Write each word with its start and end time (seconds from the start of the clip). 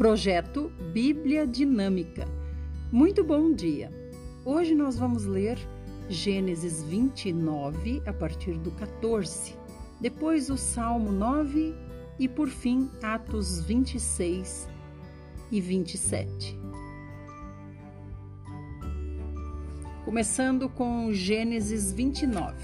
Projeto 0.00 0.72
Bíblia 0.94 1.46
Dinâmica. 1.46 2.26
Muito 2.90 3.22
bom 3.22 3.52
dia! 3.52 3.92
Hoje 4.46 4.74
nós 4.74 4.98
vamos 4.98 5.26
ler 5.26 5.58
Gênesis 6.08 6.82
29 6.84 8.02
a 8.06 8.12
partir 8.14 8.54
do 8.54 8.70
14, 8.70 9.54
depois 10.00 10.48
o 10.48 10.56
Salmo 10.56 11.12
9 11.12 11.74
e 12.18 12.26
por 12.26 12.48
fim 12.48 12.90
Atos 13.02 13.60
26 13.60 14.70
e 15.52 15.60
27. 15.60 16.58
Começando 20.06 20.70
com 20.70 21.12
Gênesis 21.12 21.92
29, 21.92 22.56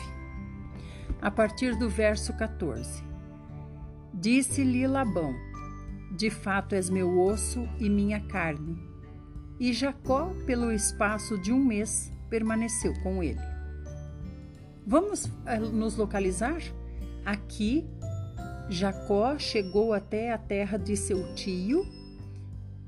a 1.20 1.30
partir 1.30 1.76
do 1.76 1.86
verso 1.86 2.32
14. 2.32 3.04
Disse-lhe 4.14 4.86
Labão: 4.86 5.34
de 6.16 6.30
fato 6.30 6.74
és 6.74 6.88
meu 6.88 7.20
osso 7.20 7.68
e 7.78 7.88
minha 7.88 8.20
carne. 8.20 8.78
E 9.60 9.72
Jacó, 9.72 10.32
pelo 10.46 10.72
espaço 10.72 11.38
de 11.38 11.52
um 11.52 11.62
mês, 11.62 12.12
permaneceu 12.30 12.94
com 13.02 13.22
ele. 13.22 13.40
Vamos 14.86 15.30
eh, 15.46 15.58
nos 15.58 15.96
localizar? 15.96 16.60
Aqui, 17.24 17.86
Jacó 18.68 19.38
chegou 19.38 19.92
até 19.92 20.32
a 20.32 20.38
terra 20.38 20.78
de 20.78 20.96
seu 20.96 21.34
tio 21.34 21.86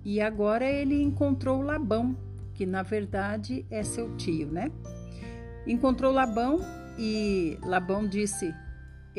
e 0.04 0.20
agora 0.20 0.64
ele 0.64 1.02
encontrou 1.02 1.60
Labão, 1.60 2.16
que 2.54 2.64
na 2.64 2.82
verdade 2.82 3.66
é 3.70 3.82
seu 3.82 4.16
tio, 4.16 4.46
né? 4.46 4.70
Encontrou 5.66 6.12
Labão 6.12 6.60
e 6.98 7.58
Labão 7.62 8.06
disse: 8.06 8.54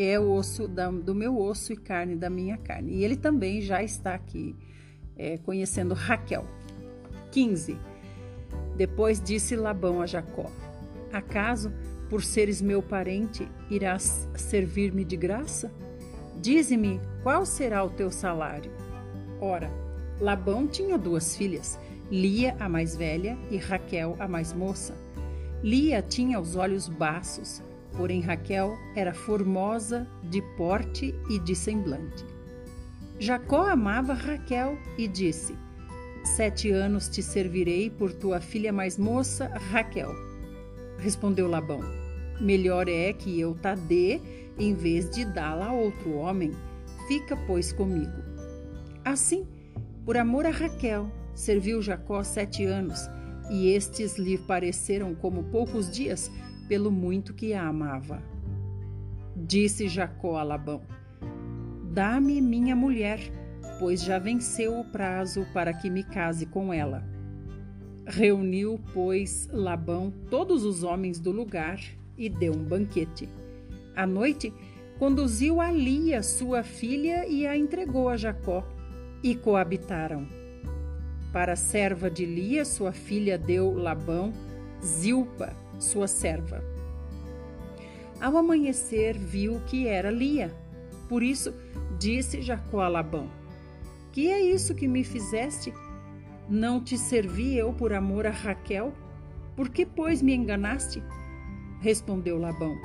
é 0.02 0.20
o 0.20 0.32
osso 0.32 0.68
da, 0.68 0.90
do 0.90 1.14
meu 1.14 1.38
osso 1.38 1.74
e 1.74 1.78
carne 1.78 2.16
da 2.16 2.30
minha 2.30 2.58
carne. 2.58 2.94
E 2.94 3.04
ele 3.04 3.18
também 3.18 3.62
já 3.62 3.84
está 3.84 4.14
aqui 4.14 4.56
é, 5.18 5.38
conhecendo 5.38 5.94
Raquel. 5.94 6.46
15. 7.32 7.78
Depois 8.78 9.22
disse 9.22 9.56
Labão 9.56 10.02
a 10.02 10.06
Jacó: 10.06 10.50
Acaso, 11.12 11.74
por 12.10 12.24
seres 12.24 12.62
meu 12.62 12.82
parente, 12.82 13.48
irás 13.70 14.28
servir-me 14.36 15.04
de 15.04 15.18
graça? 15.18 15.72
Dize-me 16.42 17.02
qual 17.22 17.46
será 17.46 17.84
o 17.84 17.90
teu 17.90 18.10
salário. 18.10 18.72
Ora, 19.42 19.70
Labão 20.20 20.66
tinha 20.66 20.98
duas 20.98 21.36
filhas, 21.36 21.78
Lia, 22.10 22.56
a 22.60 22.70
mais 22.70 22.96
velha, 22.96 23.38
e 23.52 23.58
Raquel, 23.58 24.16
a 24.18 24.28
mais 24.28 24.54
moça. 24.54 24.96
Lia 25.62 26.02
tinha 26.02 26.40
os 26.40 26.56
olhos 26.56 26.88
baços, 26.88 27.62
Porém, 27.96 28.22
Raquel 28.22 28.78
era 28.96 29.14
formosa 29.14 30.08
de 30.24 30.42
porte 30.56 31.14
e 31.30 31.40
de 31.40 31.56
semblante. 31.56 32.26
Jacó 33.20 33.68
amava 33.68 34.14
Raquel 34.14 34.78
e 34.98 35.08
disse: 35.08 35.56
Sete 36.24 36.72
anos 36.72 37.10
te 37.10 37.22
servirei 37.22 37.90
por 37.90 38.14
tua 38.14 38.40
filha 38.40 38.72
mais 38.72 38.98
moça, 38.98 39.48
Raquel. 39.72 40.14
Respondeu 40.98 41.48
Labão: 41.48 41.82
Melhor 42.40 42.88
é 42.88 43.12
que 43.12 43.40
eu 43.40 43.56
ta 43.56 43.76
dê 43.76 44.22
em 44.58 44.74
vez 44.74 45.10
de 45.10 45.26
dá-la 45.26 45.68
a 45.68 45.74
outro 45.74 46.14
homem. 46.14 46.52
Fica, 47.08 47.36
pois, 47.48 47.74
comigo. 47.74 48.24
Assim, 49.04 49.48
por 50.06 50.16
amor 50.18 50.46
a 50.46 50.52
Raquel, 50.52 51.12
serviu 51.34 51.82
Jacó 51.82 52.24
sete 52.24 52.66
anos, 52.66 53.00
e 53.50 53.72
estes 53.72 54.18
lhe 54.18 54.38
pareceram 54.38 55.16
como 55.16 55.44
poucos 55.46 55.90
dias, 55.90 56.32
pelo 56.70 56.92
muito 56.92 57.34
que 57.34 57.54
a 57.54 57.68
amava. 57.68 58.22
Disse 59.36 59.90
Jacó 59.90 60.38
a 60.38 60.44
Labão: 60.44 60.82
Dá-me 61.92 62.40
minha 62.40 62.76
mulher, 62.76 63.20
pois 63.80 64.02
já 64.02 64.20
venceu 64.20 64.80
o 64.80 64.86
prazo 64.86 65.46
para 65.52 65.74
que 65.74 65.90
me 65.90 66.04
case 66.04 66.46
com 66.46 66.72
ela. 66.72 67.04
Reuniu, 68.06 68.80
pois, 68.94 69.50
Labão 69.52 70.14
todos 70.30 70.64
os 70.64 70.84
homens 70.84 71.20
do 71.20 71.32
lugar 71.32 71.80
e 72.18 72.30
deu 72.30 72.54
um 72.54 72.64
banquete. 72.64 73.28
À 73.96 74.06
noite, 74.06 74.54
conduziu 75.00 75.60
a 75.60 75.72
Lia, 75.72 76.22
sua 76.22 76.64
filha, 76.64 77.28
e 77.28 77.48
a 77.48 77.58
entregou 77.58 78.10
a 78.10 78.18
Jacó, 78.18 78.68
e 79.24 79.36
coabitaram. 79.36 80.28
Para 81.32 81.54
a 81.54 81.56
serva 81.56 82.10
de 82.10 82.26
Lia, 82.26 82.66
sua 82.66 82.92
filha 82.92 83.38
deu 83.38 83.74
Labão 83.74 84.34
Zilpa, 84.84 85.54
sua 85.80 86.08
serva. 86.08 86.64
Ao 88.22 88.36
amanhecer, 88.38 89.18
viu 89.18 89.62
que 89.66 89.88
era 89.88 90.12
Lia. 90.12 90.54
Por 91.08 91.24
isso, 91.24 91.54
disse 91.98 92.42
Jacó 92.42 92.82
a 92.82 92.88
Labão: 92.88 93.30
Que 94.12 94.30
é 94.30 94.42
isso 94.42 94.76
que 94.76 94.88
me 94.88 95.04
fizeste? 95.04 95.74
Não 96.50 96.84
te 96.84 96.98
servi 96.98 97.58
eu 97.58 97.74
por 97.74 97.94
amor 97.94 98.28
a 98.28 98.32
Raquel? 98.32 98.94
Por 99.56 99.70
que, 99.70 99.86
pois, 99.86 100.22
me 100.22 100.36
enganaste? 100.36 101.02
Respondeu 101.80 102.38
Labão: 102.38 102.76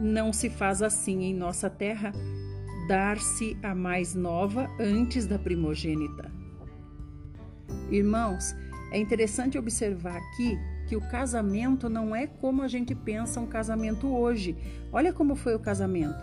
Não 0.00 0.32
se 0.32 0.48
faz 0.48 0.82
assim 0.82 1.24
em 1.24 1.34
nossa 1.34 1.68
terra, 1.68 2.12
dar-se 2.88 3.56
a 3.62 3.74
mais 3.74 4.14
nova 4.14 4.70
antes 4.80 5.26
da 5.26 5.38
primogênita. 5.38 6.32
Irmãos, 7.90 8.54
é 8.90 8.98
interessante 8.98 9.58
observar 9.58 10.16
aqui 10.16 10.58
que 10.92 10.96
o 10.96 11.00
casamento 11.00 11.88
não 11.88 12.14
é 12.14 12.26
como 12.26 12.60
a 12.60 12.68
gente 12.68 12.94
pensa 12.94 13.40
um 13.40 13.46
casamento 13.46 14.14
hoje. 14.14 14.54
Olha 14.92 15.10
como 15.10 15.34
foi 15.34 15.54
o 15.54 15.58
casamento. 15.58 16.22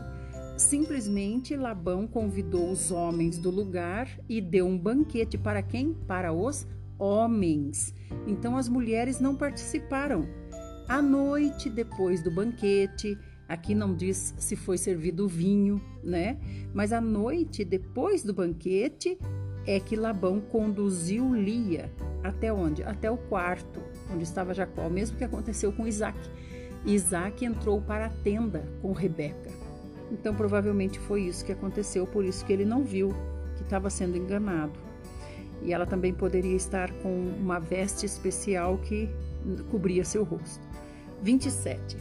Simplesmente 0.58 1.56
Labão 1.56 2.06
convidou 2.06 2.70
os 2.72 2.92
homens 2.92 3.40
do 3.40 3.50
lugar 3.50 4.08
e 4.30 4.40
deu 4.40 4.68
um 4.68 4.78
banquete 4.78 5.40
para 5.40 5.64
quem? 5.64 5.96
Para 6.08 6.32
os 6.32 6.68
homens. 7.00 7.96
Então 8.28 8.56
as 8.56 8.70
mulheres 8.70 9.20
não 9.20 9.36
participaram. 9.36 10.28
À 10.88 11.02
noite, 11.02 11.68
depois 11.68 12.22
do 12.22 12.30
banquete, 12.30 13.18
aqui 13.48 13.74
não 13.74 13.96
diz 13.96 14.36
se 14.38 14.56
foi 14.56 14.78
servido 14.78 15.28
vinho, 15.28 15.82
né? 16.04 16.38
Mas 16.76 16.94
à 16.94 17.02
noite, 17.02 17.66
depois 17.66 18.22
do 18.22 18.36
banquete, 18.36 19.18
é 19.66 19.80
que 19.80 19.96
Labão 19.96 20.40
conduziu 20.40 21.34
Lia 21.34 21.92
até 22.24 22.52
onde? 22.52 22.84
Até 22.84 23.10
o 23.10 23.18
quarto, 23.18 23.82
onde 24.14 24.24
estava 24.24 24.54
Jacó, 24.54 24.88
o 24.88 24.92
mesmo 24.92 25.18
que 25.18 25.24
aconteceu 25.24 25.72
com 25.72 25.88
Isaac. 25.88 26.18
Isaac 26.86 27.46
entrou 27.46 27.82
para 27.82 28.08
a 28.08 28.10
tenda 28.10 28.64
com 28.82 28.92
Rebeca. 28.92 29.52
Então, 30.12 30.34
provavelmente 30.34 31.00
foi 31.00 31.24
isso 31.24 31.46
que 31.46 31.52
aconteceu, 31.52 32.08
por 32.08 32.26
isso 32.26 32.46
que 32.46 32.54
ele 32.54 32.66
não 32.66 32.84
viu 32.84 33.10
que 33.56 33.64
estava 33.64 33.90
sendo 33.90 34.18
enganado. 34.18 34.74
E 35.62 35.74
ela 35.74 35.86
também 35.86 36.14
poderia 36.14 36.56
estar 36.56 36.92
com 37.02 37.34
uma 37.40 37.60
veste 37.60 38.06
especial 38.06 38.78
que 38.78 39.10
cobria 39.70 40.04
seu 40.04 40.24
rosto. 40.24 40.66
27. 41.22 41.98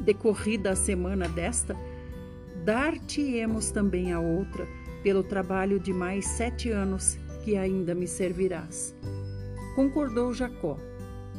Decorrida 0.00 0.72
a 0.72 0.76
semana 0.76 1.28
desta, 1.28 1.76
dar-te-emos 2.64 3.70
também 3.70 4.12
a 4.12 4.20
outra, 4.20 4.66
pelo 5.02 5.22
trabalho 5.22 5.80
de 5.80 5.92
mais 5.92 6.26
sete 6.26 6.70
anos 6.70 7.18
que 7.44 7.56
ainda 7.56 7.94
me 7.94 8.06
servirás. 8.06 8.94
Concordou 9.74 10.34
Jacó. 10.34 10.76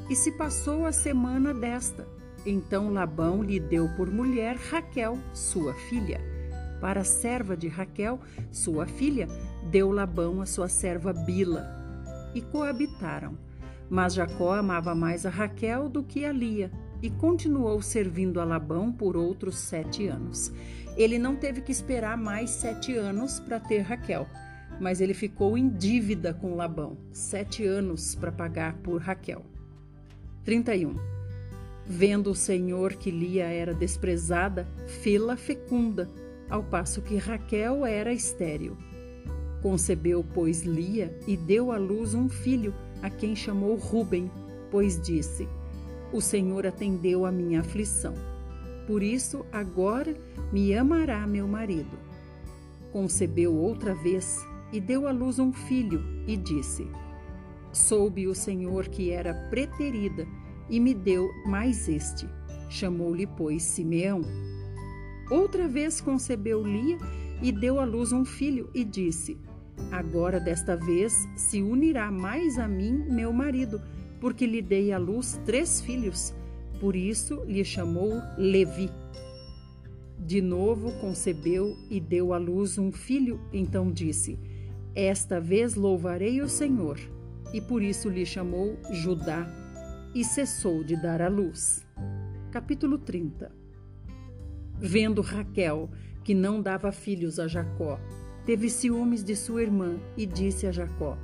E 0.09 0.15
se 0.15 0.31
passou 0.31 0.85
a 0.87 0.91
semana 0.91 1.53
desta. 1.53 2.07
Então 2.45 2.91
Labão 2.91 3.43
lhe 3.43 3.59
deu 3.59 3.87
por 3.95 4.11
mulher 4.11 4.55
Raquel, 4.55 5.19
sua 5.33 5.73
filha. 5.73 6.19
Para 6.81 7.01
a 7.01 7.05
serva 7.05 7.55
de 7.55 7.67
Raquel, 7.67 8.19
sua 8.51 8.87
filha, 8.87 9.27
deu 9.69 9.91
Labão 9.91 10.41
a 10.41 10.45
sua 10.47 10.67
serva 10.67 11.13
Bila. 11.13 11.63
E 12.33 12.41
coabitaram. 12.41 13.37
Mas 13.87 14.15
Jacó 14.15 14.53
amava 14.53 14.95
mais 14.95 15.25
a 15.25 15.29
Raquel 15.29 15.87
do 15.87 16.03
que 16.03 16.25
a 16.25 16.31
Lia, 16.31 16.71
e 17.01 17.09
continuou 17.11 17.81
servindo 17.81 18.41
a 18.41 18.43
Labão 18.43 18.91
por 18.91 19.15
outros 19.15 19.57
sete 19.59 20.07
anos. 20.07 20.51
Ele 20.97 21.19
não 21.19 21.35
teve 21.35 21.61
que 21.61 21.71
esperar 21.71 22.17
mais 22.17 22.49
sete 22.49 22.95
anos 22.95 23.39
para 23.39 23.59
ter 23.59 23.81
Raquel 23.81 24.27
mas 24.79 25.01
ele 25.01 25.13
ficou 25.13 25.57
em 25.57 25.69
dívida 25.69 26.33
com 26.33 26.55
Labão, 26.55 26.97
sete 27.11 27.65
anos 27.65 28.15
para 28.15 28.31
pagar 28.31 28.75
por 28.77 29.01
Raquel. 29.01 29.45
31. 30.43 30.95
Vendo 31.85 32.31
o 32.31 32.35
Senhor 32.35 32.93
que 32.93 33.11
Lia 33.11 33.45
era 33.45 33.73
desprezada, 33.73 34.67
fê-la 35.01 35.35
fecunda, 35.35 36.09
ao 36.49 36.63
passo 36.63 37.01
que 37.01 37.17
Raquel 37.17 37.85
era 37.85 38.13
estéril. 38.13 38.77
Concebeu, 39.61 40.25
pois, 40.33 40.63
Lia 40.63 41.17
e 41.27 41.37
deu 41.37 41.71
à 41.71 41.77
luz 41.77 42.13
um 42.13 42.27
filho, 42.27 42.73
a 43.01 43.09
quem 43.09 43.35
chamou 43.35 43.75
Ruben, 43.75 44.29
pois 44.69 45.01
disse: 45.01 45.47
O 46.11 46.21
Senhor 46.21 46.67
atendeu 46.67 47.25
a 47.25 47.31
minha 47.31 47.61
aflição. 47.61 48.13
Por 48.85 49.01
isso, 49.01 49.45
agora 49.51 50.15
me 50.51 50.73
amará 50.75 51.25
meu 51.25 51.47
marido. 51.47 51.97
Concebeu 52.91 53.55
outra 53.55 53.95
vez 53.95 54.45
e 54.73 54.81
deu 54.81 55.07
à 55.07 55.11
luz 55.11 55.37
um 55.37 55.53
filho, 55.53 56.03
e 56.27 56.35
disse: 56.35 56.87
Soube 57.71 58.27
o 58.27 58.33
Senhor 58.33 58.87
que 58.87 59.11
era 59.11 59.33
preterida, 59.49 60.27
e 60.67 60.79
me 60.79 60.95
deu 60.95 61.29
mais 61.45 61.87
este. 61.87 62.27
Chamou-lhe, 62.69 63.27
pois, 63.27 63.61
Simeão. 63.61 64.21
Outra 65.29 65.67
vez 65.67 66.01
concebeu 66.01 66.63
Lia 66.63 66.97
e 67.41 67.51
deu 67.51 67.79
à 67.79 67.85
luz 67.85 68.11
um 68.11 68.25
filho, 68.25 68.67
e 68.73 68.83
disse: 68.83 69.37
Agora, 69.91 70.39
desta 70.39 70.75
vez, 70.75 71.27
se 71.35 71.61
unirá 71.61 72.09
mais 72.09 72.57
a 72.57 72.67
mim 72.67 73.05
meu 73.09 73.31
marido, 73.31 73.79
porque 74.19 74.47
lhe 74.47 74.61
dei 74.61 74.91
à 74.91 74.97
luz 74.97 75.39
três 75.45 75.81
filhos. 75.81 76.33
Por 76.79 76.95
isso 76.95 77.43
lhe 77.45 77.63
chamou 77.63 78.21
Levi. 78.37 78.89
De 80.17 80.41
novo 80.41 80.91
concebeu 80.99 81.77
e 81.89 81.99
deu 81.99 82.33
à 82.33 82.37
luz 82.37 82.77
um 82.77 82.91
filho. 82.91 83.39
Então 83.51 83.91
disse: 83.91 84.39
Esta 84.95 85.39
vez 85.39 85.75
louvarei 85.75 86.41
o 86.41 86.47
Senhor. 86.47 86.99
E 87.53 87.59
por 87.59 87.81
isso 87.81 88.09
lhe 88.09 88.25
chamou 88.25 88.77
Judá. 88.91 89.47
E 90.13 90.23
cessou 90.23 90.83
de 90.83 90.95
dar 90.95 91.21
à 91.21 91.27
luz. 91.27 91.85
Capítulo 92.51 92.97
30 92.99 93.51
Vendo 94.79 95.21
Raquel 95.21 95.89
que 96.23 96.33
não 96.33 96.61
dava 96.61 96.91
filhos 96.91 97.39
a 97.39 97.47
Jacó, 97.47 97.99
teve 98.45 98.69
ciúmes 98.69 99.23
de 99.23 99.35
sua 99.35 99.61
irmã 99.61 99.97
e 100.15 100.25
disse 100.25 100.65
a 100.65 100.71
Jacó: 100.71 101.17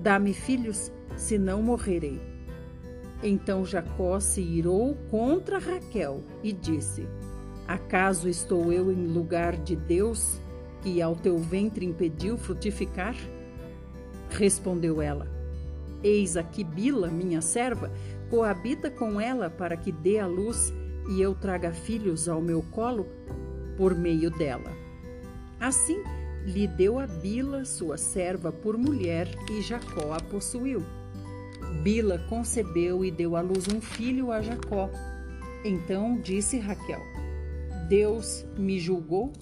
Dá-me 0.00 0.32
filhos, 0.32 0.90
senão 1.16 1.62
morrerei. 1.62 2.20
Então 3.22 3.64
Jacó 3.64 4.18
se 4.20 4.40
irou 4.40 4.94
contra 5.10 5.58
Raquel 5.58 6.22
e 6.42 6.52
disse: 6.52 7.06
Acaso 7.66 8.28
estou 8.28 8.72
eu 8.72 8.90
em 8.90 9.06
lugar 9.06 9.56
de 9.56 9.76
Deus, 9.76 10.40
que 10.84 11.00
ao 11.00 11.16
teu 11.16 11.38
ventre 11.38 11.86
impediu 11.86 12.36
frutificar? 12.36 13.16
Respondeu 14.28 15.00
ela: 15.00 15.26
Eis 16.02 16.36
aqui 16.36 16.62
Bila, 16.62 17.08
minha 17.08 17.40
serva, 17.40 17.90
coabita 18.28 18.90
com 18.90 19.18
ela 19.18 19.48
para 19.48 19.76
que 19.76 19.90
dê 19.90 20.18
a 20.18 20.26
luz 20.26 20.72
e 21.08 21.20
eu 21.20 21.34
traga 21.34 21.72
filhos 21.72 22.28
ao 22.28 22.42
meu 22.42 22.62
colo 22.70 23.06
por 23.78 23.94
meio 23.94 24.30
dela. 24.30 24.70
Assim, 25.58 26.02
lhe 26.44 26.66
deu 26.66 26.98
a 26.98 27.06
Bila, 27.06 27.64
sua 27.64 27.96
serva, 27.96 28.52
por 28.52 28.76
mulher, 28.76 29.28
e 29.50 29.62
Jacó 29.62 30.12
a 30.12 30.20
possuiu. 30.20 30.82
Bila 31.82 32.18
concebeu 32.28 33.02
e 33.04 33.10
deu 33.10 33.36
à 33.36 33.40
luz 33.40 33.66
um 33.68 33.80
filho 33.80 34.30
a 34.30 34.42
Jacó. 34.42 34.90
Então 35.64 36.20
disse 36.20 36.58
Raquel: 36.58 37.00
Deus 37.88 38.44
me 38.58 38.78
julgou 38.78 39.32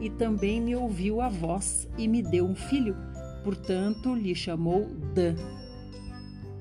e 0.00 0.10
também 0.10 0.60
me 0.60 0.74
ouviu 0.76 1.20
a 1.20 1.28
voz 1.28 1.88
e 1.96 2.06
me 2.06 2.22
deu 2.22 2.46
um 2.46 2.54
filho. 2.54 2.96
Portanto, 3.42 4.14
lhe 4.14 4.34
chamou 4.34 4.86
Dan. 5.14 5.36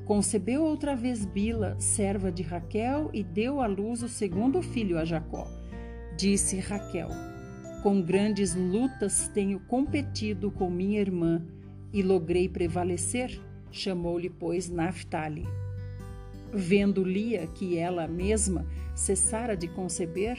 Concebeu 0.05 0.63
outra 0.63 0.95
vez 0.95 1.25
Bila, 1.25 1.75
serva 1.79 2.29
de 2.29 2.43
Raquel, 2.43 3.09
e 3.13 3.23
deu 3.23 3.61
à 3.61 3.67
luz 3.67 4.03
o 4.03 4.09
segundo 4.09 4.61
filho 4.61 4.97
a 4.97 5.05
Jacó. 5.05 5.47
Disse 6.17 6.59
Raquel: 6.59 7.09
Com 7.81 8.01
grandes 8.01 8.53
lutas 8.53 9.29
tenho 9.33 9.61
competido 9.61 10.51
com 10.51 10.69
minha 10.69 10.99
irmã 10.99 11.41
e 11.93 12.01
logrei 12.01 12.49
prevalecer. 12.49 13.39
Chamou-lhe, 13.71 14.29
pois, 14.29 14.69
Naphtali. 14.69 15.47
Vendo 16.51 17.03
Lia 17.03 17.47
que 17.47 17.77
ela 17.77 18.07
mesma 18.07 18.65
cessara 18.93 19.55
de 19.55 19.67
conceber, 19.67 20.37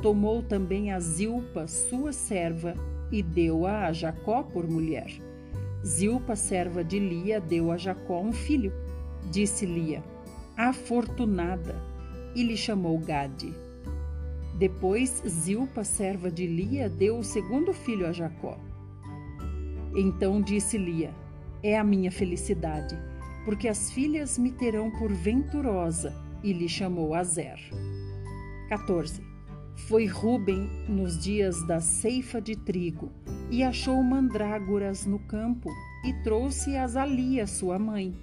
tomou 0.00 0.42
também 0.42 0.92
a 0.92 1.00
Zilpa, 1.00 1.66
sua 1.66 2.12
serva, 2.12 2.74
e 3.10 3.22
deu-a 3.22 3.86
a 3.86 3.92
Jacó 3.92 4.42
por 4.42 4.68
mulher. 4.68 5.10
Zilpa, 5.84 6.34
serva 6.34 6.82
de 6.82 6.98
Lia, 6.98 7.40
deu 7.40 7.70
a 7.70 7.76
Jacó 7.76 8.20
um 8.20 8.32
filho. 8.32 8.72
Disse 9.30 9.66
Lia, 9.66 10.02
afortunada, 10.56 11.80
e 12.34 12.42
lhe 12.42 12.56
chamou 12.56 12.98
Gade. 12.98 13.54
Depois, 14.58 15.22
Zilpa, 15.26 15.84
serva 15.84 16.30
de 16.30 16.46
Lia, 16.46 16.88
deu 16.88 17.18
o 17.18 17.24
segundo 17.24 17.72
filho 17.72 18.06
a 18.06 18.12
Jacó. 18.12 18.58
Então 19.96 20.40
disse 20.40 20.78
Lia: 20.78 21.14
É 21.62 21.78
a 21.78 21.84
minha 21.84 22.10
felicidade, 22.10 22.96
porque 23.44 23.68
as 23.68 23.90
filhas 23.90 24.38
me 24.38 24.50
terão 24.52 24.90
por 24.90 25.12
venturosa, 25.12 26.14
e 26.42 26.52
lhe 26.52 26.68
chamou 26.68 27.14
Azer. 27.14 27.58
14. 28.68 29.33
Foi 29.76 30.06
Ruben 30.06 30.68
nos 30.88 31.22
dias 31.22 31.66
da 31.66 31.80
ceifa 31.80 32.40
de 32.40 32.56
trigo, 32.56 33.12
e 33.50 33.62
achou 33.62 34.02
mandrágoras 34.02 35.04
no 35.04 35.18
campo, 35.18 35.70
e 36.04 36.12
trouxe-as 36.22 36.96
a 36.96 37.04
Lia, 37.04 37.46
sua 37.46 37.78
mãe. 37.78 38.14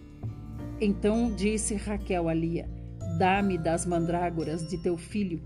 Então 0.80 1.34
disse 1.36 1.76
Raquel 1.76 2.28
a 2.28 2.34
Lia: 2.34 2.70
Dá-me 3.18 3.58
das 3.58 3.86
mandrágoras 3.86 4.68
de 4.68 4.78
teu 4.78 4.98
filho 4.98 5.42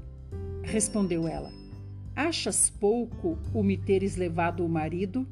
Respondeu 0.65 1.27
ela: 1.27 1.51
Achas 2.15 2.69
pouco 2.69 3.37
o 3.53 3.61
me 3.61 3.77
teres 3.77 4.15
levado 4.15 4.65
o 4.65 4.69
marido? 4.69 5.27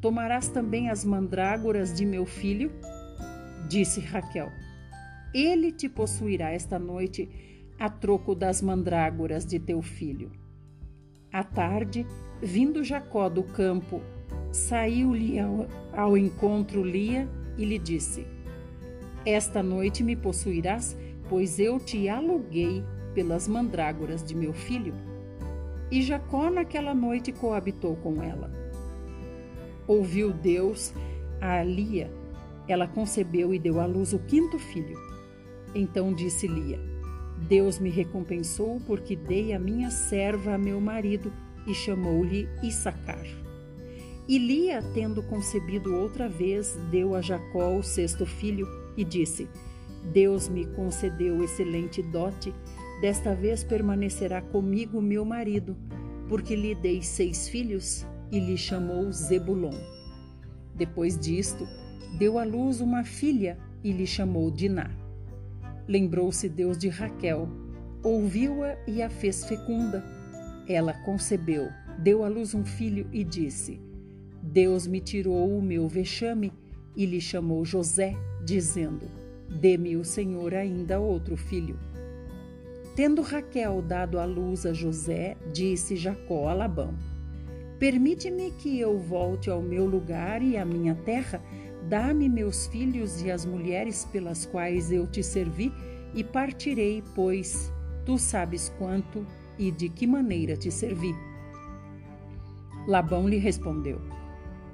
Tomarás 0.00 0.48
também 0.48 0.90
as 0.90 1.04
mandrágoras 1.04 1.94
de 1.94 2.04
meu 2.04 2.26
filho? 2.26 2.70
Disse 3.68 4.00
Raquel: 4.00 4.50
Ele 5.32 5.72
te 5.72 5.88
possuirá 5.88 6.50
esta 6.50 6.78
noite 6.78 7.28
a 7.78 7.88
troco 7.88 8.34
das 8.34 8.62
mandrágoras 8.62 9.44
de 9.44 9.58
teu 9.58 9.82
filho. 9.82 10.30
À 11.32 11.42
tarde, 11.42 12.06
vindo 12.40 12.84
Jacó 12.84 13.28
do 13.28 13.42
campo, 13.42 14.00
saiu-lhe 14.52 15.38
ao, 15.38 15.66
ao 15.92 16.16
encontro 16.16 16.84
Lia 16.84 17.28
e 17.58 17.64
lhe 17.64 17.78
disse: 17.78 18.26
Esta 19.26 19.62
noite 19.62 20.02
me 20.04 20.14
possuirás, 20.14 20.96
pois 21.28 21.58
eu 21.58 21.80
te 21.80 22.08
aluguei 22.08 22.84
pelas 23.14 23.48
mandrágoras 23.48 24.22
de 24.22 24.34
meu 24.34 24.52
filho. 24.52 24.94
E 25.90 26.02
Jacó 26.02 26.50
naquela 26.50 26.94
noite 26.94 27.32
coabitou 27.32 27.96
com 27.96 28.22
ela. 28.22 28.50
Ouviu 29.86 30.32
Deus 30.32 30.94
a 31.40 31.62
Lia. 31.62 32.10
Ela 32.66 32.88
concebeu 32.88 33.52
e 33.52 33.58
deu 33.58 33.80
à 33.80 33.86
luz 33.86 34.12
o 34.12 34.18
quinto 34.20 34.58
filho. 34.58 34.96
Então 35.74 36.12
disse 36.12 36.46
Lia: 36.46 36.93
Deus 37.36 37.78
me 37.78 37.90
recompensou 37.90 38.80
porque 38.86 39.16
dei 39.16 39.52
a 39.52 39.58
minha 39.58 39.90
serva 39.90 40.54
a 40.54 40.58
meu 40.58 40.80
marido 40.80 41.32
e 41.66 41.74
chamou-lhe 41.74 42.48
Issacar. 42.62 43.26
E 44.26 44.38
Lia, 44.38 44.82
tendo 44.94 45.22
concebido 45.22 45.94
outra 45.94 46.28
vez, 46.28 46.76
deu 46.90 47.14
a 47.14 47.20
Jacó 47.20 47.76
o 47.76 47.82
sexto 47.82 48.24
filho 48.24 48.66
e 48.96 49.04
disse: 49.04 49.48
Deus 50.12 50.48
me 50.48 50.66
concedeu 50.66 51.42
excelente 51.44 52.02
dote 52.02 52.54
Desta 53.00 53.34
vez 53.34 53.62
permanecerá 53.62 54.40
comigo 54.40 55.00
meu 55.02 55.24
marido, 55.24 55.76
porque 56.28 56.54
lhe 56.54 56.74
dei 56.74 57.02
seis 57.02 57.48
filhos 57.48 58.06
e 58.30 58.38
lhe 58.38 58.56
chamou 58.56 59.12
Zebulon. 59.12 59.78
Depois 60.74 61.18
disto, 61.18 61.66
deu 62.18 62.38
à 62.38 62.44
luz 62.44 62.80
uma 62.80 63.04
filha 63.04 63.58
e 63.82 63.92
lhe 63.92 64.06
chamou 64.06 64.50
Diná. 64.50 64.90
Lembrou-se 65.86 66.48
Deus 66.48 66.78
de 66.78 66.88
Raquel, 66.88 67.48
ouviu-a 68.02 68.76
e 68.86 69.02
a 69.02 69.10
fez 69.10 69.44
fecunda. 69.44 70.04
Ela 70.66 70.94
concebeu, 71.04 71.68
deu 71.98 72.24
à 72.24 72.28
luz 72.28 72.54
um 72.54 72.64
filho 72.64 73.06
e 73.12 73.22
disse: 73.22 73.80
Deus 74.42 74.86
me 74.86 75.00
tirou 75.00 75.58
o 75.58 75.62
meu 75.62 75.88
vexame 75.88 76.52
e 76.96 77.06
lhe 77.06 77.20
chamou 77.20 77.64
José, 77.64 78.14
dizendo: 78.44 79.06
Dê-me 79.60 79.96
o 79.96 80.04
Senhor 80.04 80.54
ainda 80.54 81.00
outro 81.00 81.36
filho. 81.36 81.78
Tendo 82.94 83.22
Raquel 83.22 83.82
dado 83.82 84.18
à 84.18 84.24
luz 84.24 84.64
a 84.64 84.72
José, 84.72 85.36
disse 85.52 85.96
Jacó 85.96 86.48
a 86.48 86.54
Labão: 86.54 86.94
Permite-me 87.78 88.52
que 88.52 88.78
eu 88.78 88.98
volte 88.98 89.50
ao 89.50 89.60
meu 89.60 89.84
lugar 89.84 90.42
e 90.42 90.56
à 90.56 90.64
minha 90.64 90.94
terra, 90.94 91.42
dá-me 91.88 92.28
meus 92.28 92.66
filhos 92.66 93.22
e 93.22 93.30
as 93.30 93.44
mulheres 93.44 94.04
pelas 94.04 94.46
quais 94.46 94.90
eu 94.90 95.06
te 95.06 95.22
servi, 95.22 95.72
e 96.14 96.22
partirei, 96.22 97.02
pois 97.14 97.72
tu 98.06 98.18
sabes 98.18 98.72
quanto 98.78 99.26
e 99.58 99.70
de 99.70 99.88
que 99.88 100.06
maneira 100.06 100.56
te 100.56 100.70
servi. 100.70 101.14
Labão 102.86 103.28
lhe 103.28 103.38
respondeu: 103.38 104.00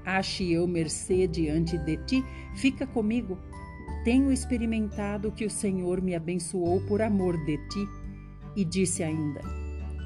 Ache 0.05 0.52
eu 0.52 0.67
mercê 0.67 1.26
diante 1.26 1.79
de 1.79 1.97
ti, 2.05 2.25
fica 2.55 2.87
comigo. 2.87 3.38
Tenho 4.05 4.33
experimentado 4.33 5.31
que 5.31 5.45
o 5.45 5.50
Senhor 5.50 6.00
me 6.00 6.14
abençoou 6.14 6.81
por 6.87 7.02
amor 7.02 7.37
de 7.45 7.59
ti 7.69 7.88
e 8.57 8.64
disse 8.64 9.02
ainda: 9.02 9.40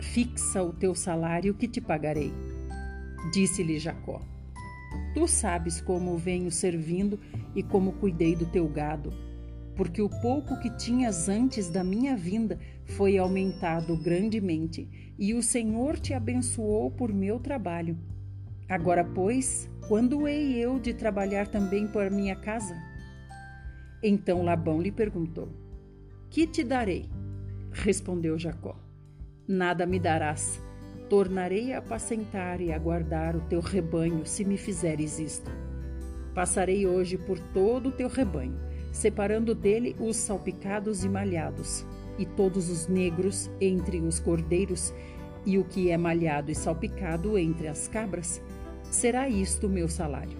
Fixa 0.02 0.62
o 0.62 0.73
teu 0.73 0.94
salário 0.94 1.54
que 1.54 1.68
te 1.68 1.80
pagarei. 1.80 2.32
Disse-lhe 3.32 3.78
Jacó: 3.78 4.20
Tu 5.14 5.28
sabes 5.28 5.80
como 5.80 6.16
venho 6.16 6.50
servindo 6.50 7.18
e 7.54 7.62
como 7.62 7.92
cuidei 7.92 8.34
do 8.34 8.46
teu 8.46 8.68
gado, 8.68 9.12
porque 9.76 10.02
o 10.02 10.08
pouco 10.08 10.58
que 10.60 10.70
tinhas 10.76 11.28
antes 11.28 11.70
da 11.70 11.84
minha 11.84 12.16
vinda 12.16 12.58
foi 12.84 13.18
aumentado 13.18 13.96
grandemente, 13.96 15.14
e 15.18 15.34
o 15.34 15.42
Senhor 15.42 15.98
te 15.98 16.12
abençoou 16.12 16.90
por 16.90 17.12
meu 17.12 17.38
trabalho. 17.38 17.96
Agora, 18.68 19.04
pois, 19.04 19.70
quando 19.88 20.26
hei 20.26 20.56
eu 20.56 20.78
de 20.78 20.94
trabalhar 20.94 21.48
também 21.48 21.86
por 21.86 22.10
minha 22.10 22.34
casa? 22.34 22.74
Então 24.02 24.42
Labão 24.42 24.80
lhe 24.80 24.92
perguntou: 24.92 25.48
Que 26.30 26.46
te 26.46 26.64
darei? 26.64 27.08
Respondeu 27.70 28.38
Jacó: 28.38 28.76
Nada 29.46 29.86
me 29.86 29.98
darás, 29.98 30.60
Tornarei 31.08 31.73
a 31.73 31.78
apacentar 31.78 32.61
e 32.61 32.73
a 32.73 32.78
guardar 32.78 33.37
o 33.37 33.40
teu 33.42 33.61
rebanho, 33.61 34.25
se 34.25 34.44
me 34.44 34.56
fizeres 34.56 35.18
isto. 35.18 35.50
Passarei 36.34 36.87
hoje 36.87 37.18
por 37.18 37.38
todo 37.38 37.90
o 37.90 37.92
teu 37.92 38.08
rebanho, 38.08 38.58
separando 38.90 39.54
dele 39.54 39.94
os 40.00 40.16
salpicados 40.16 41.04
e 41.04 41.08
malhados, 41.08 41.87
e 42.18 42.25
todos 42.25 42.70
os 42.70 42.88
negros 42.88 43.50
entre 43.61 44.00
os 44.00 44.18
cordeiros, 44.18 44.94
e 45.44 45.58
o 45.58 45.64
que 45.64 45.90
é 45.90 45.96
malhado 45.96 46.50
e 46.50 46.54
salpicado 46.54 47.37
entre 47.38 47.68
as 47.68 47.87
cabras. 47.87 48.40
Será 48.90 49.28
isto 49.28 49.66
o 49.66 49.70
meu 49.70 49.88
salário. 49.88 50.38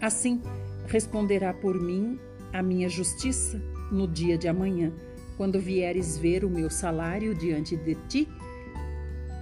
Assim 0.00 0.42
responderá 0.86 1.52
por 1.54 1.80
mim 1.80 2.18
a 2.52 2.62
minha 2.62 2.88
justiça 2.88 3.60
no 3.90 4.08
dia 4.08 4.36
de 4.36 4.48
amanhã, 4.48 4.92
quando 5.36 5.60
vieres 5.60 6.18
ver 6.18 6.44
o 6.44 6.50
meu 6.50 6.68
salário 6.68 7.34
diante 7.34 7.76
de 7.76 7.94
ti 8.08 8.28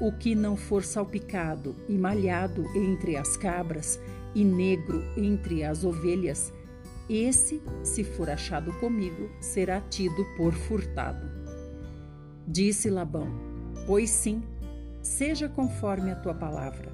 o 0.00 0.12
que 0.12 0.35
não 0.35 0.57
for 0.57 0.83
salpicado 0.85 1.75
e 1.88 1.97
malhado 1.97 2.67
entre 2.76 3.17
as 3.17 3.37
cabras 3.37 3.99
e 4.35 4.45
negro 4.45 5.03
entre 5.17 5.65
as 5.65 5.83
ovelhas, 5.85 6.53
esse, 7.09 7.62
se 7.83 8.05
for 8.05 8.29
achado 8.29 8.73
comigo, 8.75 9.31
será 9.41 9.81
tido 9.81 10.26
por 10.37 10.53
furtado. 10.53 11.26
Disse 12.47 12.91
Labão: 12.91 13.29
Pois 13.87 14.11
sim, 14.11 14.43
seja 15.00 15.49
conforme 15.49 16.11
a 16.11 16.17
tua 16.17 16.35
palavra. 16.35 16.93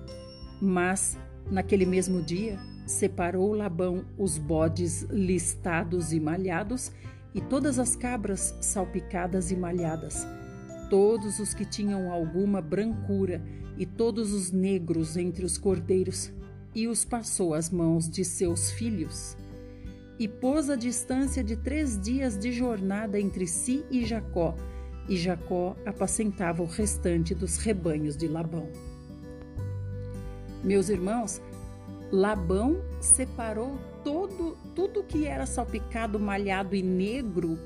Mas, 0.60 1.18
naquele 1.50 1.84
mesmo 1.84 2.22
dia, 2.22 2.58
separou 2.86 3.54
Labão 3.54 4.04
os 4.16 4.38
bodes 4.38 5.02
listados 5.10 6.12
e 6.12 6.20
malhados 6.20 6.92
e 7.34 7.40
todas 7.40 7.78
as 7.78 7.96
cabras 7.96 8.54
salpicadas 8.60 9.50
e 9.50 9.56
malhadas 9.56 10.26
todos 10.92 11.38
os 11.38 11.54
que 11.54 11.64
tinham 11.64 12.12
alguma 12.12 12.60
brancura 12.60 13.42
e 13.78 13.86
todos 13.86 14.30
os 14.30 14.52
negros 14.52 15.16
entre 15.16 15.42
os 15.42 15.56
cordeiros, 15.56 16.30
e 16.74 16.86
os 16.86 17.02
passou 17.02 17.54
às 17.54 17.70
mãos 17.70 18.10
de 18.10 18.22
seus 18.26 18.70
filhos. 18.70 19.34
E 20.18 20.28
pôs 20.28 20.68
a 20.68 20.76
distância 20.76 21.42
de 21.42 21.56
três 21.56 21.98
dias 21.98 22.38
de 22.38 22.52
jornada 22.52 23.18
entre 23.18 23.46
si 23.46 23.86
e 23.90 24.04
Jacó, 24.04 24.54
e 25.08 25.16
Jacó 25.16 25.74
apacentava 25.86 26.62
o 26.62 26.66
restante 26.66 27.34
dos 27.34 27.56
rebanhos 27.56 28.14
de 28.14 28.28
Labão. 28.28 28.68
Meus 30.62 30.90
irmãos, 30.90 31.40
Labão 32.12 32.82
separou 33.00 33.78
todo 34.04 34.58
tudo 34.74 35.02
que 35.02 35.24
era 35.24 35.46
salpicado, 35.46 36.20
malhado 36.20 36.76
e 36.76 36.82
negro, 36.82 37.58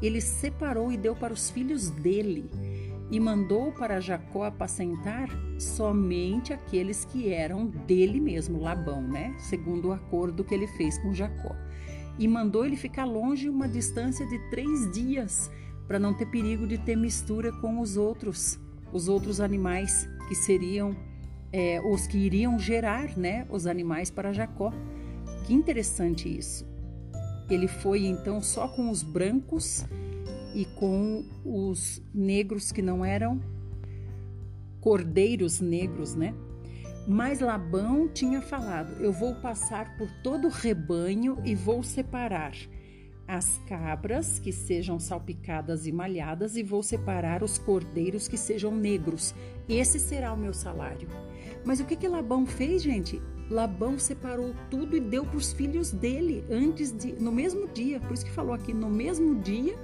ele 0.00 0.20
separou 0.20 0.92
e 0.92 0.96
deu 0.96 1.16
para 1.16 1.34
os 1.34 1.50
filhos 1.50 1.90
dele 1.90 2.48
e 3.10 3.18
mandou 3.18 3.72
para 3.72 4.00
Jacó 4.00 4.44
apacentar 4.44 5.28
somente 5.58 6.52
aqueles 6.52 7.04
que 7.04 7.32
eram 7.32 7.66
dele 7.66 8.20
mesmo, 8.20 8.60
Labão, 8.60 9.02
né? 9.02 9.34
Segundo 9.38 9.88
o 9.88 9.92
acordo 9.92 10.44
que 10.44 10.54
ele 10.54 10.66
fez 10.66 10.98
com 10.98 11.14
Jacó. 11.14 11.56
E 12.18 12.28
mandou 12.28 12.66
ele 12.66 12.76
ficar 12.76 13.04
longe 13.04 13.48
uma 13.48 13.68
distância 13.68 14.26
de 14.26 14.38
três 14.50 14.90
dias, 14.92 15.50
para 15.86 15.98
não 15.98 16.12
ter 16.12 16.26
perigo 16.26 16.66
de 16.66 16.76
ter 16.76 16.96
mistura 16.96 17.50
com 17.50 17.80
os 17.80 17.96
outros, 17.96 18.60
os 18.92 19.08
outros 19.08 19.40
animais 19.40 20.06
que 20.28 20.34
seriam 20.34 20.94
é, 21.50 21.80
os 21.80 22.06
que 22.06 22.18
iriam 22.18 22.58
gerar, 22.58 23.16
né? 23.16 23.46
Os 23.48 23.66
animais 23.66 24.10
para 24.10 24.32
Jacó. 24.32 24.70
Que 25.46 25.54
interessante 25.54 26.28
isso. 26.28 26.68
Ele 27.48 27.66
foi 27.66 28.04
então 28.04 28.42
só 28.42 28.68
com 28.68 28.90
os 28.90 29.02
brancos 29.02 29.86
e 30.58 30.64
com 30.64 31.24
os 31.44 32.02
negros 32.12 32.72
que 32.72 32.82
não 32.82 33.04
eram 33.04 33.40
cordeiros 34.80 35.60
negros, 35.60 36.16
né? 36.16 36.34
Mas 37.06 37.38
Labão 37.38 38.08
tinha 38.08 38.42
falado: 38.42 39.00
Eu 39.00 39.12
vou 39.12 39.36
passar 39.36 39.96
por 39.96 40.10
todo 40.20 40.48
o 40.48 40.50
rebanho 40.50 41.38
e 41.44 41.54
vou 41.54 41.84
separar 41.84 42.54
as 43.28 43.58
cabras 43.68 44.40
que 44.40 44.50
sejam 44.50 44.98
salpicadas 44.98 45.86
e 45.86 45.92
malhadas 45.92 46.56
e 46.56 46.64
vou 46.64 46.82
separar 46.82 47.44
os 47.44 47.56
cordeiros 47.56 48.26
que 48.26 48.36
sejam 48.36 48.74
negros. 48.74 49.36
Esse 49.68 50.00
será 50.00 50.32
o 50.32 50.36
meu 50.36 50.52
salário. 50.52 51.08
Mas 51.64 51.78
o 51.78 51.84
que 51.84 51.94
que 51.94 52.08
Labão 52.08 52.44
fez, 52.44 52.82
gente? 52.82 53.22
Labão 53.48 53.96
separou 53.96 54.52
tudo 54.68 54.96
e 54.96 55.00
deu 55.00 55.24
para 55.24 55.36
os 55.36 55.52
filhos 55.52 55.92
dele 55.92 56.44
antes 56.50 56.90
de, 56.90 57.12
no 57.12 57.30
mesmo 57.30 57.68
dia. 57.68 58.00
Por 58.00 58.14
isso 58.14 58.24
que 58.24 58.32
falou 58.32 58.54
aqui, 58.54 58.74
no 58.74 58.90
mesmo 58.90 59.40
dia 59.40 59.78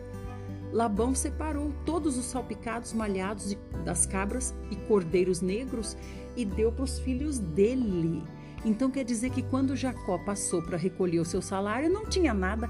Labão 0.75 1.14
separou 1.14 1.73
todos 1.87 2.19
os 2.19 2.25
salpicados 2.25 2.93
malhados 2.93 3.57
das 3.85 4.04
cabras 4.07 4.52
e 4.73 4.76
cordeiros 4.88 5.40
negros 5.40 5.97
e 6.37 6.45
deu 6.45 6.73
para 6.73 6.83
os 6.83 6.99
filhos 6.99 7.38
dele. 7.38 8.25
Então 8.64 8.90
quer 8.90 9.04
dizer 9.04 9.31
que 9.31 9.40
quando 9.40 9.76
Jacó 9.76 10.19
passou 10.19 10.61
para 10.61 10.76
recolher 10.76 11.21
o 11.21 11.25
seu 11.25 11.40
salário, 11.40 11.88
não 11.88 12.07
tinha 12.07 12.35
nada, 12.35 12.69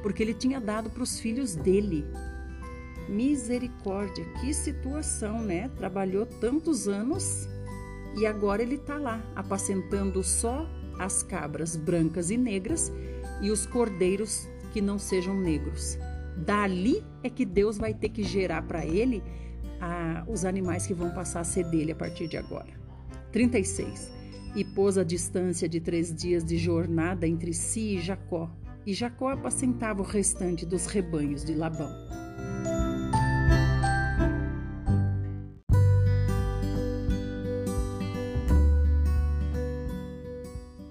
porque 0.00 0.22
ele 0.22 0.32
tinha 0.32 0.60
dado 0.60 0.90
para 0.90 1.02
os 1.02 1.18
filhos 1.18 1.56
dele. 1.56 2.06
Misericórdia, 3.08 4.24
que 4.40 4.54
situação, 4.54 5.42
né? 5.42 5.68
Trabalhou 5.76 6.26
tantos 6.26 6.86
anos 6.86 7.48
e 8.16 8.26
agora 8.26 8.62
ele 8.62 8.76
está 8.76 8.96
lá, 8.96 9.20
apacentando 9.34 10.22
só 10.22 10.70
as 11.00 11.24
cabras 11.24 11.74
brancas 11.74 12.30
e 12.30 12.36
negras 12.36 12.92
e 13.42 13.50
os 13.50 13.66
cordeiros 13.66 14.46
que 14.72 14.80
não 14.80 15.00
sejam 15.00 15.34
negros. 15.34 15.98
Dali 16.36 17.04
é 17.22 17.30
que 17.30 17.44
Deus 17.44 17.78
vai 17.78 17.92
ter 17.94 18.08
que 18.08 18.22
gerar 18.22 18.62
para 18.62 18.84
ele 18.84 19.22
a, 19.80 20.24
os 20.26 20.44
animais 20.44 20.86
que 20.86 20.94
vão 20.94 21.10
passar 21.10 21.40
a 21.40 21.44
ser 21.44 21.64
dele 21.64 21.92
a 21.92 21.96
partir 21.96 22.28
de 22.28 22.36
agora. 22.36 22.68
36. 23.32 24.10
E 24.54 24.64
pôs 24.64 24.98
a 24.98 25.04
distância 25.04 25.68
de 25.68 25.80
três 25.80 26.14
dias 26.14 26.44
de 26.44 26.58
jornada 26.58 27.26
entre 27.26 27.52
si 27.52 27.96
e 27.96 28.00
Jacó, 28.00 28.50
e 28.86 28.92
Jacó 28.92 29.28
apacentava 29.28 30.00
o 30.02 30.04
restante 30.04 30.66
dos 30.66 30.86
rebanhos 30.86 31.44
de 31.44 31.54
Labão. 31.54 31.90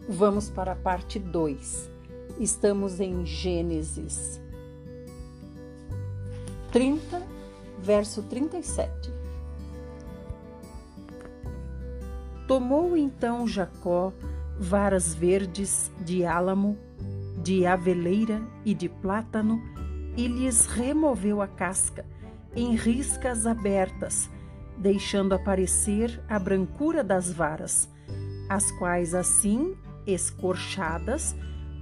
Vamos 0.07 0.49
para 0.49 0.73
a 0.73 0.75
parte 0.75 1.17
2. 1.17 1.89
Estamos 2.39 2.99
em 2.99 3.25
Gênesis 3.25 4.41
30, 6.71 7.21
verso 7.79 8.23
37. 8.23 9.11
Tomou 12.47 12.95
então 12.95 13.47
Jacó 13.47 14.13
varas 14.59 15.13
verdes 15.13 15.91
de 16.01 16.25
álamo, 16.25 16.77
de 17.41 17.65
aveleira 17.65 18.41
e 18.65 18.73
de 18.73 18.89
plátano, 18.89 19.61
e 20.17 20.27
lhes 20.27 20.65
removeu 20.65 21.41
a 21.41 21.47
casca 21.47 22.05
em 22.55 22.75
riscas 22.75 23.45
abertas, 23.45 24.29
deixando 24.77 25.33
aparecer 25.33 26.21
a 26.27 26.37
brancura 26.37 27.03
das 27.03 27.31
varas, 27.31 27.89
as 28.49 28.71
quais 28.73 29.13
assim, 29.13 29.75
escorchadas, 30.05 31.35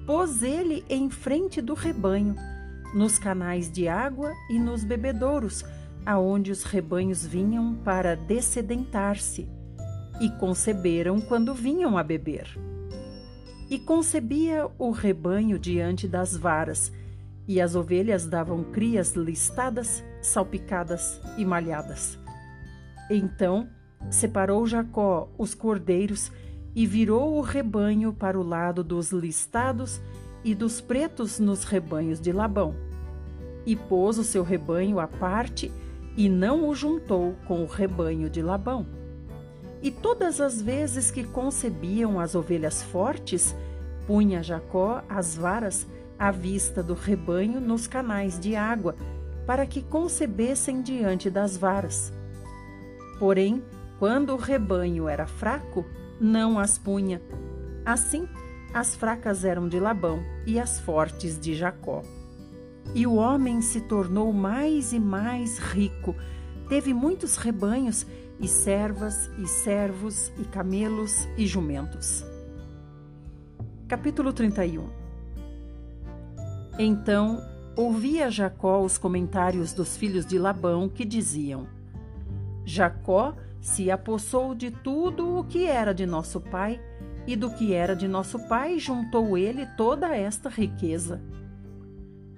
pôs 0.06 0.44
ele 0.44 0.86
em 0.90 1.10
frente 1.10 1.62
do 1.62 1.74
rebanho, 1.74 2.36
nos 2.94 3.20
canais 3.20 3.72
de 3.72 3.88
água 3.88 4.34
e 4.50 4.60
nos 4.60 4.84
bebedouros, 4.84 5.64
aonde 6.06 6.52
os 6.52 6.64
rebanhos 6.64 7.26
vinham 7.26 7.76
para 7.76 8.16
dessedentar-se, 8.16 9.48
e 10.22 10.30
conceberam 10.32 11.20
quando 11.22 11.54
vinham 11.54 11.98
a 11.98 12.04
beber. 12.04 12.48
E 13.70 13.78
concebia 13.78 14.70
o 14.80 14.92
rebanho 14.92 15.60
diante 15.60 16.08
das 16.08 16.36
varas, 16.36 16.92
e 17.48 17.62
as 17.62 17.76
ovelhas 17.76 18.26
davam 18.26 18.64
crias 18.64 19.14
listadas, 19.14 20.04
salpicadas 20.22 21.22
e 21.38 21.46
malhadas. 21.46 22.18
Então 23.10 23.70
separou 24.10 24.66
Jacó 24.66 25.30
os 25.38 25.54
cordeiros 25.54 26.32
e 26.76 26.86
virou 26.86 27.38
o 27.38 27.42
rebanho 27.42 28.14
para 28.14 28.40
o 28.40 28.44
lado 28.44 28.84
dos 28.84 29.12
listados 29.12 30.02
e 30.48 30.56
dos 30.56 30.80
pretos 30.80 31.40
nos 31.40 31.66
rebanhos 31.66 32.22
de 32.22 32.32
Labão. 32.32 32.74
E 33.66 33.76
pôs 33.76 34.18
o 34.18 34.24
seu 34.24 34.44
rebanho 34.44 34.98
à 34.98 35.06
parte 35.06 35.70
e 36.16 36.30
não 36.30 36.70
o 36.70 36.74
juntou 36.74 37.36
com 37.46 37.64
o 37.64 37.66
rebanho 37.66 38.30
de 38.30 38.42
Labão. 38.42 38.88
E 39.82 39.92
todas 39.92 40.40
as 40.40 40.62
vezes 40.62 41.12
que 41.12 41.26
concebiam 41.26 42.18
as 42.18 42.34
ovelhas 42.34 42.82
fortes, 42.82 43.54
punha 44.08 44.42
Jacó 44.42 45.04
as 45.10 45.36
varas 45.36 45.86
à 46.18 46.32
vista 46.32 46.82
do 46.82 46.94
rebanho 46.94 47.60
nos 47.60 47.86
canais 47.86 48.40
de 48.40 48.56
água, 48.56 48.96
para 49.46 49.66
que 49.66 49.82
concebessem 49.82 50.82
diante 50.82 51.30
das 51.30 51.58
varas. 51.58 52.14
Porém, 53.20 53.62
quando 54.00 54.32
o 54.32 54.38
rebanho 54.38 55.10
era 55.10 55.28
fraco, 55.28 55.86
não 56.22 56.58
as 56.58 56.78
punha. 56.78 57.22
Assim, 57.86 58.30
as 58.74 58.96
fracas 58.96 59.44
eram 59.44 59.68
de 59.68 59.80
Labão 59.80 60.24
e 60.46 60.60
as 60.60 60.80
fortes 60.80 61.40
de 61.40 61.56
Jacó. 61.56 62.04
E 62.94 63.06
o 63.06 63.16
homem 63.16 63.62
se 63.62 63.82
tornou 63.82 64.32
mais 64.32 64.94
e 64.94 65.00
mais 65.00 65.58
rico, 65.60 66.16
teve 66.70 66.94
muitos 66.94 67.38
rebanhos 67.38 68.06
e 68.40 68.48
servas, 68.48 69.30
e 69.38 69.48
servos, 69.48 70.32
e 70.38 70.46
camelos, 70.46 71.28
e 71.38 71.46
jumentos. 71.48 72.24
Capítulo 73.88 74.32
31 74.32 74.90
Então 76.78 77.42
ouvia 77.76 78.30
Jacó 78.30 78.82
os 78.82 78.98
comentários 78.98 79.74
dos 79.74 79.98
filhos 79.98 80.26
de 80.26 80.38
Labão 80.38 80.90
que 80.90 81.06
diziam: 81.06 81.68
Jacó 82.66 83.36
se 83.62 83.90
apossou 83.90 84.54
de 84.54 84.72
tudo 84.72 85.38
o 85.38 85.44
que 85.44 85.66
era 85.66 85.94
de 85.94 86.06
nosso 86.06 86.40
pai, 86.40 86.82
e 87.28 87.36
do 87.36 87.52
que 87.52 87.74
era 87.74 87.94
de 87.94 88.08
nosso 88.08 88.40
pai 88.48 88.80
juntou 88.80 89.38
ele 89.38 89.66
toda 89.76 90.16
esta 90.16 90.48
riqueza. 90.48 91.22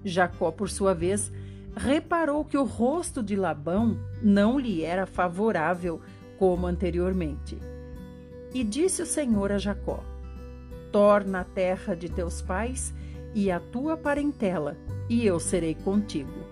Jacó, 0.04 0.52
por 0.52 0.68
sua 0.68 0.96
vez, 0.96 1.32
reparou 1.76 2.44
que 2.44 2.58
o 2.58 2.64
rosto 2.64 3.22
de 3.22 3.36
Labão 3.36 4.00
não 4.22 4.60
lhe 4.60 4.84
era 4.84 5.06
favorável 5.06 6.02
como 6.40 6.66
anteriormente. 6.66 7.60
E 8.52 8.64
disse 8.64 9.04
o 9.04 9.06
Senhor 9.06 9.52
a 9.52 9.60
Jacó: 9.60 10.04
Torna 10.92 11.42
a 11.42 11.44
terra 11.44 11.96
de 11.96 12.10
teus 12.10 12.42
pais 12.42 12.92
e 13.36 13.52
a 13.52 13.60
tua 13.60 13.96
parentela, 13.96 14.76
e 15.08 15.24
eu 15.24 15.40
serei 15.40 15.76
contigo. 15.76 16.50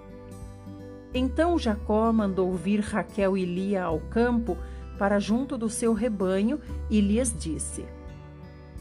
Então 1.12 1.58
Jacó 1.58 2.14
mandou 2.14 2.54
vir 2.54 2.82
Raquel 2.82 3.36
e 3.36 3.46
Lia 3.46 3.86
ao 3.86 4.00
campo 4.00 4.56
para 5.00 5.20
junto 5.20 5.58
do 5.58 5.70
seu 5.70 5.94
rebanho 5.94 6.60
e 6.90 7.02
lhes 7.02 7.36
disse: 7.36 7.86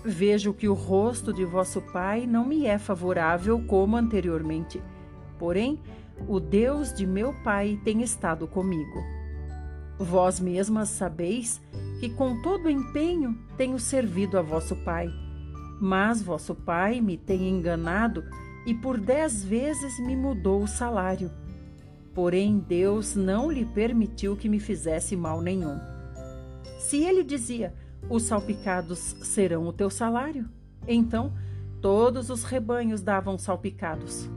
Vejo 0.09 0.55
que 0.55 0.69
o 0.69 0.73
rosto 0.73 1.33
de 1.33 1.45
vosso 1.45 1.83
pai 1.83 2.29
não 2.29 2.47
me 2.47 2.65
é 2.65 2.79
favorável 2.79 3.61
como 3.67 3.97
anteriormente. 3.97 4.81
Porém, 5.37 5.81
o 6.29 6.39
Deus 6.39 6.95
de 6.95 7.05
meu 7.05 7.35
pai 7.43 7.81
tem 7.85 8.03
estado 8.03 8.47
comigo. 8.47 9.03
Vós 9.99 10.39
mesmas 10.39 10.91
sabeis 10.91 11.61
que 11.99 12.09
com 12.09 12.41
todo 12.41 12.71
empenho 12.71 13.37
tenho 13.57 13.81
servido 13.81 14.39
a 14.39 14.43
vosso 14.43 14.77
pai. 14.77 15.11
Mas 15.81 16.23
vosso 16.23 16.55
pai 16.55 17.01
me 17.01 17.17
tem 17.17 17.49
enganado 17.49 18.23
e 18.65 18.73
por 18.73 19.01
dez 19.01 19.45
vezes 19.45 19.99
me 19.99 20.15
mudou 20.15 20.63
o 20.63 20.69
salário. 20.69 21.33
Porém, 22.15 22.61
Deus 22.61 23.17
não 23.17 23.51
lhe 23.51 23.65
permitiu 23.65 24.37
que 24.37 24.49
me 24.49 24.61
fizesse 24.61 25.17
mal 25.17 25.41
nenhum. 25.41 25.81
Se 26.79 27.03
ele 27.03 27.25
dizia: 27.25 27.75
Os 28.09 28.23
salpicados 28.23 29.17
serão 29.23 29.67
o 29.67 29.73
teu 29.73 29.91
salário, 29.91 30.49
então 30.87 31.33
todos 31.81 32.31
os 32.31 32.45
rebanhos 32.45 33.03
davam 33.03 33.37
salpicados. 33.37 34.29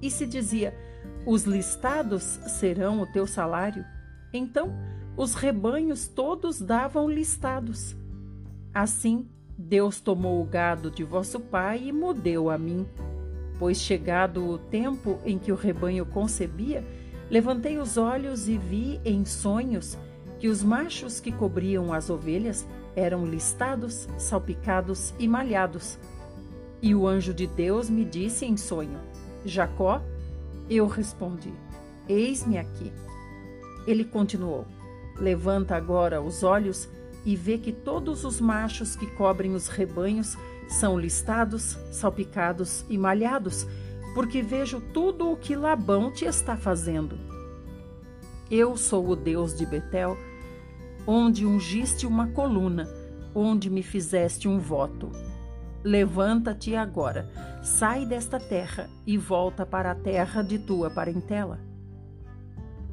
E 0.00 0.10
se 0.10 0.26
dizia: 0.26 0.74
os 1.24 1.44
listados 1.44 2.22
serão 2.22 3.00
o 3.00 3.06
teu 3.06 3.26
salário. 3.26 3.84
Então 4.32 4.74
os 5.16 5.34
rebanhos 5.34 6.08
todos 6.08 6.60
davam 6.60 7.08
listados. 7.08 7.94
Assim 8.74 9.28
Deus 9.56 10.00
tomou 10.00 10.42
o 10.42 10.44
gado 10.44 10.90
de 10.90 11.04
vosso 11.04 11.38
pai 11.38 11.84
e 11.84 11.92
mudeu 11.92 12.50
a 12.50 12.58
mim. 12.58 12.86
Pois 13.58 13.80
chegado 13.80 14.48
o 14.48 14.58
tempo 14.58 15.20
em 15.24 15.38
que 15.38 15.52
o 15.52 15.56
rebanho 15.56 16.04
concebia, 16.04 16.84
levantei 17.30 17.78
os 17.78 17.96
olhos 17.96 18.48
e 18.48 18.58
vi 18.58 19.00
em 19.04 19.24
sonhos 19.24 19.96
que 20.40 20.48
os 20.48 20.64
machos 20.64 21.20
que 21.20 21.30
cobriam 21.30 21.92
as 21.92 22.10
ovelhas 22.10 22.66
eram 22.94 23.26
listados, 23.26 24.08
salpicados 24.18 25.14
e 25.18 25.26
malhados. 25.26 25.98
E 26.80 26.94
o 26.94 27.06
anjo 27.06 27.32
de 27.32 27.46
Deus 27.46 27.88
me 27.88 28.04
disse 28.04 28.44
em 28.44 28.56
sonho: 28.56 28.98
Jacó, 29.44 30.02
eu 30.68 30.86
respondi: 30.86 31.52
Eis-me 32.08 32.58
aqui. 32.58 32.92
Ele 33.86 34.04
continuou: 34.04 34.66
Levanta 35.16 35.76
agora 35.76 36.20
os 36.20 36.42
olhos 36.42 36.88
e 37.24 37.36
vê 37.36 37.58
que 37.58 37.72
todos 37.72 38.24
os 38.24 38.40
machos 38.40 38.96
que 38.96 39.06
cobrem 39.06 39.54
os 39.54 39.68
rebanhos 39.68 40.36
são 40.68 40.98
listados, 40.98 41.78
salpicados 41.90 42.84
e 42.88 42.96
malhados, 42.98 43.66
porque 44.14 44.42
vejo 44.42 44.80
tudo 44.80 45.30
o 45.30 45.36
que 45.36 45.54
Labão 45.54 46.10
te 46.10 46.24
está 46.24 46.56
fazendo. 46.56 47.18
Eu 48.50 48.76
sou 48.76 49.08
o 49.08 49.16
Deus 49.16 49.56
de 49.56 49.64
Betel, 49.64 50.16
onde 51.06 51.46
ungiste 51.46 52.06
uma 52.06 52.28
coluna, 52.28 52.88
onde 53.34 53.70
me 53.70 53.82
fizeste 53.82 54.48
um 54.48 54.58
voto. 54.58 55.10
Levanta-te 55.84 56.76
agora, 56.76 57.28
sai 57.62 58.06
desta 58.06 58.38
terra 58.38 58.88
e 59.06 59.18
volta 59.18 59.66
para 59.66 59.90
a 59.90 59.94
terra 59.94 60.42
de 60.42 60.58
tua 60.58 60.90
parentela. 60.90 61.58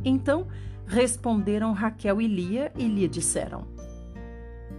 Então 0.03 0.47
responderam 0.87 1.71
Raquel 1.71 2.19
e 2.19 2.27
Lia 2.27 2.71
e 2.75 2.87
lhe 2.87 3.07
disseram: 3.07 3.67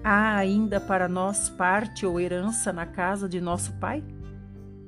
Há 0.03 0.35
ainda 0.37 0.81
para 0.81 1.09
nós 1.09 1.49
parte 1.51 2.05
ou 2.05 2.19
herança 2.19 2.73
na 2.73 2.87
casa 2.87 3.29
de 3.29 3.41
nosso 3.41 3.75
pai? 3.75 4.03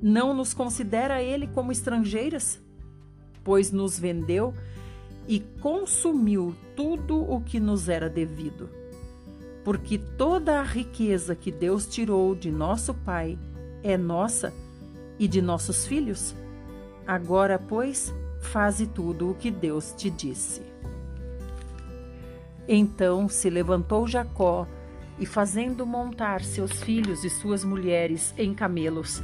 Não 0.02 0.34
nos 0.34 0.52
considera 0.52 1.22
ele 1.22 1.46
como 1.46 1.70
estrangeiras? 1.70 2.60
Pois 3.44 3.70
nos 3.70 3.98
vendeu 3.98 4.52
e 5.26 5.40
consumiu 5.60 6.54
tudo 6.76 7.20
o 7.22 7.40
que 7.40 7.60
nos 7.60 7.88
era 7.88 8.08
devido 8.08 8.82
porque 9.64 9.98
toda 9.98 10.60
a 10.60 10.62
riqueza 10.62 11.34
que 11.34 11.50
Deus 11.50 11.86
tirou 11.86 12.34
de 12.34 12.50
nosso 12.50 12.92
Pai 12.94 13.38
é 13.82 13.96
nossa 13.96 14.52
e 15.18 15.28
de 15.28 15.40
nossos 15.40 15.86
filhos. 15.86 16.34
Agora, 17.06 17.58
pois, 17.58 18.12
faze 18.40 18.86
tudo 18.86 19.30
o 19.30 19.34
que 19.34 19.50
Deus 19.50 19.92
te 19.96 20.10
disse. 20.10 20.62
Então 22.66 23.28
se 23.28 23.50
levantou 23.50 24.06
Jacó 24.06 24.66
e, 25.18 25.26
fazendo 25.26 25.86
montar 25.86 26.42
seus 26.42 26.82
filhos 26.82 27.24
e 27.24 27.30
suas 27.30 27.64
mulheres 27.64 28.34
em 28.36 28.54
camelos, 28.54 29.22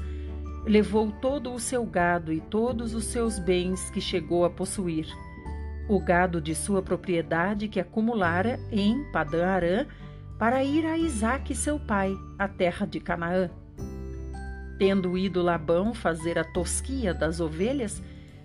levou 0.64 1.10
todo 1.20 1.52
o 1.52 1.58
seu 1.58 1.84
gado 1.84 2.32
e 2.32 2.40
todos 2.40 2.94
os 2.94 3.04
seus 3.04 3.38
bens 3.38 3.90
que 3.90 4.00
chegou 4.00 4.44
a 4.44 4.50
possuir, 4.50 5.06
o 5.88 5.98
gado 5.98 6.40
de 6.40 6.54
sua 6.54 6.82
propriedade 6.82 7.66
que 7.66 7.80
acumulara 7.80 8.60
em 8.70 9.10
Padã 9.10 9.46
Arã 9.46 9.86
para 10.38 10.62
ir 10.62 10.86
a 10.86 10.96
Isaque 10.96 11.54
seu 11.54 11.80
pai, 11.80 12.14
à 12.38 12.46
terra 12.46 12.86
de 12.86 13.00
Canaã. 13.00 13.50
Tendo 14.78 15.18
ido 15.18 15.42
Labão 15.42 15.92
fazer 15.92 16.38
a 16.38 16.44
tosquia 16.44 17.12
das 17.12 17.40
ovelhas, 17.40 18.02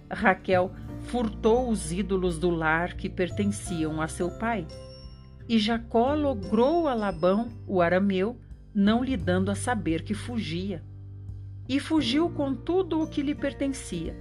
Raquel 0.10 0.72
furtou 1.02 1.70
os 1.70 1.92
ídolos 1.92 2.40
do 2.40 2.50
lar 2.50 2.94
que 2.94 3.10
pertenciam 3.10 4.02
a 4.02 4.08
seu 4.08 4.32
pai. 4.32 4.66
E 5.48 5.60
Jacó 5.60 6.16
logrou 6.16 6.88
a 6.88 6.94
Labão, 6.94 7.50
o 7.68 7.82
arameu, 7.82 8.40
não 8.74 9.04
lhe 9.04 9.18
dando 9.18 9.52
a 9.52 9.56
saber 9.56 10.04
que 10.04 10.14
fugia. 10.14 10.82
E 11.68 11.80
fugiu 11.80 12.30
com 12.30 12.56
tudo 12.56 13.02
o 13.02 13.08
que 13.08 13.22
lhe 13.22 13.36
pertencia. 13.36 14.16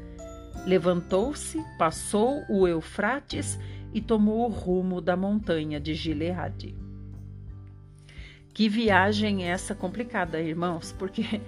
Levantou-se, 0.67 1.59
passou 1.79 2.45
o 2.49 2.67
Eufrates 2.67 3.59
e 3.93 4.01
tomou 4.01 4.47
o 4.47 4.53
rumo 4.53 5.01
da 5.01 5.17
montanha 5.17 5.81
de 5.81 5.95
Gileade. 5.95 6.75
Que 8.55 8.69
viagem 8.69 9.45
essa 9.45 9.75
complicada, 9.75 10.41
irmãos, 10.41 10.95
porque 10.99 11.41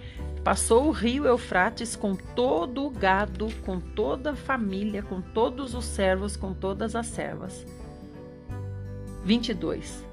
passou 0.43 0.88
o 0.88 0.90
rio 0.90 1.27
Eufrates 1.27 1.95
com 1.95 2.14
todo 2.14 2.85
o 2.85 2.90
gado, 2.90 3.49
com 3.64 3.79
toda 3.79 4.33
a 4.33 4.37
família, 4.37 5.03
com 5.03 5.21
todos 5.21 5.75
os 5.75 5.85
servos, 5.85 6.37
com 6.37 6.55
todas 6.55 6.97
as 6.97 7.07
servas. 7.07 7.67
22. 9.25 10.05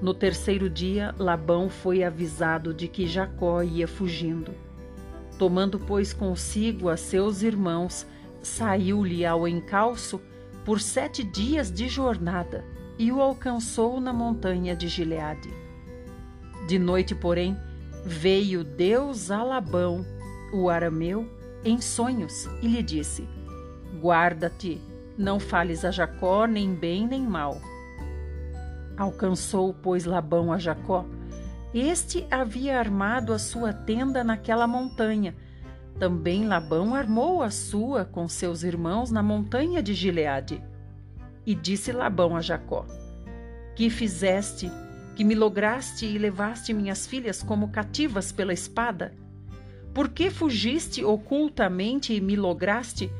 No 0.00 0.12
terceiro 0.12 0.68
dia, 0.68 1.14
Labão 1.16 1.70
foi 1.70 2.02
avisado 2.02 2.74
de 2.74 2.88
que 2.88 3.06
Jacó 3.06 3.62
ia 3.62 3.86
fugindo. 3.86 4.52
Tomando, 5.38 5.78
pois, 5.78 6.12
consigo 6.12 6.88
a 6.88 6.96
seus 6.96 7.42
irmãos, 7.42 8.06
saiu-lhe 8.42 9.24
ao 9.24 9.46
encalço 9.46 10.20
por 10.64 10.80
sete 10.80 11.24
dias 11.24 11.70
de 11.70 11.88
jornada 11.88 12.64
e 12.98 13.10
o 13.10 13.20
alcançou 13.20 14.00
na 14.00 14.12
montanha 14.12 14.76
de 14.76 14.88
Gileade. 14.88 15.50
De 16.68 16.78
noite, 16.78 17.14
porém, 17.14 17.56
veio 18.04 18.62
Deus 18.62 19.30
a 19.30 19.42
Labão, 19.42 20.04
o 20.52 20.68
arameu, 20.68 21.28
em 21.64 21.80
sonhos 21.80 22.48
e 22.60 22.68
lhe 22.68 22.82
disse: 22.82 23.26
Guarda-te, 24.00 24.80
não 25.16 25.38
fales 25.38 25.84
a 25.84 25.90
Jacó 25.90 26.46
nem 26.46 26.74
bem 26.74 27.06
nem 27.06 27.22
mal. 27.22 27.60
Alcançou, 28.96 29.74
pois, 29.74 30.04
Labão 30.04 30.52
a 30.52 30.58
Jacó. 30.58 31.04
Este 31.74 32.26
havia 32.30 32.78
armado 32.78 33.32
a 33.32 33.38
sua 33.38 33.72
tenda 33.72 34.22
naquela 34.22 34.66
montanha. 34.66 35.34
Também 35.98 36.46
Labão 36.46 36.94
armou 36.94 37.42
a 37.42 37.50
sua 37.50 38.04
com 38.04 38.28
seus 38.28 38.62
irmãos 38.62 39.10
na 39.10 39.22
montanha 39.22 39.82
de 39.82 39.94
Gileade. 39.94 40.62
E 41.46 41.54
disse 41.54 41.90
Labão 41.90 42.36
a 42.36 42.42
Jacó: 42.42 42.84
Que 43.74 43.88
fizeste 43.88 44.70
que 45.16 45.24
me 45.24 45.34
lograste 45.34 46.04
e 46.04 46.18
levaste 46.18 46.74
minhas 46.74 47.06
filhas 47.06 47.42
como 47.42 47.68
cativas 47.68 48.30
pela 48.30 48.52
espada? 48.52 49.14
Por 49.94 50.10
que 50.10 50.30
fugiste 50.30 51.02
ocultamente 51.02 52.12
e 52.12 52.20
me 52.20 52.36
lograste, 52.36 53.10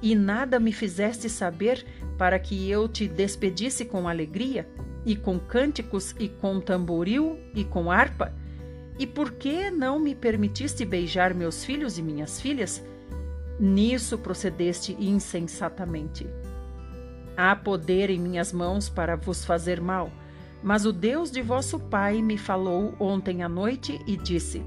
e 0.00 0.14
nada 0.14 0.60
me 0.60 0.72
fizeste 0.72 1.28
saber 1.28 1.84
para 2.16 2.38
que 2.38 2.70
eu 2.70 2.88
te 2.88 3.08
despedisse 3.08 3.84
com 3.84 4.08
alegria? 4.08 4.68
E 5.04 5.16
com 5.16 5.38
cânticos, 5.38 6.14
e 6.18 6.28
com 6.28 6.60
tamboril, 6.60 7.38
e 7.54 7.64
com 7.64 7.90
harpa? 7.90 8.32
E 8.98 9.06
por 9.06 9.32
que 9.32 9.70
não 9.70 9.98
me 9.98 10.14
permitiste 10.14 10.84
beijar 10.84 11.32
meus 11.32 11.64
filhos 11.64 11.98
e 11.98 12.02
minhas 12.02 12.40
filhas? 12.40 12.84
Nisso 13.58 14.18
procedeste 14.18 14.96
insensatamente. 14.98 16.26
Há 17.36 17.54
poder 17.54 18.10
em 18.10 18.18
minhas 18.18 18.52
mãos 18.52 18.88
para 18.88 19.16
vos 19.16 19.44
fazer 19.44 19.80
mal, 19.80 20.10
mas 20.62 20.84
o 20.84 20.92
Deus 20.92 21.30
de 21.30 21.40
vosso 21.40 21.78
pai 21.78 22.20
me 22.20 22.36
falou 22.36 22.94
ontem 22.98 23.44
à 23.44 23.48
noite 23.48 24.00
e 24.06 24.16
disse: 24.16 24.60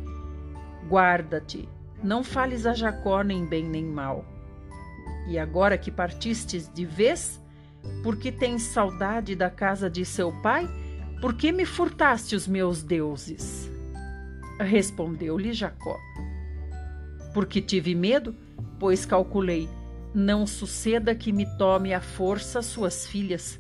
Guarda-te, 0.88 1.68
não 2.02 2.24
fales 2.24 2.66
a 2.66 2.74
Jacó 2.74 3.22
nem 3.24 3.46
bem 3.46 3.66
nem 3.66 3.84
mal. 3.84 4.26
E 5.28 5.38
agora 5.38 5.78
que 5.78 5.92
partistes 5.92 6.72
de 6.74 6.86
vez, 6.86 7.41
porque 8.04 8.32
tens 8.32 8.64
saudade 8.64 9.36
da 9.36 9.50
casa 9.50 9.90
de 9.90 10.04
seu 10.06 10.32
pai, 10.42 10.70
por 11.20 11.36
que 11.36 11.52
me 11.52 11.66
furtaste 11.66 12.36
os 12.36 12.48
meus 12.48 12.82
deuses? 12.82 13.70
Respondeu-lhe 14.60 15.54
Jacó: 15.54 15.98
Porque 17.34 17.62
tive 17.62 17.94
medo, 17.94 18.36
pois 18.80 19.06
calculei, 19.06 19.70
não 20.14 20.46
suceda 20.46 21.16
que 21.16 21.32
me 21.32 21.46
tome 21.58 21.94
à 21.94 22.02
força 22.02 22.62
suas 22.62 23.08
filhas. 23.08 23.60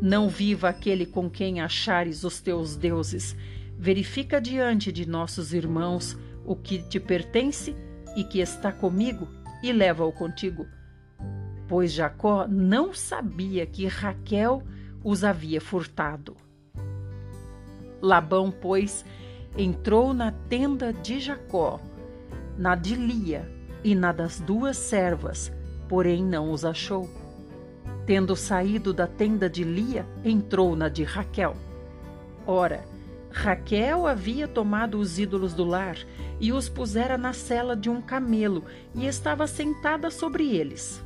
Não 0.00 0.28
viva 0.28 0.68
aquele 0.68 1.06
com 1.06 1.30
quem 1.30 1.60
achares 1.60 2.24
os 2.24 2.40
teus 2.40 2.76
deuses. 2.76 3.36
Verifica 3.78 4.40
diante 4.40 4.90
de 4.92 5.08
nossos 5.08 5.54
irmãos 5.54 6.18
o 6.44 6.56
que 6.56 6.82
te 6.82 6.98
pertence 6.98 7.74
e 8.16 8.24
que 8.24 8.40
está 8.40 8.72
comigo, 8.72 9.28
e 9.62 9.72
leva-o 9.72 10.12
contigo. 10.12 10.66
Pois 11.72 11.90
Jacó 11.90 12.46
não 12.46 12.92
sabia 12.92 13.64
que 13.64 13.86
Raquel 13.86 14.62
os 15.02 15.24
havia 15.24 15.58
furtado. 15.58 16.36
Labão, 17.98 18.50
pois, 18.50 19.06
entrou 19.56 20.12
na 20.12 20.32
tenda 20.50 20.92
de 20.92 21.18
Jacó, 21.18 21.80
na 22.58 22.74
de 22.74 22.94
Lia 22.94 23.50
e 23.82 23.94
na 23.94 24.12
das 24.12 24.38
duas 24.38 24.76
servas, 24.76 25.50
porém 25.88 26.22
não 26.22 26.52
os 26.52 26.62
achou. 26.62 27.08
Tendo 28.04 28.36
saído 28.36 28.92
da 28.92 29.06
tenda 29.06 29.48
de 29.48 29.64
Lia, 29.64 30.06
entrou 30.22 30.76
na 30.76 30.90
de 30.90 31.04
Raquel. 31.04 31.56
Ora, 32.46 32.84
Raquel 33.30 34.06
havia 34.06 34.46
tomado 34.46 34.98
os 34.98 35.18
ídolos 35.18 35.54
do 35.54 35.64
lar 35.64 35.96
e 36.38 36.52
os 36.52 36.68
pusera 36.68 37.16
na 37.16 37.32
cela 37.32 37.74
de 37.74 37.88
um 37.88 38.02
camelo 38.02 38.62
e 38.94 39.06
estava 39.06 39.46
sentada 39.46 40.10
sobre 40.10 40.54
eles. 40.54 41.02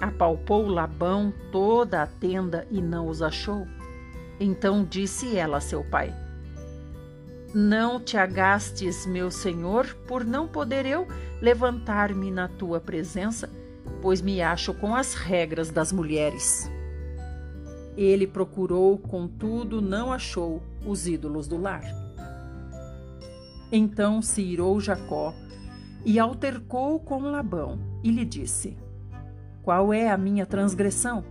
Apalpou 0.00 0.68
Labão 0.68 1.32
toda 1.50 2.02
a 2.02 2.06
tenda 2.06 2.66
e 2.70 2.80
não 2.80 3.08
os 3.08 3.20
achou. 3.20 3.66
Então 4.38 4.84
disse 4.84 5.36
ela 5.36 5.58
a 5.58 5.60
seu 5.60 5.82
pai: 5.82 6.14
Não 7.52 8.00
te 8.00 8.16
agastes, 8.16 9.06
meu 9.06 9.30
senhor, 9.30 9.96
por 10.06 10.24
não 10.24 10.46
poder 10.46 10.86
eu 10.86 11.06
levantar-me 11.42 12.30
na 12.30 12.46
tua 12.46 12.80
presença, 12.80 13.50
pois 14.00 14.22
me 14.22 14.40
acho 14.40 14.72
com 14.72 14.94
as 14.94 15.14
regras 15.14 15.70
das 15.70 15.92
mulheres. 15.92 16.70
Ele 17.96 18.28
procurou, 18.28 18.96
contudo, 18.96 19.82
não 19.82 20.12
achou 20.12 20.62
os 20.86 21.08
ídolos 21.08 21.48
do 21.48 21.60
lar. 21.60 21.82
Então 23.72 24.22
se 24.22 24.40
irou 24.40 24.80
Jacó 24.80 25.34
e 26.04 26.18
altercou 26.18 27.00
com 27.00 27.22
Labão 27.22 27.78
e 28.04 28.10
lhe 28.12 28.24
disse: 28.24 28.76
Qual 29.68 29.92
é 29.92 30.08
a 30.08 30.16
minha 30.16 30.46
transgressão? 30.46 31.22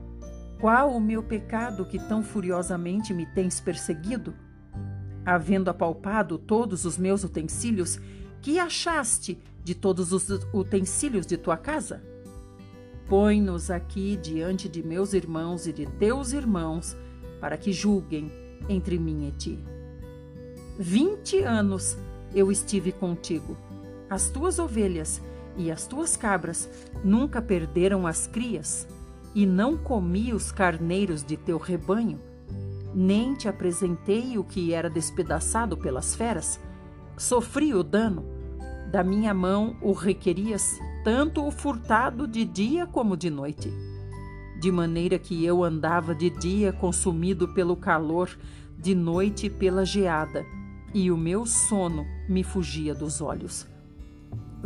Qual 0.61 0.91
o 0.91 1.01
meu 1.01 1.23
pecado 1.23 1.83
que 1.83 1.97
tão 1.97 2.21
furiosamente 2.21 3.11
me 3.11 3.25
tens 3.25 3.59
perseguido? 3.59 4.35
Havendo 5.25 5.71
apalpado 5.71 6.37
todos 6.37 6.85
os 6.85 6.99
meus 6.99 7.23
utensílios, 7.23 7.99
que 8.39 8.59
achaste 8.59 9.41
de 9.63 9.73
todos 9.73 10.13
os 10.13 10.29
utensílios 10.53 11.25
de 11.25 11.35
tua 11.35 11.57
casa? 11.57 12.03
Põe-nos 13.07 13.71
aqui 13.71 14.15
diante 14.17 14.69
de 14.69 14.83
meus 14.83 15.13
irmãos 15.13 15.65
e 15.65 15.73
de 15.73 15.87
teus 15.87 16.31
irmãos, 16.31 16.95
para 17.41 17.57
que 17.57 17.73
julguem 17.73 18.31
entre 18.69 18.99
mim 18.99 19.27
e 19.29 19.31
ti. 19.31 19.65
Vinte 20.77 21.41
anos 21.41 21.97
eu 22.35 22.51
estive 22.51 22.91
contigo. 22.91 23.57
As 24.07 24.29
tuas 24.29 24.59
ovelhas 24.59 25.23
e 25.57 25.71
as 25.71 25.87
tuas 25.87 26.15
cabras 26.15 26.69
nunca 27.03 27.41
perderam 27.41 28.05
as 28.05 28.27
crias, 28.27 28.87
e 29.33 29.45
não 29.45 29.77
comi 29.77 30.33
os 30.33 30.51
carneiros 30.51 31.23
de 31.23 31.35
teu 31.35 31.57
rebanho, 31.57 32.19
nem 32.93 33.35
te 33.35 33.47
apresentei 33.47 34.37
o 34.37 34.43
que 34.43 34.73
era 34.73 34.89
despedaçado 34.89 35.77
pelas 35.77 36.15
feras. 36.15 36.59
Sofri 37.17 37.73
o 37.73 37.83
dano, 37.83 38.25
da 38.91 39.03
minha 39.03 39.33
mão 39.33 39.75
o 39.81 39.91
requerias 39.91 40.79
tanto 41.03 41.45
o 41.45 41.51
furtado 41.51 42.27
de 42.27 42.43
dia 42.43 42.85
como 42.85 43.15
de 43.15 43.29
noite. 43.29 43.71
De 44.59 44.71
maneira 44.71 45.19
que 45.19 45.45
eu 45.45 45.63
andava 45.63 46.15
de 46.15 46.29
dia 46.29 46.73
consumido 46.73 47.47
pelo 47.53 47.75
calor, 47.75 48.37
de 48.77 48.95
noite 48.95 49.49
pela 49.49 49.85
geada, 49.85 50.43
e 50.93 51.11
o 51.11 51.17
meu 51.17 51.45
sono 51.45 52.05
me 52.27 52.43
fugia 52.43 52.93
dos 52.95 53.21
olhos. 53.21 53.67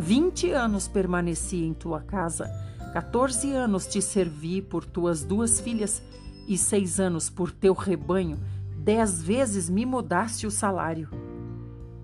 Vinte 0.03 0.49
anos 0.49 0.87
permaneci 0.87 1.63
em 1.63 1.75
tua 1.75 2.01
casa, 2.01 2.49
quatorze 2.91 3.51
anos 3.51 3.85
te 3.85 4.01
servi 4.01 4.59
por 4.59 4.83
tuas 4.83 5.23
duas 5.23 5.61
filhas, 5.61 6.01
e 6.47 6.57
seis 6.57 6.99
anos 6.99 7.29
por 7.29 7.51
teu 7.51 7.71
rebanho, 7.75 8.39
dez 8.75 9.21
vezes 9.21 9.69
me 9.69 9.85
mudaste 9.85 10.47
o 10.47 10.51
salário. 10.51 11.07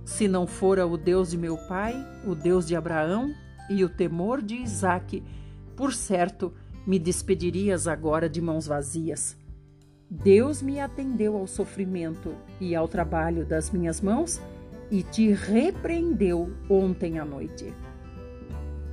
Se 0.06 0.28
não 0.28 0.46
fora 0.46 0.86
o 0.86 0.96
Deus 0.96 1.32
de 1.32 1.40
meu 1.40 1.58
pai, 1.58 1.96
o 2.24 2.36
Deus 2.36 2.68
de 2.68 2.76
Abraão, 2.76 3.34
e 3.68 3.84
o 3.84 3.90
temor 3.90 4.44
de 4.44 4.58
Isaque, 4.58 5.24
por 5.76 5.92
certo, 5.92 6.54
me 6.86 7.00
despedirias 7.00 7.88
agora 7.88 8.30
de 8.30 8.40
mãos 8.40 8.68
vazias. 8.68 9.36
Deus 10.08 10.62
me 10.62 10.80
atendeu 10.80 11.36
ao 11.36 11.48
sofrimento 11.48 12.36
e 12.62 12.76
ao 12.76 12.88
trabalho 12.88 13.44
das 13.44 13.72
minhas 13.72 14.00
mãos 14.02 14.40
e 14.92 15.02
te 15.02 15.32
repreendeu 15.32 16.54
ontem 16.70 17.18
à 17.18 17.26
noite. 17.26 17.74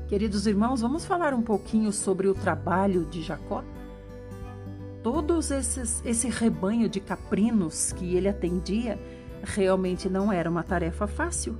Queridos 0.08 0.46
irmãos, 0.46 0.82
vamos 0.82 1.06
falar 1.06 1.32
um 1.32 1.40
pouquinho 1.40 1.90
sobre 1.90 2.28
o 2.28 2.34
trabalho 2.34 3.06
de 3.06 3.22
Jacó? 3.22 3.64
Todos 5.02 5.50
esses 5.50 6.02
esse 6.04 6.28
rebanho 6.28 6.88
de 6.90 7.00
caprinos 7.00 7.92
que 7.92 8.14
ele 8.14 8.28
atendia 8.28 8.98
realmente 9.42 10.08
não 10.08 10.30
era 10.30 10.48
uma 10.50 10.62
tarefa 10.62 11.06
fácil 11.06 11.56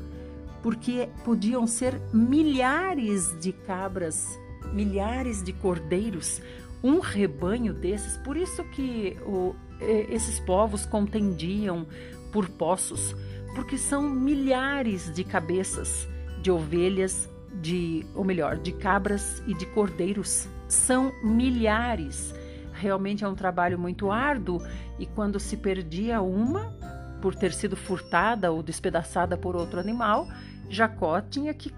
porque 0.63 1.09
podiam 1.25 1.67
ser 1.67 2.01
milhares 2.13 3.39
de 3.39 3.53
cabras, 3.53 4.39
milhares 4.73 5.43
de 5.43 5.53
cordeiros, 5.53 6.41
um 6.83 7.01
rebanho 7.01 7.75
desses. 7.75 8.17
Por 8.19 8.35
isso 8.35 8.65
que 8.65 9.17
o, 9.27 9.55
esses 9.81 10.41
povos 10.41 10.87
contendiam 10.87 11.87
por 12.33 12.49
poços, 12.49 13.15
porque 13.55 13.77
são 13.77 14.09
milhares 14.09 15.13
de 15.13 15.23
cabeças 15.23 16.09
de 16.41 16.51
ovelhas, 16.51 17.29
de, 17.61 18.05
ou 18.15 18.25
melhor, 18.25 18.57
de 18.57 18.73
cabras 18.73 19.43
e 19.47 19.55
de 19.55 19.67
cordeiros. 19.67 20.49
São 20.69 21.13
milhares. 21.23 22.35
Realmente 22.73 23.25
é 23.25 23.29
um 23.29 23.35
trabalho 23.35 23.79
muito 23.79 24.11
árduo 24.11 24.61
e 24.99 25.07
quando 25.07 25.39
se 25.39 25.57
perdia 25.57 26.21
uma, 26.21 26.73
por 27.21 27.35
ter 27.35 27.53
sido 27.53 27.77
furtada 27.77 28.51
ou 28.51 28.63
despedaçada 28.63 29.37
por 29.37 29.57
outro 29.57 29.79
animal, 29.79 30.29
Jacó 30.69 31.21
tinha 31.21 31.55
que 31.55 31.73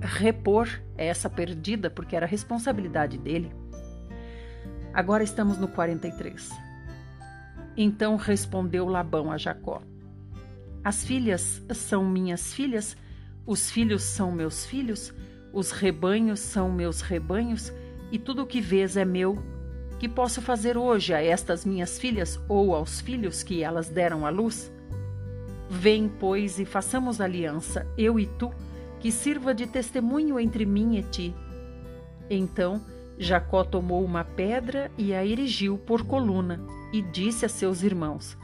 repor 0.00 0.68
essa 0.96 1.28
perdida, 1.28 1.90
porque 1.90 2.16
era 2.16 2.26
responsabilidade 2.26 3.18
dele. 3.18 3.52
Agora 4.92 5.22
estamos 5.22 5.58
no 5.58 5.68
43. 5.68 6.50
Então 7.76 8.16
respondeu 8.16 8.86
Labão 8.86 9.30
a 9.30 9.36
Jacó: 9.36 9.82
As 10.82 11.04
filhas 11.04 11.62
são 11.72 12.04
minhas 12.04 12.52
filhas, 12.52 12.96
os 13.46 13.70
filhos 13.70 14.02
são 14.02 14.30
meus 14.30 14.64
filhos, 14.66 15.12
os 15.52 15.70
rebanhos 15.70 16.40
são 16.40 16.70
meus 16.70 17.00
rebanhos, 17.00 17.72
e 18.12 18.18
tudo 18.18 18.42
o 18.42 18.46
que 18.46 18.60
vês 18.60 18.96
é 18.96 19.04
meu. 19.04 19.38
Que 19.98 20.08
posso 20.08 20.40
fazer 20.40 20.78
hoje 20.78 21.12
a 21.12 21.22
estas 21.22 21.64
minhas 21.64 21.98
filhas 21.98 22.40
ou 22.48 22.74
aos 22.74 23.00
filhos 23.00 23.42
que 23.42 23.62
elas 23.62 23.88
deram 23.88 24.24
à 24.24 24.30
luz? 24.30 24.72
Vem, 25.68 26.08
pois, 26.08 26.58
e 26.58 26.64
façamos 26.64 27.20
aliança, 27.20 27.86
eu 27.96 28.18
e 28.18 28.26
tu, 28.26 28.50
que 28.98 29.12
sirva 29.12 29.54
de 29.54 29.66
testemunho 29.66 30.38
entre 30.40 30.64
mim 30.64 30.96
e 30.96 31.02
ti. 31.02 31.34
Então 32.28 32.84
Jacó 33.18 33.62
tomou 33.62 34.02
uma 34.02 34.24
pedra 34.24 34.90
e 34.96 35.12
a 35.12 35.24
erigiu 35.24 35.76
por 35.76 36.04
coluna, 36.04 36.58
e 36.92 37.02
disse 37.02 37.44
a 37.44 37.48
seus 37.48 37.82
irmãos: 37.82 38.36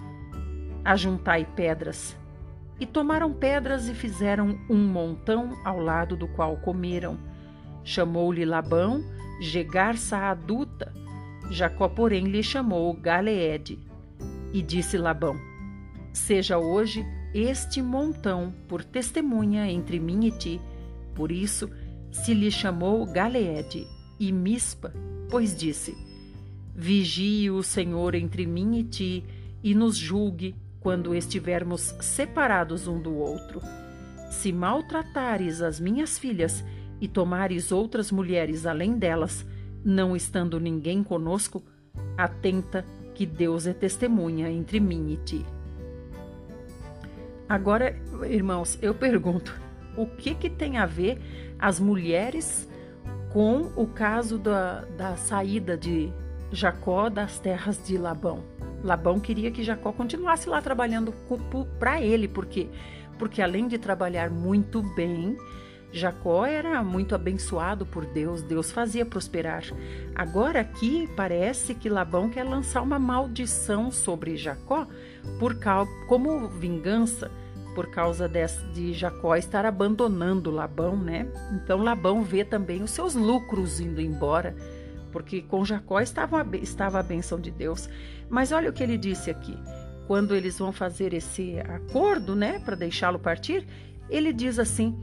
Ajuntai 0.84 1.46
pedras. 1.56 2.14
E 2.78 2.84
tomaram 2.84 3.32
pedras 3.32 3.88
e 3.88 3.94
fizeram 3.94 4.58
um 4.68 4.76
montão 4.76 5.56
ao 5.64 5.80
lado 5.80 6.16
do 6.16 6.28
qual 6.28 6.56
comeram. 6.58 7.18
Chamou-lhe 7.82 8.44
Labão 8.44 9.02
Gegar 9.40 9.96
Saaduta. 9.96 10.92
Jacó, 11.50 11.88
porém, 11.88 12.24
lhe 12.24 12.42
chamou 12.42 12.92
Galeede. 12.94 13.78
E 14.52 14.62
disse 14.62 14.96
Labão: 14.98 15.36
Seja 16.12 16.58
hoje 16.58 17.04
este 17.34 17.82
montão 17.82 18.52
por 18.66 18.82
testemunha 18.82 19.70
entre 19.70 20.00
mim 20.00 20.26
e 20.26 20.30
ti. 20.30 20.60
Por 21.14 21.30
isso 21.30 21.70
se 22.10 22.32
lhe 22.32 22.50
chamou 22.50 23.04
Galeede 23.04 23.86
e 24.18 24.32
Mispa, 24.32 24.92
pois 25.30 25.54
disse: 25.54 25.96
Vigie 26.74 27.50
o 27.50 27.62
Senhor 27.62 28.14
entre 28.14 28.46
mim 28.46 28.78
e 28.78 28.84
ti, 28.84 29.24
e 29.62 29.74
nos 29.74 29.96
julgue 29.96 30.54
quando 30.86 31.16
estivermos 31.16 31.96
separados 32.00 32.86
um 32.86 33.00
do 33.00 33.12
outro. 33.12 33.60
Se 34.30 34.52
maltratares 34.52 35.60
as 35.60 35.80
minhas 35.80 36.16
filhas 36.16 36.64
e 37.00 37.08
tomares 37.08 37.72
outras 37.72 38.12
mulheres 38.12 38.64
além 38.64 38.96
delas, 38.96 39.44
não 39.84 40.14
estando 40.14 40.60
ninguém 40.60 41.02
conosco, 41.02 41.60
atenta 42.16 42.84
que 43.16 43.26
Deus 43.26 43.66
é 43.66 43.72
testemunha 43.72 44.48
entre 44.48 44.78
mim 44.78 45.10
e 45.12 45.16
ti. 45.16 45.46
Agora, 47.48 48.00
irmãos, 48.22 48.78
eu 48.80 48.94
pergunto: 48.94 49.60
o 49.96 50.06
que, 50.06 50.36
que 50.36 50.48
tem 50.48 50.76
a 50.76 50.86
ver 50.86 51.18
as 51.58 51.80
mulheres 51.80 52.68
com 53.32 53.72
o 53.74 53.88
caso 53.88 54.38
da, 54.38 54.82
da 54.96 55.16
saída 55.16 55.76
de 55.76 56.12
Jacó 56.52 57.08
das 57.08 57.40
terras 57.40 57.84
de 57.84 57.98
Labão? 57.98 58.54
Labão 58.82 59.18
queria 59.18 59.50
que 59.50 59.62
Jacó 59.62 59.92
continuasse 59.92 60.48
lá 60.48 60.60
trabalhando 60.60 61.12
para 61.78 62.00
ele, 62.00 62.28
porque 62.28 62.68
porque 63.18 63.40
além 63.40 63.66
de 63.66 63.78
trabalhar 63.78 64.30
muito 64.30 64.82
bem, 64.94 65.38
Jacó 65.90 66.44
era 66.44 66.82
muito 66.82 67.14
abençoado 67.14 67.86
por 67.86 68.04
Deus, 68.04 68.42
Deus 68.42 68.70
fazia 68.70 69.06
prosperar. 69.06 69.62
Agora 70.14 70.60
aqui 70.60 71.08
parece 71.16 71.74
que 71.74 71.88
Labão 71.88 72.28
quer 72.28 72.44
lançar 72.44 72.82
uma 72.82 72.98
maldição 72.98 73.90
sobre 73.90 74.36
Jacó 74.36 74.86
por 75.38 75.56
como 76.06 76.48
vingança 76.48 77.30
por 77.74 77.90
causa 77.90 78.30
de 78.72 78.94
Jacó 78.94 79.36
estar 79.36 79.66
abandonando 79.66 80.50
Labão, 80.50 80.96
né? 80.96 81.30
Então 81.52 81.82
Labão 81.82 82.22
vê 82.22 82.42
também 82.42 82.82
os 82.82 82.90
seus 82.90 83.14
lucros 83.14 83.80
indo 83.80 84.00
embora, 84.00 84.56
porque 85.12 85.42
com 85.42 85.62
Jacó 85.62 86.00
estava, 86.00 86.46
estava 86.56 87.00
a 87.00 87.02
bênção 87.02 87.38
de 87.38 87.50
Deus. 87.50 87.88
Mas 88.28 88.52
olha 88.52 88.70
o 88.70 88.72
que 88.72 88.82
ele 88.82 88.98
disse 88.98 89.30
aqui. 89.30 89.56
Quando 90.06 90.34
eles 90.34 90.58
vão 90.58 90.72
fazer 90.72 91.12
esse 91.12 91.58
acordo, 91.60 92.36
né, 92.36 92.60
para 92.60 92.76
deixá-lo 92.76 93.18
partir, 93.18 93.66
ele 94.08 94.32
diz 94.32 94.58
assim: 94.58 94.96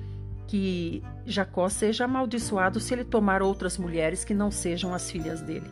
que 0.48 1.02
Jacó 1.26 1.70
seja 1.70 2.06
amaldiçoado 2.06 2.80
se 2.80 2.94
ele 2.94 3.04
tomar 3.04 3.42
outras 3.42 3.78
mulheres 3.78 4.24
que 4.24 4.34
não 4.34 4.52
sejam 4.52 4.94
as 4.94 5.10
filhas 5.10 5.42
dele. 5.42 5.70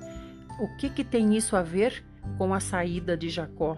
O 0.59 0.67
que, 0.77 0.89
que 0.89 1.03
tem 1.03 1.35
isso 1.35 1.55
a 1.55 1.61
ver 1.61 2.03
com 2.37 2.53
a 2.53 2.59
saída 2.59 3.17
de 3.17 3.29
Jacó 3.29 3.77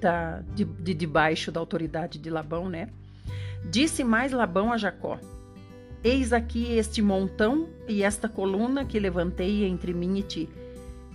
da, 0.00 0.40
de, 0.54 0.64
de 0.64 0.94
debaixo 0.94 1.50
da 1.50 1.60
autoridade 1.60 2.18
de 2.18 2.30
Labão, 2.30 2.68
né? 2.68 2.88
Disse 3.70 4.04
mais 4.04 4.32
Labão 4.32 4.72
a 4.72 4.76
Jacó: 4.76 5.18
Eis 6.02 6.32
aqui 6.32 6.72
este 6.76 7.02
montão 7.02 7.68
e 7.88 8.02
esta 8.02 8.28
coluna 8.28 8.84
que 8.84 8.98
levantei 8.98 9.64
entre 9.64 9.92
mim 9.92 10.18
e 10.18 10.22
ti. 10.22 10.48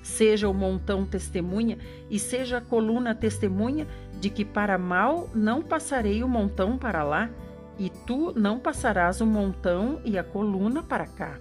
Seja 0.04 0.50
o 0.50 0.54
montão 0.54 1.06
testemunha 1.06 1.78
e 2.10 2.20
seja 2.20 2.58
a 2.58 2.62
coluna 2.62 3.16
testemunha 3.16 3.88
de 4.20 4.30
que 4.30 4.44
para 4.44 4.78
mal 4.78 5.30
não 5.34 5.62
passarei 5.62 6.22
o 6.24 6.28
montão 6.28 6.78
para 6.78 7.04
lá, 7.04 7.30
e 7.80 7.90
tu 7.90 8.32
não 8.38 8.60
passarás 8.60 9.22
o 9.22 9.26
montão 9.26 10.00
e 10.06 10.18
a 10.18 10.24
coluna 10.24 10.84
para 10.84 11.08
cá. 11.08 11.40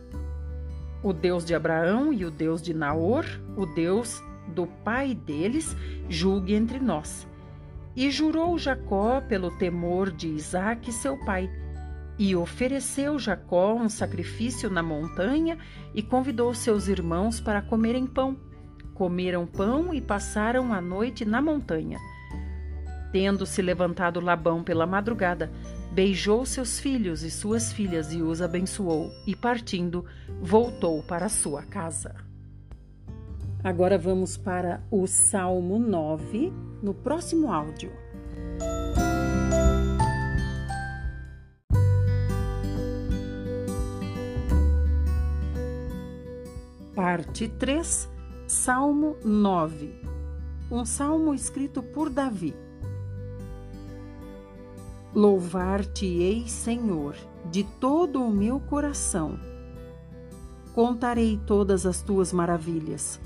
O 1.02 1.12
Deus 1.12 1.44
de 1.44 1.54
Abraão 1.54 2.12
e 2.12 2.24
o 2.24 2.30
Deus 2.30 2.62
de 2.62 2.72
Naor, 2.72 3.26
o 3.56 3.66
Deus 3.66 4.22
do 4.48 4.66
pai 4.66 5.14
deles, 5.14 5.76
julgue 6.08 6.54
entre 6.54 6.78
nós. 6.78 7.26
E 7.94 8.10
jurou 8.10 8.56
Jacó 8.56 9.20
pelo 9.20 9.50
temor 9.58 10.10
de 10.10 10.28
Isaque, 10.28 10.92
seu 10.92 11.18
pai. 11.24 11.50
E 12.18 12.36
ofereceu 12.36 13.18
Jacó 13.18 13.74
um 13.74 13.88
sacrifício 13.88 14.70
na 14.70 14.82
montanha 14.82 15.58
e 15.92 16.02
convidou 16.02 16.54
seus 16.54 16.86
irmãos 16.86 17.40
para 17.40 17.60
comerem 17.60 18.06
pão. 18.06 18.36
Comeram 18.94 19.46
pão 19.46 19.92
e 19.92 20.00
passaram 20.00 20.72
a 20.72 20.80
noite 20.80 21.24
na 21.24 21.40
montanha. 21.40 21.98
Tendo 23.12 23.44
se 23.44 23.60
levantado 23.60 24.20
Labão 24.20 24.62
pela 24.62 24.86
madrugada, 24.86 25.50
beijou 25.92 26.46
seus 26.46 26.80
filhos 26.80 27.22
e 27.22 27.30
suas 27.30 27.72
filhas 27.72 28.12
e 28.12 28.22
os 28.22 28.40
abençoou, 28.40 29.10
e 29.26 29.36
partindo, 29.36 30.04
voltou 30.40 31.02
para 31.02 31.28
sua 31.28 31.62
casa. 31.62 32.14
Agora 33.62 33.96
vamos 33.96 34.36
para 34.36 34.82
o 34.90 35.06
Salmo 35.06 35.78
9, 35.78 36.52
no 36.82 36.92
próximo 36.94 37.52
áudio. 37.52 37.92
Parte 46.94 47.48
3, 47.48 48.08
Salmo 48.46 49.16
9. 49.24 49.94
Um 50.70 50.84
salmo 50.84 51.32
escrito 51.32 51.82
por 51.82 52.10
Davi. 52.10 52.54
Louvar-te-ei, 55.14 56.48
Senhor, 56.48 57.16
de 57.50 57.64
todo 57.64 58.22
o 58.22 58.30
meu 58.30 58.58
coração. 58.58 59.38
Contarei 60.74 61.40
todas 61.46 61.86
as 61.86 62.02
tuas 62.02 62.32
maravilhas. 62.32 63.20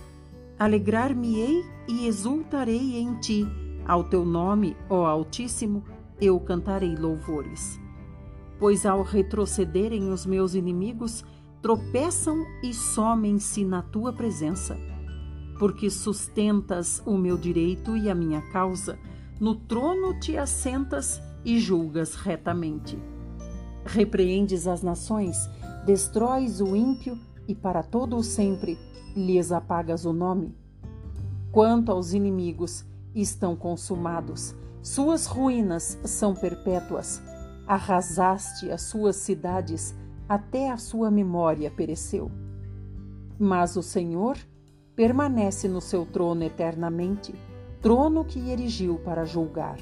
Alegrar-me-ei 0.59 1.65
e 1.89 2.07
exultarei 2.07 2.99
em 2.99 3.15
ti. 3.19 3.47
Ao 3.87 4.05
teu 4.05 4.25
nome, 4.25 4.77
ó 4.89 5.07
Altíssimo, 5.07 5.83
eu 6.21 6.39
cantarei 6.39 6.95
louvores. 6.95 7.81
Pois 8.59 8.85
ao 8.85 9.03
retrocederem 9.03 10.11
os 10.11 10.27
meus 10.27 10.55
inimigos, 10.55 11.25
tropeçam 11.63 12.45
e 12.63 12.73
somem-se 12.75 13.65
na 13.65 13.83
tua 13.83 14.13
presença. 14.13 14.77
Porque 15.59 15.91
sustentas 15.91 17.03
o 17.07 17.17
meu 17.17 17.39
direito 17.39 17.97
e 17.97 18.11
a 18.11 18.15
minha 18.15 18.43
causa, 18.53 18.99
no 19.41 19.55
trono 19.55 20.19
te 20.19 20.37
assentas 20.37 21.21
e 21.45 21.59
julgas 21.59 22.15
retamente. 22.15 22.99
Repreendes 23.85 24.67
as 24.67 24.83
nações, 24.83 25.49
destróis 25.85 26.61
o 26.61 26.75
ímpio 26.75 27.19
e 27.47 27.55
para 27.55 27.83
todo 27.83 28.17
o 28.17 28.23
sempre 28.23 28.77
lhes 29.15 29.53
apagas 29.53 30.05
o 30.05 30.13
nome. 30.13 30.55
Quanto 31.53 31.91
aos 31.93 32.13
inimigos, 32.13 32.85
estão 33.15 33.57
consumados, 33.57 34.55
suas 34.83 35.27
ruínas 35.27 35.99
são 36.05 36.35
perpétuas. 36.35 37.23
Arrasaste 37.67 38.71
as 38.71 38.83
suas 38.83 39.17
cidades, 39.17 39.95
até 40.29 40.71
a 40.71 40.77
sua 40.77 41.11
memória 41.11 41.71
pereceu. 41.71 42.31
Mas 43.39 43.77
o 43.77 43.83
Senhor 43.83 44.37
permanece 44.97 45.69
no 45.69 45.81
seu 45.83 46.07
trono 46.07 46.43
eternamente, 46.43 47.35
trono 47.83 48.25
que 48.25 48.51
erigiu 48.51 48.99
para 49.05 49.27
julgar. 49.27 49.79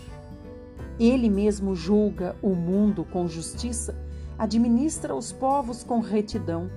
Ele 0.98 1.30
mesmo 1.30 1.74
julga 1.76 2.34
o 2.42 2.50
mundo 2.50 3.04
com 3.04 3.28
justiça, 3.28 3.96
administra 4.36 5.14
os 5.14 5.32
povos 5.32 5.84
com 5.84 6.00
retidão. 6.00 6.68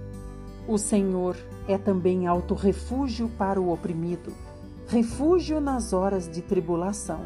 O 0.67 0.77
Senhor 0.77 1.35
é 1.67 1.77
também 1.77 2.27
alto 2.27 2.53
refúgio 2.53 3.27
para 3.37 3.59
o 3.59 3.73
oprimido, 3.73 4.31
refúgio 4.87 5.59
nas 5.59 5.91
horas 5.91 6.29
de 6.29 6.41
tribulação. 6.41 7.25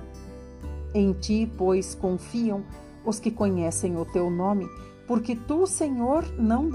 Em 0.93 1.11
ti, 1.11 1.51
pois, 1.57 1.93
confiam 1.93 2.63
os 3.05 3.19
que 3.19 3.31
conhecem 3.31 3.97
o 3.97 4.05
teu 4.05 4.29
nome, 4.29 4.65
porque 5.07 5.35
tu, 5.35 5.67
Senhor, 5.67 6.25
não 6.37 6.69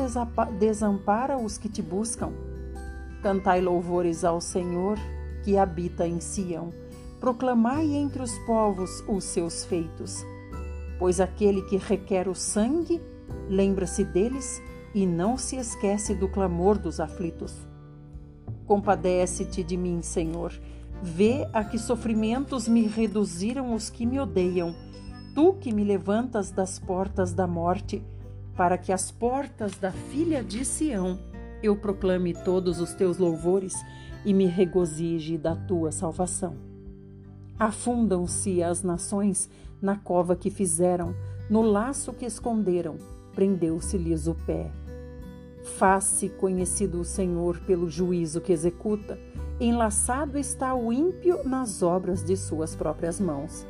desampara 0.58 1.38
os 1.38 1.56
que 1.56 1.68
te 1.68 1.80
buscam. 1.80 2.32
Cantai 3.26 3.60
louvores 3.60 4.22
ao 4.22 4.40
Senhor, 4.40 4.96
que 5.42 5.58
habita 5.58 6.06
em 6.06 6.20
Sião 6.20 6.72
proclamai 7.18 7.92
entre 7.92 8.22
os 8.22 8.38
povos 8.46 9.02
os 9.08 9.24
seus 9.24 9.64
feitos. 9.64 10.24
Pois 10.96 11.18
aquele 11.18 11.62
que 11.62 11.76
requer 11.76 12.28
o 12.28 12.36
sangue, 12.36 13.02
lembra-se 13.48 14.04
deles 14.04 14.62
e 14.94 15.04
não 15.04 15.36
se 15.36 15.56
esquece 15.56 16.14
do 16.14 16.28
clamor 16.28 16.78
dos 16.78 17.00
aflitos. 17.00 17.52
Compadece-te 18.64 19.64
de 19.64 19.76
mim, 19.76 20.02
Senhor. 20.02 20.52
Vê 21.02 21.48
a 21.52 21.64
que 21.64 21.80
sofrimentos 21.80 22.68
me 22.68 22.86
reduziram 22.86 23.74
os 23.74 23.90
que 23.90 24.06
me 24.06 24.20
odeiam. 24.20 24.72
Tu 25.34 25.52
que 25.54 25.74
me 25.74 25.82
levantas 25.82 26.52
das 26.52 26.78
portas 26.78 27.32
da 27.32 27.48
morte, 27.48 28.04
para 28.56 28.78
que 28.78 28.92
as 28.92 29.10
portas 29.10 29.76
da 29.78 29.90
filha 29.90 30.44
de 30.44 30.64
Sião 30.64 31.18
eu 31.62 31.76
proclame 31.76 32.34
todos 32.34 32.80
os 32.80 32.92
teus 32.94 33.18
louvores 33.18 33.74
e 34.24 34.34
me 34.34 34.46
regozije 34.46 35.38
da 35.38 35.54
tua 35.54 35.92
salvação. 35.92 36.56
Afundam-se 37.58 38.62
as 38.62 38.82
nações 38.82 39.48
na 39.80 39.96
cova 39.96 40.36
que 40.36 40.50
fizeram, 40.50 41.14
no 41.48 41.62
laço 41.62 42.12
que 42.12 42.26
esconderam, 42.26 42.96
prendeu-se-lhes 43.34 44.26
o 44.26 44.34
pé. 44.34 44.70
Faz-se 45.62 46.28
conhecido 46.28 47.00
o 47.00 47.04
Senhor 47.04 47.58
pelo 47.60 47.88
juízo 47.88 48.40
que 48.40 48.52
executa, 48.52 49.18
enlaçado 49.60 50.38
está 50.38 50.74
o 50.74 50.92
ímpio 50.92 51.42
nas 51.44 51.82
obras 51.82 52.22
de 52.22 52.36
suas 52.36 52.74
próprias 52.74 53.20
mãos. 53.20 53.66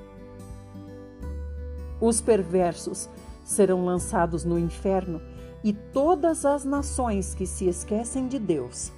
Os 2.01 2.21
perversos 2.21 3.09
serão 3.45 3.85
lançados 3.85 4.45
no 4.45 4.59
inferno 4.59 5.21
e 5.67 5.73
todas 5.73 6.45
as 6.45 6.65
nações 6.65 7.35
que 7.35 7.45
se 7.45 7.67
esquecem 7.67 8.29
de 8.29 8.39
Deus, 8.39 8.93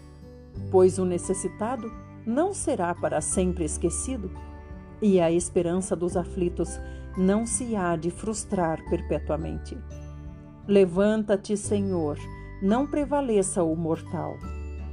pois 0.71 0.99
o 0.99 1.05
necessitado 1.07 1.91
não 2.27 2.53
será 2.53 2.95
para 2.95 3.23
sempre 3.23 3.65
esquecido 3.65 4.31
e 5.01 5.19
a 5.19 5.33
esperança 5.33 5.97
dos 5.97 6.15
aflitos 6.15 6.79
não 7.17 7.47
se 7.47 7.75
há 7.75 7.97
de 7.97 8.11
frustrar 8.11 8.85
perpetuamente. 8.91 9.79
Levanta-te, 10.67 11.57
Senhor, 11.57 12.19
não 12.61 12.87
prevaleça 12.87 13.63
o 13.63 13.75
mortal. 13.75 14.37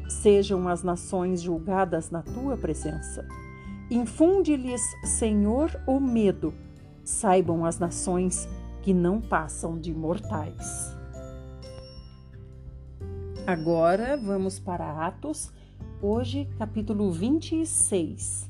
Sejam 0.08 0.70
as 0.70 0.82
nações 0.82 1.42
julgadas 1.42 2.10
na 2.10 2.22
tua 2.22 2.56
presença. 2.56 3.28
Infunde-lhes, 3.92 4.82
Senhor, 5.04 5.78
o 5.86 6.00
medo. 6.00 6.54
Saibam 7.04 7.66
as 7.66 7.78
nações 7.78 8.48
que 8.82 8.94
não 8.94 9.20
passam 9.20 9.78
de 9.78 9.94
mortais. 9.94 10.95
Agora 13.48 14.18
vamos 14.18 14.58
para 14.58 15.06
Atos, 15.06 15.54
hoje 16.02 16.50
capítulo 16.58 17.12
26, 17.12 18.50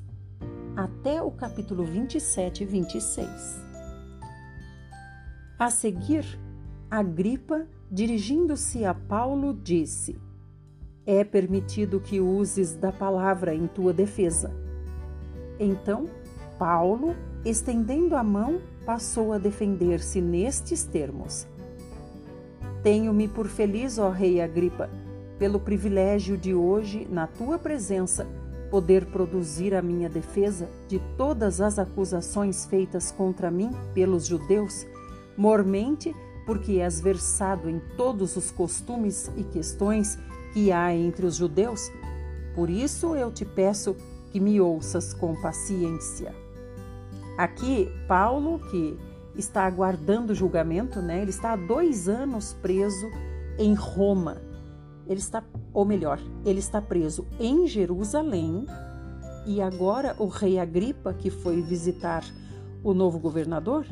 até 0.74 1.22
o 1.22 1.30
capítulo 1.32 1.84
27 1.84 2.64
e 2.64 2.66
26. 2.66 3.30
A 5.60 5.70
seguir, 5.70 6.40
Agripa, 6.90 7.68
dirigindo-se 7.92 8.86
a 8.86 8.94
Paulo, 8.94 9.54
disse: 9.54 10.18
É 11.06 11.26
permitido 11.26 12.00
que 12.00 12.22
uses 12.22 12.74
da 12.74 12.94
palavra 12.94 13.54
em 13.54 13.68
tua 13.68 13.92
defesa. 13.92 14.56
Então, 15.60 16.10
Paulo, 16.58 17.14
estendendo 17.44 18.16
a 18.16 18.24
mão, 18.24 18.62
passou 18.86 19.34
a 19.34 19.38
defender-se 19.38 20.22
nestes 20.22 20.86
termos: 20.86 21.46
Tenho-me 22.86 23.28
por 23.28 23.48
feliz, 23.48 23.98
ó 23.98 24.12
Rei 24.12 24.40
Agripa, 24.40 24.92
pelo 25.40 25.60
privilégio 25.60 26.38
de 26.38 26.54
hoje, 26.54 27.08
na 27.10 27.26
tua 27.26 27.58
presença, 27.58 28.28
poder 28.70 29.08
produzir 29.08 29.74
a 29.74 29.82
minha 29.82 30.08
defesa 30.08 30.70
de 30.88 31.00
todas 31.18 31.60
as 31.62 31.80
acusações 31.80 32.68
feitas 32.68 33.12
contra 33.12 33.50
mim 33.50 33.72
pelos 33.96 34.28
judeus, 34.28 34.86
mormente 35.36 36.16
porque 36.46 36.74
és 36.74 37.02
versado 37.02 37.68
em 37.68 37.82
todos 37.98 38.36
os 38.36 38.52
costumes 38.52 39.32
e 39.36 39.44
questões 39.44 40.20
que 40.54 40.72
há 40.72 40.94
entre 40.94 41.26
os 41.26 41.38
judeus. 41.38 41.92
Por 42.54 42.70
isso 42.70 43.16
eu 43.16 43.32
te 43.32 43.46
peço 43.46 43.96
que 44.32 44.40
me 44.40 44.62
ouças 44.62 45.12
com 45.12 45.36
paciência. 45.42 46.36
Aqui, 47.36 47.90
Paulo, 48.08 48.60
que 48.70 48.96
está 49.38 49.66
aguardando 49.66 50.36
julgamento, 50.36 51.02
né? 51.02 51.22
Ele 51.22 51.30
está 51.30 51.54
há 51.54 51.56
dois 51.56 52.08
anos 52.08 52.54
preso 52.62 53.10
em 53.58 53.74
Roma. 53.74 54.38
Ele 55.08 55.20
está, 55.20 55.44
ou 55.74 55.86
melhor, 55.86 56.20
ele 56.46 56.60
está 56.60 56.82
preso 56.82 57.28
em 57.40 57.68
Jerusalém. 57.68 58.66
E 59.46 59.62
agora 59.62 60.16
o 60.18 60.28
rei 60.28 60.58
Agripa, 60.58 61.14
que 61.14 61.30
foi 61.30 61.62
visitar 61.62 62.24
o 62.84 62.94
novo 62.94 63.20
governador, 63.20 63.86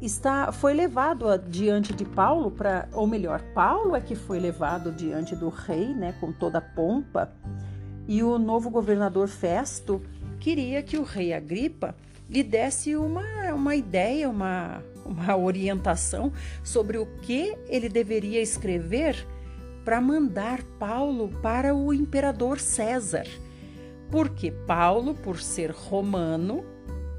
está 0.00 0.52
foi 0.52 0.74
levado 0.74 1.26
diante 1.48 1.94
de 1.94 2.04
Paulo 2.04 2.50
para, 2.50 2.88
ou 2.92 3.06
melhor, 3.06 3.40
Paulo 3.54 3.94
é 3.94 4.00
que 4.00 4.14
foi 4.14 4.38
levado 4.38 4.92
diante 4.92 5.34
do 5.34 5.48
rei, 5.48 5.94
né, 5.94 6.14
com 6.20 6.32
toda 6.32 6.58
a 6.58 6.60
pompa. 6.60 7.32
E 8.06 8.22
o 8.22 8.38
novo 8.38 8.68
governador 8.68 9.28
Festo 9.28 10.02
queria 10.38 10.82
que 10.82 10.98
o 10.98 11.02
rei 11.02 11.32
Agripa 11.32 11.94
lhe 12.28 12.42
desse 12.42 12.96
uma, 12.96 13.52
uma 13.52 13.76
ideia, 13.76 14.28
uma, 14.28 14.82
uma 15.04 15.36
orientação 15.36 16.32
sobre 16.62 16.98
o 16.98 17.06
que 17.22 17.56
ele 17.68 17.88
deveria 17.88 18.40
escrever 18.40 19.26
para 19.84 20.00
mandar 20.00 20.62
Paulo 20.78 21.28
para 21.42 21.74
o 21.74 21.92
imperador 21.92 22.58
César. 22.58 23.26
Porque 24.10 24.50
Paulo, 24.50 25.14
por 25.14 25.40
ser 25.40 25.70
romano, 25.70 26.64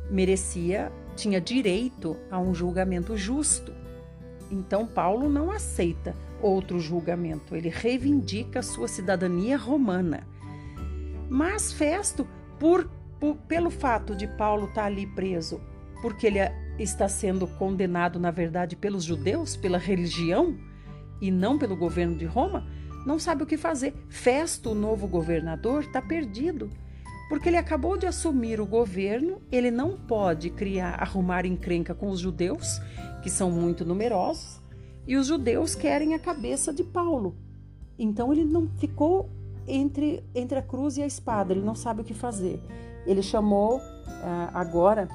merecia 0.09 0.91
tinha 1.15 1.39
direito 1.39 2.17
a 2.29 2.39
um 2.39 2.53
julgamento 2.53 3.17
justo. 3.17 3.73
Então, 4.51 4.85
Paulo 4.85 5.29
não 5.29 5.49
aceita 5.49 6.15
outro 6.41 6.79
julgamento, 6.79 7.55
ele 7.55 7.69
reivindica 7.69 8.61
sua 8.61 8.87
cidadania 8.87 9.57
romana. 9.57 10.27
Mas 11.29 11.71
Festo, 11.71 12.27
por, 12.59 12.89
por, 13.25 13.35
pelo 13.47 13.71
fato 13.71 14.15
de 14.15 14.27
Paulo 14.27 14.67
estar 14.67 14.85
ali 14.85 15.07
preso, 15.07 15.59
porque 16.01 16.27
ele 16.27 16.39
está 16.77 17.07
sendo 17.07 17.47
condenado, 17.47 18.19
na 18.19 18.29
verdade, 18.29 18.75
pelos 18.75 19.03
judeus, 19.03 19.55
pela 19.55 19.79
religião, 19.79 20.55
e 21.19 21.31
não 21.31 21.57
pelo 21.57 21.75
governo 21.75 22.15
de 22.15 22.25
Roma, 22.25 22.67
não 23.05 23.17
sabe 23.17 23.43
o 23.43 23.45
que 23.45 23.57
fazer. 23.57 23.93
Festo, 24.09 24.71
o 24.71 24.75
novo 24.75 25.07
governador, 25.07 25.81
está 25.81 26.01
perdido 26.01 26.69
porque 27.27 27.49
ele 27.49 27.57
acabou 27.57 27.97
de 27.97 28.05
assumir 28.05 28.61
o 28.61 28.67
governo, 28.67 29.41
ele 29.51 29.71
não 29.71 29.97
pode 29.97 30.51
criar, 30.51 31.01
arrumar 31.01 31.43
encrenca 31.43 31.95
com 31.95 32.09
os 32.11 32.19
judeus, 32.19 32.79
que 33.23 33.31
são 33.31 33.49
muito 33.49 33.83
numerosos, 33.83 34.61
e 35.07 35.17
os 35.17 35.25
judeus 35.25 35.73
querem 35.73 36.13
a 36.13 36.19
cabeça 36.19 36.71
de 36.71 36.83
Paulo. 36.83 37.35
Então 37.97 38.31
ele 38.31 38.43
não 38.45 38.69
ficou 38.77 39.31
entre, 39.67 40.23
entre 40.35 40.59
a 40.59 40.61
cruz 40.61 40.97
e 40.97 41.01
a 41.01 41.07
espada, 41.07 41.51
ele 41.51 41.65
não 41.65 41.73
sabe 41.73 42.01
o 42.01 42.03
que 42.03 42.13
fazer. 42.13 42.61
Ele 43.05 43.21
chamou 43.21 43.77
uh, 43.77 43.81
agora 44.53 45.07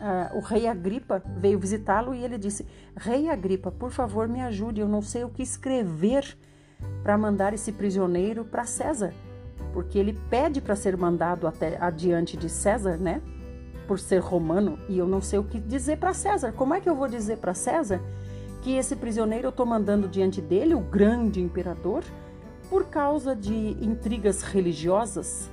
uh, 0.00 0.36
o 0.36 0.40
rei 0.40 0.66
Agripa, 0.66 1.22
veio 1.38 1.58
visitá-lo 1.58 2.14
e 2.14 2.24
ele 2.24 2.38
disse: 2.38 2.66
Rei 2.96 3.28
Agripa, 3.28 3.70
por 3.70 3.90
favor, 3.90 4.28
me 4.28 4.40
ajude, 4.42 4.80
eu 4.80 4.88
não 4.88 5.02
sei 5.02 5.24
o 5.24 5.30
que 5.30 5.42
escrever 5.42 6.36
para 7.02 7.16
mandar 7.16 7.54
esse 7.54 7.72
prisioneiro 7.72 8.44
para 8.44 8.64
César 8.64 9.12
porque 9.76 9.98
ele 9.98 10.18
pede 10.30 10.58
para 10.58 10.74
ser 10.74 10.96
mandado 10.96 11.46
até 11.46 11.76
adiante 11.78 12.34
de 12.34 12.48
César, 12.48 12.96
né? 12.96 13.20
Por 13.86 13.98
ser 13.98 14.20
romano, 14.20 14.78
e 14.88 14.96
eu 14.96 15.06
não 15.06 15.20
sei 15.20 15.38
o 15.38 15.44
que 15.44 15.60
dizer 15.60 15.98
para 15.98 16.14
César. 16.14 16.50
Como 16.52 16.72
é 16.72 16.80
que 16.80 16.88
eu 16.88 16.94
vou 16.94 17.06
dizer 17.06 17.36
para 17.36 17.52
César 17.52 18.00
que 18.62 18.74
esse 18.74 18.96
prisioneiro 18.96 19.48
eu 19.48 19.50
estou 19.50 19.66
mandando 19.66 20.08
diante 20.08 20.40
dele, 20.40 20.74
o 20.74 20.80
grande 20.80 21.42
imperador, 21.42 22.02
por 22.70 22.86
causa 22.86 23.36
de 23.36 23.76
intrigas 23.78 24.40
religiosas? 24.40 25.50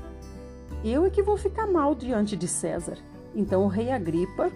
Eu 0.83 1.05
é 1.05 1.09
que 1.09 1.23
vou 1.23 1.37
ficar 1.37 1.67
mal 1.67 1.95
diante 1.95 2.35
de 2.35 2.47
César. 2.47 2.97
Então 3.35 3.63
o 3.63 3.67
rei 3.67 3.91
Agripa 3.91 4.51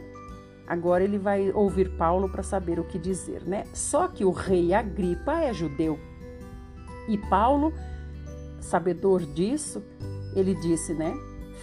Agora 0.68 1.02
ele 1.02 1.18
vai 1.18 1.50
ouvir 1.54 1.90
Paulo 1.96 2.28
para 2.28 2.44
saber 2.44 2.78
o 2.78 2.84
que 2.84 3.00
dizer, 3.00 3.44
né? 3.44 3.64
Só 3.74 4.10
que 4.10 4.26
o 4.26 4.32
rei 4.32 4.74
Agripa 4.74 5.40
é 5.40 5.54
judeu. 5.54 5.98
E 7.08 7.18
Paulo 7.18 7.72
Sabedor 8.60 9.26
disso, 9.26 9.82
ele 10.36 10.54
disse, 10.54 10.94
né? 10.94 11.14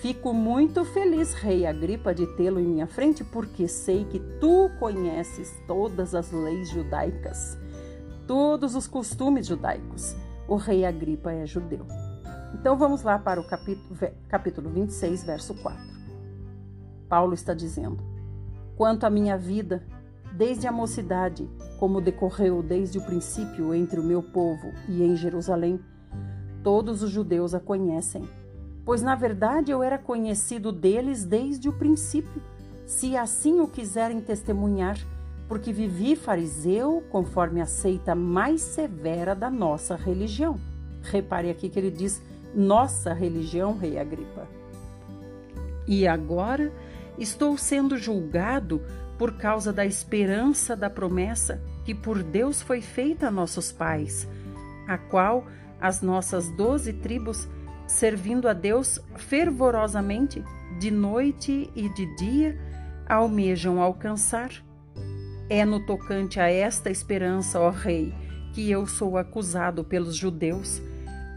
Fico 0.01 0.33
muito 0.33 0.87
feliz, 0.87 1.35
rei 1.35 1.67
Agripa, 1.67 2.15
de 2.15 2.27
tê-lo 2.35 2.59
em 2.59 2.67
minha 2.67 2.87
frente, 2.87 3.23
porque 3.23 3.69
sei 3.69 4.05
que 4.05 4.19
tu 4.41 4.71
conheces 4.79 5.53
todas 5.67 6.15
as 6.15 6.33
leis 6.33 6.71
judaicas, 6.71 7.59
todos 8.27 8.75
os 8.75 8.87
costumes 8.87 9.47
judaicos. 9.47 10.17
O 10.49 10.57
rei 10.57 10.85
Agripa 10.85 11.31
é 11.31 11.45
judeu. 11.45 11.87
Então 12.55 12.77
vamos 12.77 13.03
lá 13.03 13.19
para 13.19 13.41
o 13.41 13.45
capítulo, 13.45 13.99
capítulo 14.29 14.71
26, 14.71 15.25
verso 15.25 15.55
4. 15.55 15.81
Paulo 17.09 17.35
está 17.35 17.53
dizendo: 17.53 17.99
Quanto 18.77 19.05
à 19.05 19.11
minha 19.11 19.37
vida, 19.37 19.85
desde 20.33 20.67
a 20.67 20.73
mocidade, 20.73 21.49
como 21.79 22.01
decorreu 22.01 22.63
desde 22.63 22.99
o 22.99 23.05
princípio 23.05 23.75
entre 23.75 24.01
o 24.01 24.05
meu 24.05 24.23
povo 24.23 24.73
e 24.89 25.03
em 25.03 25.15
Jerusalém, 25.15 25.79
Todos 26.65 27.03
os 27.03 27.11
judeus 27.11 27.53
a 27.53 27.61
conhecem, 27.61 28.27
pois 28.87 29.03
na 29.03 29.15
verdade 29.15 29.71
eu 29.71 29.83
era 29.83 29.99
conhecido 29.99 30.73
deles 30.73 31.23
desde 31.23 31.69
o 31.69 31.75
princípio, 31.75 32.41
se 32.87 33.15
assim 33.19 33.61
o 33.61 33.69
quiserem 33.69 34.19
testemunhar, 34.23 34.97
porque 35.47 35.75
vivi 35.75 36.17
fariseu 36.17 37.05
conforme 37.11 37.61
a 37.61 37.67
seita 37.67 38.15
mais 38.15 38.63
severa 38.63 39.35
da 39.35 39.51
nossa 39.51 39.95
religião. 39.95 40.59
Repare 41.03 41.51
aqui 41.51 41.69
que 41.69 41.79
ele 41.79 41.91
diz 41.91 42.23
nossa 42.55 43.13
religião, 43.13 43.77
rei 43.77 43.99
Agripa. 43.99 44.49
E 45.87 46.07
agora 46.07 46.73
estou 47.19 47.57
sendo 47.59 47.97
julgado 47.97 48.83
por 49.19 49.37
causa 49.37 49.73
da 49.73 49.85
esperança 49.85 50.75
da 50.75 50.91
promessa 50.91 51.61
que 51.85 51.95
por 51.95 52.23
Deus 52.23 52.63
foi 52.63 52.81
feita 52.81 53.29
a 53.29 53.31
nossos 53.31 53.71
pais, 53.71 54.29
a 54.89 54.97
qual 54.97 55.47
as 55.81 56.01
nossas 56.01 56.51
doze 56.51 56.93
tribos, 56.93 57.47
servindo 57.87 58.49
a 58.49 58.53
Deus 58.53 58.99
fervorosamente, 59.17 60.43
de 60.79 60.91
noite 60.91 61.71
e 61.75 61.89
de 61.91 62.17
dia, 62.17 62.59
almejam 63.07 63.81
alcançar. 63.81 64.51
É 65.49 65.65
no 65.65 65.85
tocante 65.85 66.41
a 66.41 66.51
esta 66.51 66.91
esperança, 66.91 67.61
ó 67.61 67.69
Rei, 67.69 68.15
que 68.55 68.71
eu 68.71 68.87
sou 68.87 69.19
acusado 69.19 69.85
pelos 69.85 70.17
judeus, 70.17 70.81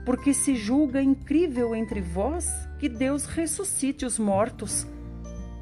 porque 0.07 0.33
se 0.33 0.55
julga 0.55 1.03
incrível 1.03 1.75
entre 1.75 1.99
vós 1.99 2.49
que 2.79 2.87
Deus 2.87 3.25
ressuscite 3.25 4.05
os 4.05 4.17
mortos. 4.17 4.87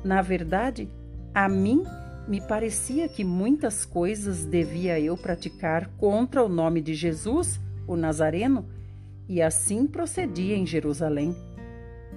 Na 0.03 0.21
verdade, 0.21 0.87
a 1.33 1.49
mim 1.49 1.83
me 2.27 2.39
parecia 2.39 3.09
que 3.09 3.23
muitas 3.23 3.85
coisas 3.85 4.45
devia 4.45 4.99
eu 4.99 5.17
praticar 5.17 5.87
contra 5.97 6.43
o 6.43 6.47
nome 6.47 6.79
de 6.79 6.93
Jesus, 6.93 7.59
o 7.87 7.95
Nazareno, 7.95 8.69
e 9.27 9.41
assim 9.41 9.87
procedia 9.87 10.55
em 10.55 10.63
Jerusalém. 10.63 11.35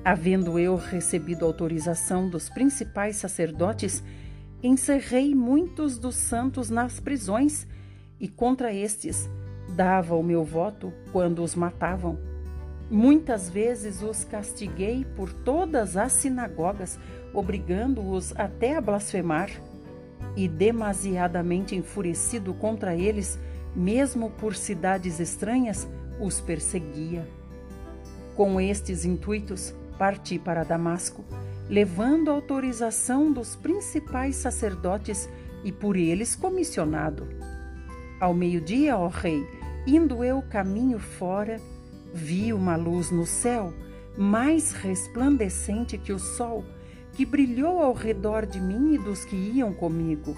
Havendo 0.04 0.58
eu 0.58 0.76
recebido 0.76 1.46
autorização 1.46 2.28
dos 2.28 2.50
principais 2.50 3.16
sacerdotes, 3.16 4.04
encerrei 4.62 5.34
muitos 5.34 5.96
dos 5.96 6.16
santos 6.16 6.68
nas 6.68 7.00
prisões 7.00 7.66
e 8.20 8.28
contra 8.28 8.70
estes 8.70 9.26
dava 9.68 10.14
o 10.14 10.22
meu 10.22 10.44
voto 10.44 10.92
quando 11.12 11.42
os 11.42 11.54
matavam. 11.54 12.18
Muitas 12.90 13.50
vezes 13.50 14.02
os 14.02 14.24
castiguei 14.24 15.04
por 15.16 15.32
todas 15.32 15.96
as 15.96 16.12
sinagogas, 16.12 16.98
obrigando-os 17.34 18.34
até 18.36 18.76
a 18.76 18.80
blasfemar. 18.80 19.50
E 20.36 20.48
demasiadamente 20.48 21.74
enfurecido 21.74 22.54
contra 22.54 22.94
eles, 22.94 23.38
mesmo 23.74 24.30
por 24.30 24.54
cidades 24.54 25.20
estranhas, 25.20 25.88
os 26.20 26.40
perseguia. 26.40 27.26
Com 28.34 28.60
estes 28.60 29.04
intuitos, 29.04 29.74
parti 29.98 30.38
para 30.38 30.64
Damasco, 30.64 31.24
levando 31.68 32.30
autorização 32.30 33.32
dos 33.32 33.54
principais 33.56 34.36
sacerdotes 34.36 35.28
e 35.64 35.72
por 35.72 35.96
eles 35.96 36.34
comissionado. 36.34 37.28
Ao 38.20 38.32
meio-dia, 38.32 38.96
ó 38.96 39.08
rei, 39.08 39.44
indo 39.96 40.22
eu 40.22 40.42
caminho 40.42 40.98
fora, 40.98 41.60
vi 42.12 42.52
uma 42.52 42.76
luz 42.76 43.10
no 43.10 43.24
céu, 43.24 43.72
mais 44.16 44.72
resplandecente 44.72 45.96
que 45.96 46.12
o 46.12 46.18
sol, 46.18 46.64
que 47.12 47.24
brilhou 47.24 47.82
ao 47.82 47.92
redor 47.92 48.44
de 48.44 48.60
mim 48.60 48.94
e 48.94 48.98
dos 48.98 49.24
que 49.24 49.36
iam 49.36 49.72
comigo. 49.72 50.34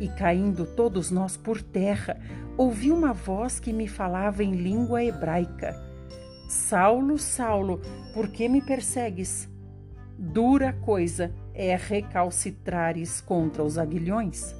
E 0.00 0.08
caindo 0.08 0.66
todos 0.66 1.10
nós 1.10 1.36
por 1.36 1.62
terra, 1.62 2.20
ouvi 2.56 2.90
uma 2.90 3.12
voz 3.12 3.58
que 3.58 3.72
me 3.72 3.88
falava 3.88 4.44
em 4.44 4.52
língua 4.52 5.02
hebraica: 5.02 5.74
Saulo, 6.48 7.18
Saulo, 7.18 7.80
por 8.12 8.28
que 8.28 8.48
me 8.48 8.60
persegues? 8.60 9.48
Dura 10.18 10.72
coisa 10.72 11.32
é 11.54 11.74
recalcitrares 11.74 13.20
contra 13.20 13.62
os 13.62 13.78
aguilhões. 13.78 14.54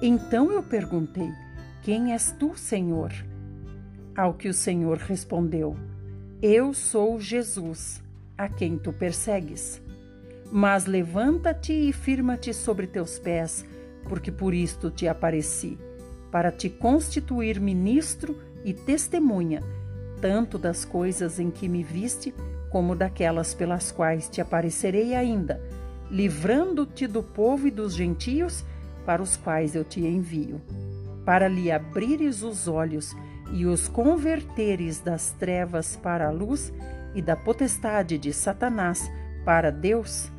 Então 0.00 0.52
eu 0.52 0.62
perguntei: 0.62 1.30
Quem 1.82 2.12
és 2.12 2.32
tu, 2.32 2.56
Senhor? 2.56 3.12
Ao 4.16 4.34
que 4.34 4.48
o 4.48 4.54
Senhor 4.54 4.98
respondeu: 4.98 5.76
Eu 6.42 6.74
sou 6.74 7.20
Jesus, 7.20 8.02
a 8.36 8.48
quem 8.48 8.76
tu 8.76 8.92
persegues. 8.92 9.80
Mas 10.50 10.86
levanta-te 10.86 11.72
e 11.72 11.92
firma-te 11.92 12.52
sobre 12.52 12.86
teus 12.86 13.18
pés, 13.18 13.64
porque 14.08 14.32
por 14.32 14.54
isto 14.54 14.90
te 14.90 15.06
apareci, 15.06 15.78
para 16.32 16.50
te 16.50 16.68
constituir 16.68 17.60
ministro 17.60 18.36
e 18.64 18.74
testemunha, 18.74 19.62
tanto 20.20 20.58
das 20.58 20.84
coisas 20.84 21.38
em 21.38 21.50
que 21.50 21.68
me 21.68 21.82
viste, 21.82 22.34
como 22.70 22.96
daquelas 22.96 23.54
pelas 23.54 23.92
quais 23.92 24.28
te 24.28 24.40
aparecerei 24.40 25.14
ainda, 25.14 25.60
livrando-te 26.10 27.06
do 27.06 27.22
povo 27.22 27.66
e 27.66 27.70
dos 27.70 27.94
gentios 27.94 28.64
para 29.06 29.22
os 29.22 29.36
quais 29.36 29.74
eu 29.74 29.84
te 29.84 30.00
envio, 30.00 30.60
para 31.28 31.46
lhe 31.46 31.70
abrires 31.70 32.42
os 32.42 32.66
olhos 32.66 33.14
e 33.52 33.66
os 33.66 33.86
converteres 33.86 34.98
das 34.98 35.30
trevas 35.32 35.94
para 35.94 36.28
a 36.28 36.30
luz 36.30 36.72
e 37.14 37.20
da 37.20 37.36
potestade 37.36 38.16
de 38.16 38.32
Satanás 38.32 39.10
para 39.44 39.70
Deus, 39.70 40.32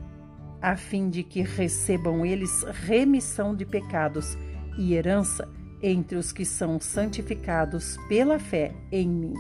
a 0.60 0.76
fim 0.76 1.08
de 1.08 1.22
que 1.22 1.44
recebam 1.44 2.26
eles 2.26 2.64
remissão 2.88 3.56
de 3.56 3.68
pecados 3.68 4.36
e 4.80 4.96
herança 4.96 5.48
entre 5.80 6.18
os 6.18 6.32
que 6.32 6.44
são 6.44 6.80
santificados 6.80 7.96
pela 8.08 8.40
fé 8.40 8.74
em 8.92 9.08
mim. 9.08 9.34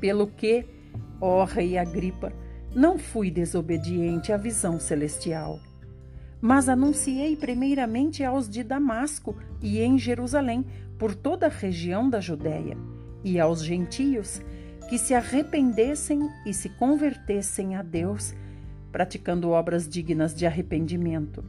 Pelo 0.00 0.26
que, 0.26 0.66
ó 1.20 1.44
Rei 1.44 1.78
Agripa, 1.78 2.32
não 2.74 2.98
fui 2.98 3.30
desobediente 3.30 4.32
à 4.32 4.36
visão 4.36 4.80
celestial 4.80 5.60
mas 6.40 6.68
anunciei 6.68 7.36
primeiramente 7.36 8.24
aos 8.24 8.48
de 8.48 8.62
Damasco 8.62 9.36
e 9.60 9.80
em 9.80 9.98
Jerusalém, 9.98 10.64
por 10.98 11.14
toda 11.14 11.46
a 11.46 11.50
região 11.50 12.08
da 12.08 12.20
Judéia, 12.20 12.76
e 13.22 13.38
aos 13.38 13.62
gentios, 13.64 14.40
que 14.88 14.98
se 14.98 15.14
arrependessem 15.14 16.28
e 16.46 16.52
se 16.52 16.68
convertessem 16.70 17.76
a 17.76 17.82
Deus, 17.82 18.34
praticando 18.90 19.50
obras 19.50 19.88
dignas 19.88 20.34
de 20.34 20.46
arrependimento. 20.46 21.44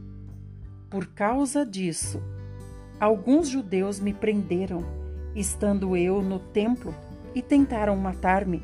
Por 0.88 1.06
causa 1.06 1.64
disso, 1.64 2.22
alguns 3.00 3.48
judeus 3.48 3.98
me 3.98 4.12
prenderam, 4.12 4.84
estando 5.34 5.96
eu 5.96 6.22
no 6.22 6.38
templo, 6.38 6.94
e 7.34 7.40
tentaram 7.40 7.96
matar-me. 7.96 8.62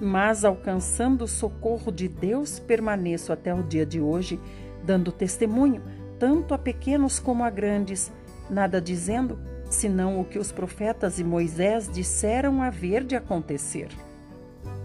Mas, 0.00 0.44
alcançando 0.44 1.24
o 1.24 1.28
socorro 1.28 1.90
de 1.90 2.08
Deus, 2.08 2.58
permaneço 2.58 3.32
até 3.32 3.52
o 3.52 3.62
dia 3.62 3.84
de 3.84 4.00
hoje 4.00 4.40
dando 4.84 5.10
testemunho, 5.10 5.82
tanto 6.18 6.54
a 6.54 6.58
pequenos 6.58 7.18
como 7.18 7.42
a 7.42 7.50
grandes, 7.50 8.12
nada 8.48 8.80
dizendo, 8.80 9.38
senão 9.70 10.20
o 10.20 10.24
que 10.24 10.38
os 10.38 10.52
profetas 10.52 11.18
e 11.18 11.24
Moisés 11.24 11.90
disseram 11.92 12.62
haver 12.62 13.02
de 13.04 13.16
acontecer. 13.16 13.88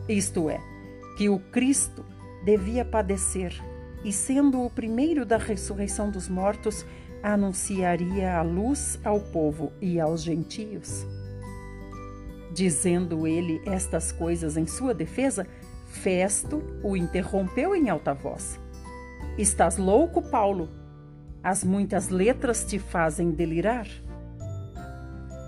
Isto 0.07 0.49
é, 0.49 0.59
que 1.17 1.29
o 1.29 1.39
Cristo 1.39 2.03
devia 2.43 2.83
padecer 2.83 3.53
e, 4.03 4.11
sendo 4.11 4.63
o 4.63 4.69
primeiro 4.69 5.25
da 5.25 5.37
ressurreição 5.37 6.09
dos 6.09 6.29
mortos, 6.29 6.85
anunciaria 7.21 8.37
a 8.37 8.41
luz 8.41 8.97
ao 9.03 9.19
povo 9.19 9.71
e 9.81 9.99
aos 9.99 10.23
gentios. 10.23 11.05
Dizendo 12.53 13.27
ele 13.27 13.61
estas 13.65 14.11
coisas 14.11 14.57
em 14.57 14.65
sua 14.65 14.93
defesa, 14.93 15.45
Festo 15.89 16.61
o 16.83 16.95
interrompeu 16.95 17.75
em 17.75 17.89
alta 17.89 18.13
voz. 18.13 18.59
Estás 19.39 19.77
louco, 19.77 20.21
Paulo? 20.21 20.67
As 21.41 21.63
muitas 21.63 22.09
letras 22.09 22.65
te 22.65 22.77
fazem 22.77 23.31
delirar? 23.31 23.87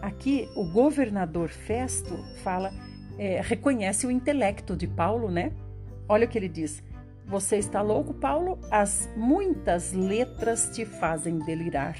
Aqui 0.01 0.47
o 0.55 0.63
governador 0.63 1.49
Festo 1.49 2.17
fala, 2.41 2.71
é, 3.19 3.41
reconhece 3.41 4.07
o 4.07 4.11
intelecto 4.11 4.77
de 4.77 4.87
Paulo, 4.87 5.29
né? 5.29 5.51
Olha 6.07 6.25
o 6.25 6.29
que 6.29 6.37
ele 6.37 6.47
diz. 6.47 6.81
Você 7.25 7.57
está 7.57 7.81
louco, 7.81 8.13
Paulo? 8.13 8.57
As 8.71 9.09
muitas 9.17 9.91
letras 9.91 10.71
te 10.73 10.85
fazem 10.85 11.39
delirar. 11.39 11.97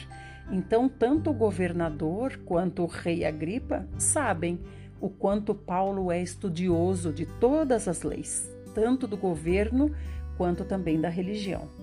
Então, 0.49 0.87
tanto 0.87 1.31
o 1.31 1.33
governador 1.33 2.37
quanto 2.45 2.83
o 2.83 2.87
rei 2.87 3.25
Agripa 3.25 3.85
sabem 3.97 4.61
o 5.01 5.09
quanto 5.09 5.53
Paulo 5.53 6.09
é 6.09 6.21
estudioso 6.21 7.11
de 7.11 7.25
todas 7.25 7.89
as 7.89 8.01
leis, 8.01 8.49
tanto 8.73 9.05
do 9.05 9.17
governo 9.17 9.93
quanto 10.37 10.63
também 10.63 10.99
da 10.99 11.09
religião. 11.09 11.80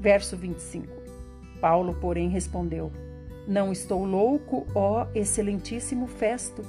Verso 0.00 0.36
25. 0.36 0.86
Paulo, 1.60 1.94
porém, 1.94 2.28
respondeu: 2.28 2.92
Não 3.46 3.72
estou 3.72 4.04
louco, 4.04 4.66
ó 4.74 5.06
excelentíssimo 5.14 6.06
Festo. 6.06 6.62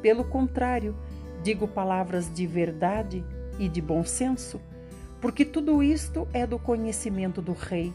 Pelo 0.00 0.24
contrário, 0.24 0.96
digo 1.42 1.68
palavras 1.68 2.32
de 2.32 2.46
verdade 2.46 3.24
e 3.58 3.68
de 3.68 3.80
bom 3.80 4.04
senso, 4.04 4.60
porque 5.20 5.44
tudo 5.44 5.82
isto 5.82 6.26
é 6.32 6.46
do 6.46 6.58
conhecimento 6.58 7.40
do 7.40 7.52
rei, 7.52 7.92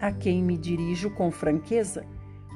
a 0.00 0.10
quem 0.10 0.42
me 0.42 0.56
dirijo 0.56 1.10
com 1.10 1.30
franqueza, 1.30 2.06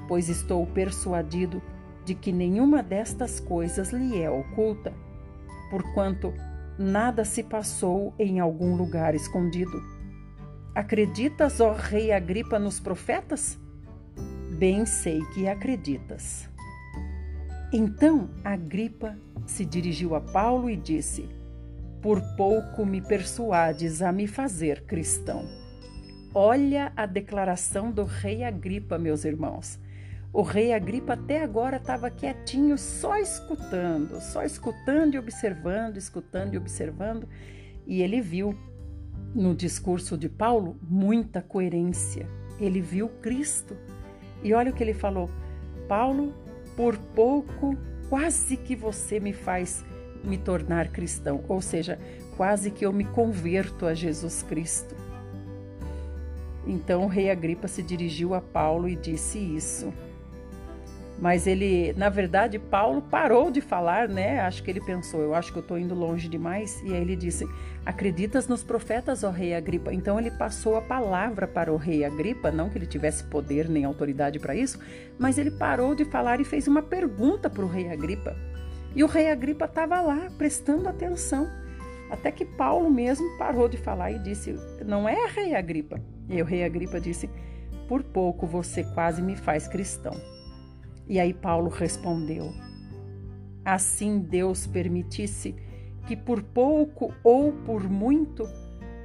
pois 0.08 0.28
estou 0.28 0.66
persuadido 0.66 1.60
de 2.04 2.14
que 2.14 2.32
nenhuma 2.32 2.82
destas 2.82 3.40
coisas 3.40 3.90
lhe 3.90 4.20
é 4.20 4.30
oculta, 4.30 4.92
porquanto 5.70 6.32
nada 6.78 7.24
se 7.24 7.42
passou 7.42 8.14
em 8.18 8.40
algum 8.40 8.76
lugar 8.76 9.14
escondido. 9.14 9.93
Acreditas, 10.74 11.60
ó 11.60 11.72
rei 11.72 12.10
Agripa, 12.10 12.58
nos 12.58 12.80
profetas? 12.80 13.56
Bem 14.58 14.84
sei 14.84 15.20
que 15.32 15.46
acreditas. 15.46 16.50
Então 17.72 18.28
Agripa 18.42 19.16
se 19.46 19.64
dirigiu 19.64 20.16
a 20.16 20.20
Paulo 20.20 20.68
e 20.68 20.74
disse: 20.74 21.28
Por 22.02 22.20
pouco 22.36 22.84
me 22.84 23.00
persuades 23.00 24.02
a 24.02 24.10
me 24.10 24.26
fazer 24.26 24.82
cristão. 24.82 25.44
Olha 26.34 26.92
a 26.96 27.06
declaração 27.06 27.92
do 27.92 28.02
rei 28.02 28.42
Agripa, 28.42 28.98
meus 28.98 29.24
irmãos. 29.24 29.78
O 30.32 30.42
rei 30.42 30.72
Agripa 30.72 31.12
até 31.12 31.40
agora 31.40 31.76
estava 31.76 32.10
quietinho, 32.10 32.76
só 32.76 33.16
escutando, 33.16 34.20
só 34.20 34.42
escutando 34.42 35.14
e 35.14 35.18
observando, 35.20 35.98
escutando 35.98 36.54
e 36.54 36.58
observando, 36.58 37.28
e 37.86 38.02
ele 38.02 38.20
viu 38.20 38.58
no 39.34 39.54
discurso 39.54 40.16
de 40.16 40.28
Paulo 40.28 40.76
muita 40.82 41.42
coerência. 41.42 42.26
Ele 42.60 42.80
viu 42.80 43.08
Cristo. 43.08 43.76
E 44.42 44.54
olha 44.54 44.70
o 44.70 44.74
que 44.74 44.82
ele 44.82 44.94
falou: 44.94 45.28
Paulo, 45.88 46.32
por 46.76 46.96
pouco 46.96 47.76
quase 48.08 48.56
que 48.56 48.76
você 48.76 49.18
me 49.18 49.32
faz 49.32 49.84
me 50.22 50.38
tornar 50.38 50.88
cristão, 50.88 51.44
ou 51.48 51.60
seja, 51.60 51.98
quase 52.36 52.70
que 52.70 52.86
eu 52.86 52.92
me 52.92 53.04
converto 53.04 53.84
a 53.86 53.92
Jesus 53.92 54.42
Cristo. 54.42 54.94
Então 56.66 57.04
o 57.04 57.08
rei 57.08 57.30
Agripa 57.30 57.68
se 57.68 57.82
dirigiu 57.82 58.34
a 58.34 58.40
Paulo 58.40 58.88
e 58.88 58.96
disse 58.96 59.38
isso. 59.38 59.92
Mas 61.18 61.46
ele, 61.46 61.92
na 61.96 62.08
verdade, 62.08 62.58
Paulo 62.58 63.00
parou 63.00 63.50
de 63.50 63.60
falar, 63.60 64.08
né? 64.08 64.40
Acho 64.40 64.62
que 64.62 64.70
ele 64.70 64.80
pensou, 64.80 65.20
eu 65.20 65.34
acho 65.34 65.52
que 65.52 65.58
eu 65.58 65.62
estou 65.62 65.78
indo 65.78 65.94
longe 65.94 66.28
demais. 66.28 66.82
E 66.84 66.92
aí 66.92 67.00
ele 67.00 67.14
disse: 67.14 67.46
Acreditas 67.86 68.48
nos 68.48 68.64
profetas, 68.64 69.22
ó 69.22 69.30
rei 69.30 69.54
Agripa? 69.54 69.92
Então 69.92 70.18
ele 70.18 70.30
passou 70.30 70.76
a 70.76 70.82
palavra 70.82 71.46
para 71.46 71.72
o 71.72 71.76
rei 71.76 72.04
Agripa, 72.04 72.50
não 72.50 72.68
que 72.68 72.78
ele 72.78 72.86
tivesse 72.86 73.24
poder 73.24 73.68
nem 73.68 73.84
autoridade 73.84 74.38
para 74.38 74.56
isso, 74.56 74.78
mas 75.18 75.38
ele 75.38 75.52
parou 75.52 75.94
de 75.94 76.04
falar 76.04 76.40
e 76.40 76.44
fez 76.44 76.66
uma 76.66 76.82
pergunta 76.82 77.48
para 77.48 77.64
o 77.64 77.68
rei 77.68 77.90
Agripa. 77.90 78.36
E 78.94 79.02
o 79.04 79.06
rei 79.06 79.30
Agripa 79.30 79.66
estava 79.66 80.00
lá, 80.00 80.30
prestando 80.36 80.88
atenção. 80.88 81.48
Até 82.10 82.30
que 82.30 82.44
Paulo 82.44 82.90
mesmo 82.90 83.38
parou 83.38 83.68
de 83.68 83.76
falar 83.76 84.10
e 84.10 84.18
disse: 84.18 84.58
Não 84.84 85.08
é 85.08 85.26
rei 85.26 85.54
Agripa. 85.54 86.00
E 86.28 86.42
o 86.42 86.44
rei 86.44 86.64
Agripa 86.64 87.00
disse: 87.00 87.30
Por 87.88 88.02
pouco 88.02 88.46
você 88.46 88.82
quase 88.82 89.22
me 89.22 89.36
faz 89.36 89.68
cristão. 89.68 90.33
E 91.08 91.20
aí 91.20 91.32
Paulo 91.32 91.68
respondeu: 91.68 92.52
Assim 93.64 94.18
Deus 94.18 94.66
permitisse 94.66 95.54
que 96.06 96.16
por 96.16 96.42
pouco 96.42 97.14
ou 97.22 97.52
por 97.52 97.88
muito, 97.88 98.48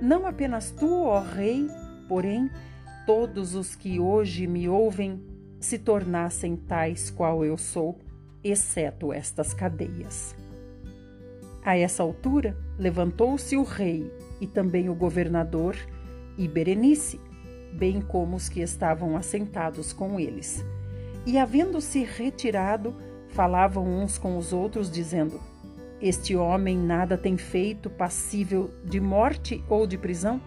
não 0.02 0.26
apenas 0.26 0.72
tu, 0.72 1.04
ó 1.04 1.20
Rei, 1.20 1.68
porém 2.08 2.50
todos 3.06 3.56
os 3.56 3.76
que 3.76 4.00
hoje 4.00 4.46
me 4.46 4.70
ouvem 4.70 5.20
se 5.60 5.78
tornassem 5.78 6.56
tais 6.56 7.10
qual 7.10 7.44
eu 7.44 7.58
sou, 7.58 7.98
exceto 8.44 9.12
estas 9.12 9.54
cadeias. 9.54 10.36
A 11.64 11.78
essa 11.78 12.04
altura, 12.04 12.58
levantou-se 12.78 13.58
o 13.58 13.64
rei 13.64 14.12
e 14.40 14.48
também 14.48 14.90
o 14.90 14.96
governador 14.96 15.76
e 16.38 16.48
Berenice, 16.48 17.20
bem 17.74 18.02
como 18.02 18.38
os 18.38 18.48
que 18.48 18.62
estavam 18.62 19.18
assentados 19.18 19.92
com 19.92 20.20
eles. 20.20 20.64
E, 21.26 21.38
havendo-se 21.38 22.04
retirado, 22.04 22.96
falavam 23.30 23.86
uns 23.86 24.18
com 24.18 24.38
os 24.38 24.54
outros, 24.54 24.90
dizendo: 24.90 25.40
Este 26.02 26.36
homem 26.36 26.78
nada 26.78 27.18
tem 27.18 27.38
feito 27.38 27.90
passível 27.90 28.70
de 28.84 29.00
morte 29.00 29.64
ou 29.70 29.86
de 29.86 29.98
prisão? 29.98 30.42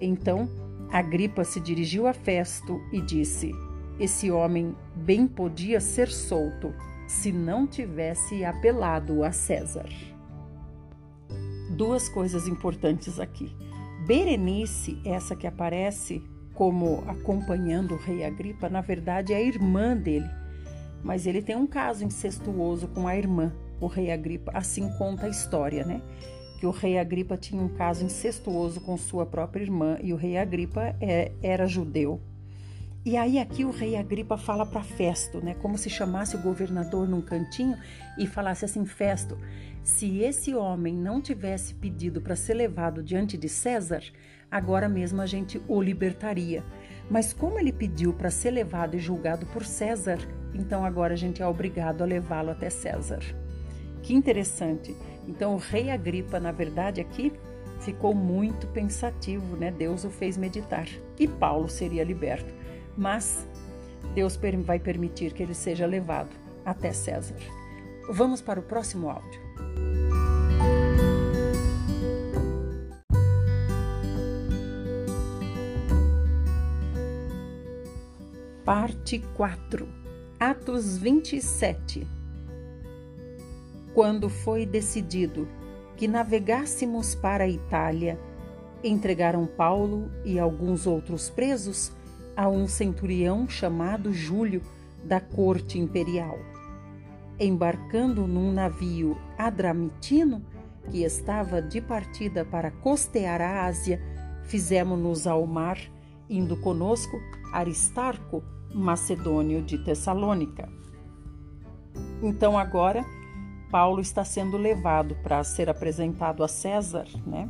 Então 0.00 0.48
Agripa 0.94 1.42
se 1.42 1.58
dirigiu 1.58 2.06
a 2.06 2.12
Festo 2.12 2.80
e 2.92 3.00
disse: 3.00 3.50
Esse 3.98 4.30
homem 4.30 4.76
bem 4.94 5.26
podia 5.26 5.80
ser 5.80 6.08
solto 6.08 6.72
se 7.08 7.32
não 7.32 7.66
tivesse 7.66 8.44
apelado 8.44 9.24
a 9.24 9.32
César. 9.32 9.88
Duas 11.76 12.08
coisas 12.08 12.46
importantes 12.46 13.18
aqui. 13.18 13.52
Berenice, 14.06 15.00
essa 15.04 15.34
que 15.34 15.46
aparece 15.46 16.22
como 16.54 17.02
acompanhando 17.08 17.94
o 17.94 17.98
rei 17.98 18.24
Agripa, 18.24 18.68
na 18.68 18.80
verdade 18.80 19.32
é 19.32 19.36
a 19.36 19.42
irmã 19.42 19.96
dele. 19.96 20.28
Mas 21.02 21.26
ele 21.26 21.42
tem 21.42 21.56
um 21.56 21.66
caso 21.66 22.04
incestuoso 22.04 22.88
com 22.88 23.06
a 23.06 23.16
irmã, 23.16 23.52
o 23.80 23.86
rei 23.86 24.10
Agripa. 24.10 24.50
Assim 24.54 24.88
conta 24.96 25.26
a 25.26 25.28
história, 25.28 25.84
né? 25.84 26.00
Que 26.58 26.66
o 26.66 26.70
rei 26.70 26.98
Agripa 26.98 27.36
tinha 27.36 27.60
um 27.60 27.68
caso 27.68 28.04
incestuoso 28.04 28.80
com 28.80 28.96
sua 28.96 29.26
própria 29.26 29.62
irmã 29.62 29.98
e 30.00 30.12
o 30.12 30.16
rei 30.16 30.38
Agripa 30.38 30.96
é, 31.00 31.32
era 31.42 31.66
judeu. 31.66 32.20
E 33.04 33.18
aí 33.18 33.38
aqui 33.38 33.66
o 33.66 33.70
rei 33.70 33.96
Agripa 33.96 34.38
fala 34.38 34.64
para 34.64 34.82
Festo, 34.82 35.44
né? 35.44 35.54
Como 35.60 35.76
se 35.76 35.90
chamasse 35.90 36.36
o 36.36 36.40
governador 36.40 37.06
num 37.06 37.20
cantinho 37.20 37.76
e 38.16 38.26
falasse 38.26 38.64
assim: 38.64 38.86
Festo, 38.86 39.36
se 39.82 40.20
esse 40.20 40.54
homem 40.54 40.94
não 40.94 41.20
tivesse 41.20 41.74
pedido 41.74 42.22
para 42.22 42.34
ser 42.34 42.54
levado 42.54 43.02
diante 43.02 43.36
de 43.36 43.46
César, 43.46 44.02
agora 44.54 44.88
mesmo 44.88 45.20
a 45.20 45.26
gente 45.26 45.60
o 45.66 45.82
libertaria. 45.82 46.62
Mas 47.10 47.32
como 47.32 47.58
ele 47.58 47.72
pediu 47.72 48.12
para 48.12 48.30
ser 48.30 48.52
levado 48.52 48.94
e 48.94 49.00
julgado 49.00 49.44
por 49.46 49.64
César, 49.64 50.18
então 50.54 50.84
agora 50.84 51.14
a 51.14 51.16
gente 51.16 51.42
é 51.42 51.46
obrigado 51.46 52.02
a 52.02 52.06
levá-lo 52.06 52.52
até 52.52 52.70
César. 52.70 53.18
Que 54.00 54.14
interessante. 54.14 54.96
Então 55.26 55.54
o 55.54 55.58
rei 55.58 55.90
Agripa, 55.90 56.38
na 56.38 56.52
verdade, 56.52 57.00
aqui 57.00 57.32
ficou 57.80 58.14
muito 58.14 58.68
pensativo, 58.68 59.56
né? 59.56 59.72
Deus 59.72 60.04
o 60.04 60.10
fez 60.10 60.36
meditar 60.36 60.86
e 61.18 61.26
Paulo 61.26 61.68
seria 61.68 62.04
liberto. 62.04 62.54
Mas 62.96 63.44
Deus 64.14 64.38
vai 64.64 64.78
permitir 64.78 65.32
que 65.32 65.42
ele 65.42 65.54
seja 65.54 65.84
levado 65.84 66.30
até 66.64 66.92
César. 66.92 67.34
Vamos 68.08 68.40
para 68.40 68.60
o 68.60 68.62
próximo 68.62 69.10
áudio. 69.10 70.23
Parte 78.64 79.22
4 79.36 79.86
Atos 80.40 80.96
27 80.96 82.08
Quando 83.92 84.30
foi 84.30 84.64
decidido 84.64 85.46
que 85.98 86.08
navegássemos 86.08 87.14
para 87.14 87.44
a 87.44 87.48
Itália, 87.48 88.18
entregaram 88.82 89.44
Paulo 89.44 90.10
e 90.24 90.38
alguns 90.38 90.86
outros 90.86 91.28
presos 91.28 91.92
a 92.34 92.48
um 92.48 92.66
centurião 92.66 93.46
chamado 93.46 94.14
Júlio 94.14 94.62
da 95.04 95.20
corte 95.20 95.78
imperial. 95.78 96.38
Embarcando 97.38 98.26
num 98.26 98.50
navio 98.50 99.14
adramitino 99.36 100.42
que 100.90 101.04
estava 101.04 101.60
de 101.60 101.82
partida 101.82 102.46
para 102.46 102.70
costear 102.70 103.42
a 103.42 103.66
Ásia, 103.66 104.00
fizemos-nos 104.44 105.26
ao 105.26 105.46
mar, 105.46 105.78
indo 106.30 106.56
conosco 106.56 107.20
Aristarco, 107.54 108.42
macedônio 108.74 109.62
de 109.62 109.78
Tessalônica. 109.78 110.68
Então 112.20 112.58
agora 112.58 113.04
Paulo 113.70 114.00
está 114.00 114.24
sendo 114.24 114.56
levado 114.56 115.14
para 115.22 115.42
ser 115.44 115.70
apresentado 115.70 116.42
a 116.42 116.48
César, 116.48 117.06
né? 117.24 117.48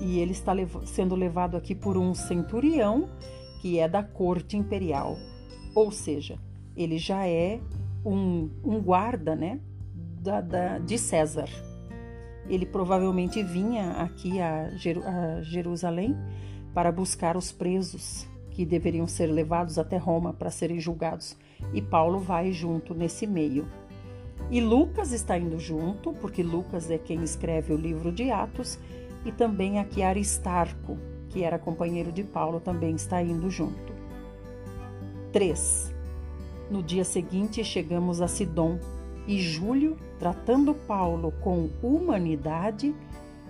E 0.00 0.18
ele 0.18 0.32
está 0.32 0.52
lev 0.52 0.74
sendo 0.86 1.14
levado 1.14 1.56
aqui 1.56 1.74
por 1.74 1.96
um 1.96 2.14
centurião 2.14 3.08
que 3.60 3.78
é 3.78 3.88
da 3.88 4.02
corte 4.02 4.56
imperial, 4.56 5.16
ou 5.74 5.90
seja, 5.90 6.38
ele 6.76 6.98
já 6.98 7.26
é 7.26 7.60
um, 8.04 8.50
um 8.64 8.80
guarda, 8.80 9.34
né? 9.34 9.60
Da, 10.20 10.40
da, 10.40 10.78
de 10.78 10.98
César. 10.98 11.48
Ele 12.48 12.66
provavelmente 12.66 13.42
vinha 13.42 13.92
aqui 13.92 14.40
a, 14.40 14.68
a 14.68 15.42
Jerusalém 15.42 16.16
para 16.74 16.90
buscar 16.90 17.36
os 17.36 17.52
presos 17.52 18.26
que 18.54 18.64
deveriam 18.64 19.06
ser 19.06 19.26
levados 19.26 19.78
até 19.78 19.96
Roma 19.96 20.32
para 20.32 20.50
serem 20.50 20.78
julgados, 20.78 21.36
e 21.72 21.82
Paulo 21.82 22.20
vai 22.20 22.52
junto 22.52 22.94
nesse 22.94 23.26
meio. 23.26 23.66
E 24.50 24.60
Lucas 24.60 25.12
está 25.12 25.36
indo 25.36 25.58
junto, 25.58 26.12
porque 26.14 26.42
Lucas 26.42 26.90
é 26.90 26.96
quem 26.96 27.22
escreve 27.22 27.72
o 27.72 27.76
livro 27.76 28.12
de 28.12 28.30
Atos, 28.30 28.78
e 29.24 29.32
também 29.32 29.78
aqui 29.80 30.02
Aristarco, 30.02 30.96
que 31.30 31.42
era 31.42 31.58
companheiro 31.58 32.12
de 32.12 32.22
Paulo, 32.22 32.60
também 32.60 32.94
está 32.94 33.20
indo 33.20 33.50
junto. 33.50 33.92
3. 35.32 35.92
No 36.70 36.80
dia 36.80 37.04
seguinte 37.04 37.64
chegamos 37.64 38.20
a 38.20 38.28
Sidom 38.28 38.78
e 39.26 39.40
Júlio, 39.40 39.96
tratando 40.18 40.74
Paulo 40.74 41.32
com 41.42 41.68
humanidade, 41.82 42.94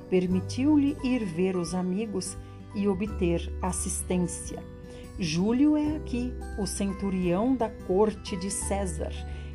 permitiu-lhe 0.08 0.96
ir 1.04 1.24
ver 1.24 1.56
os 1.56 1.74
amigos 1.74 2.38
e 2.74 2.88
obter 2.88 3.52
assistência. 3.60 4.73
Júlio 5.18 5.76
é 5.76 5.96
aqui 5.96 6.34
o 6.58 6.66
centurião 6.66 7.54
da 7.54 7.68
corte 7.68 8.36
de 8.36 8.50
César. 8.50 9.12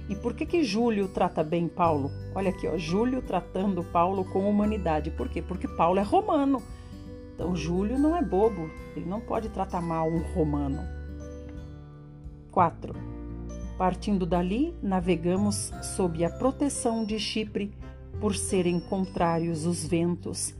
E 0.07 0.15
por 0.15 0.33
que 0.33 0.45
que 0.45 0.63
Júlio 0.63 1.09
trata 1.09 1.43
bem 1.43 1.67
Paulo? 1.67 2.09
Olha 2.33 2.49
aqui, 2.49 2.65
ó, 2.65 2.77
Júlio 2.77 3.21
tratando 3.21 3.83
Paulo 3.83 4.23
com 4.23 4.49
humanidade. 4.49 5.11
Por 5.11 5.27
quê? 5.27 5.41
Porque 5.41 5.67
Paulo 5.67 5.99
é 5.99 6.01
romano. 6.01 6.63
Então 7.35 7.55
Júlio 7.55 7.99
não 7.99 8.15
é 8.15 8.21
bobo, 8.21 8.69
ele 8.95 9.05
não 9.05 9.19
pode 9.19 9.49
tratar 9.49 9.81
mal 9.81 10.09
um 10.09 10.19
romano. 10.33 10.81
4. 12.51 12.93
Partindo 13.77 14.25
dali, 14.25 14.73
navegamos 14.81 15.71
sob 15.81 16.23
a 16.23 16.29
proteção 16.29 17.03
de 17.03 17.19
Chipre, 17.19 17.73
por 18.19 18.35
serem 18.35 18.79
contrários 18.79 19.65
os 19.65 19.85
ventos 19.85 20.58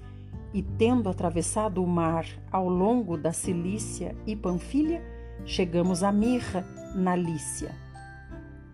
e 0.53 0.61
tendo 0.61 1.09
atravessado 1.09 1.83
o 1.83 1.87
mar 1.87 2.25
ao 2.51 2.67
longo 2.67 3.17
da 3.17 3.31
Cilícia 3.31 4.15
e 4.25 4.35
Panfilha, 4.35 5.03
chegamos 5.45 6.03
a 6.03 6.11
Mirra, 6.11 6.65
na 6.95 7.15
Lícia. 7.15 7.75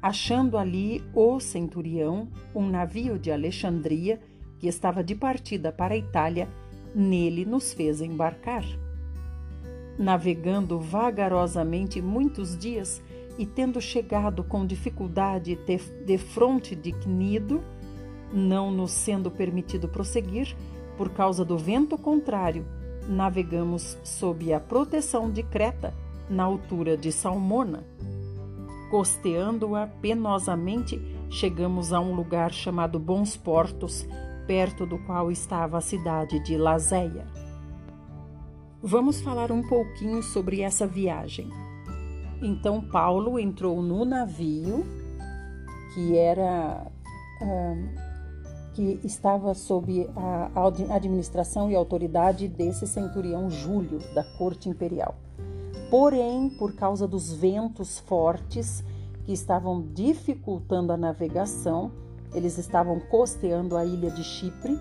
Achando 0.01 0.57
ali 0.57 1.03
o 1.13 1.39
centurião, 1.39 2.27
um 2.53 2.67
navio 2.67 3.19
de 3.19 3.31
Alexandria, 3.31 4.19
que 4.59 4.67
estava 4.67 5.03
de 5.03 5.15
partida 5.15 5.71
para 5.71 5.95
a 5.95 5.97
Itália, 5.97 6.47
nele 6.93 7.43
nos 7.43 7.73
fez 7.73 8.01
embarcar. 8.01 8.63
Navegando 9.97 10.79
vagarosamente 10.79 12.01
muitos 12.01 12.57
dias, 12.57 13.01
e 13.37 13.45
tendo 13.45 13.81
chegado 13.81 14.43
com 14.43 14.65
dificuldade 14.65 15.59
de 16.05 16.17
fronte 16.17 16.75
de 16.75 16.91
Cnido, 16.93 17.61
não 18.33 18.71
nos 18.71 18.91
sendo 18.91 19.29
permitido 19.29 19.87
prosseguir, 19.87 20.55
por 20.97 21.09
causa 21.09 21.43
do 21.43 21.57
vento 21.57 21.97
contrário, 21.97 22.65
navegamos 23.07 23.97
sob 24.03 24.53
a 24.53 24.59
proteção 24.59 25.29
de 25.29 25.43
Creta, 25.43 25.93
na 26.29 26.43
altura 26.43 26.97
de 26.97 27.11
Salmona. 27.11 27.83
Costeando-a 28.89 29.87
penosamente, 29.87 30.99
chegamos 31.29 31.93
a 31.93 31.99
um 31.99 32.15
lugar 32.15 32.51
chamado 32.51 32.99
Bons 32.99 33.37
Portos, 33.37 34.07
perto 34.47 34.85
do 34.85 34.97
qual 34.99 35.31
estava 35.31 35.77
a 35.77 35.81
cidade 35.81 36.39
de 36.39 36.57
Lazéia. 36.57 37.25
Vamos 38.81 39.21
falar 39.21 39.51
um 39.51 39.67
pouquinho 39.67 40.21
sobre 40.21 40.61
essa 40.61 40.85
viagem. 40.85 41.49
Então 42.41 42.81
Paulo 42.81 43.39
entrou 43.39 43.81
no 43.81 44.05
navio 44.05 44.85
que 45.93 46.17
era 46.17 46.91
que 48.75 48.99
estava 49.05 49.53
sob 49.53 50.05
a 50.15 50.67
administração 50.93 51.71
e 51.71 51.75
autoridade 51.75 52.45
desse 52.45 52.85
centurião 52.85 53.49
Júlio 53.49 53.99
da 54.13 54.21
corte 54.37 54.67
imperial. 54.67 55.15
Porém, 55.89 56.49
por 56.49 56.75
causa 56.75 57.07
dos 57.07 57.31
ventos 57.31 57.99
fortes 57.99 58.83
que 59.23 59.31
estavam 59.31 59.81
dificultando 59.93 60.91
a 60.91 60.97
navegação, 60.97 61.89
eles 62.33 62.57
estavam 62.57 62.99
costeando 62.99 63.77
a 63.77 63.85
ilha 63.85 64.11
de 64.11 64.23
Chipre. 64.25 64.77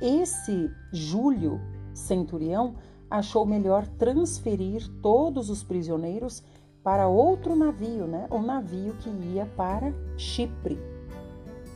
Esse 0.00 0.70
Júlio 0.90 1.60
centurião 1.92 2.76
achou 3.10 3.44
melhor 3.44 3.86
transferir 3.86 4.88
todos 5.02 5.50
os 5.50 5.62
prisioneiros 5.62 6.42
para 6.82 7.08
outro 7.08 7.54
navio, 7.54 8.06
né? 8.06 8.26
O 8.30 8.38
navio 8.38 8.94
que 8.94 9.10
ia 9.10 9.44
para 9.44 9.92
Chipre. 10.16 10.97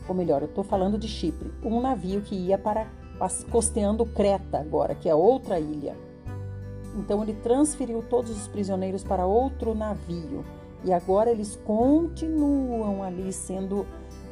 Ou 0.09 0.15
melhor, 0.15 0.43
eu 0.43 0.49
estou 0.49 0.65
falando 0.65 0.99
de 0.99 1.09
Chipre. 1.09 1.53
Um 1.63 1.81
navio 1.81 2.21
que 2.23 2.35
ia 2.35 2.59
para 2.59 2.87
costeando 3.51 4.05
Creta 4.05 4.59
agora, 4.59 4.95
que 4.95 5.09
é 5.09 5.15
outra 5.15 5.61
ilha. 5.61 5.97
Então 6.97 7.23
ele 7.23 7.35
transferiu 7.35 8.03
todos 8.03 8.31
os 8.31 8.49
prisioneiros 8.49 9.03
para 9.03 9.25
outro 9.25 9.75
navio. 9.75 10.45
E 10.85 10.93
agora 10.93 11.31
eles 11.31 11.57
continuam 11.65 13.03
ali 13.03 13.33
sendo, 13.33 13.87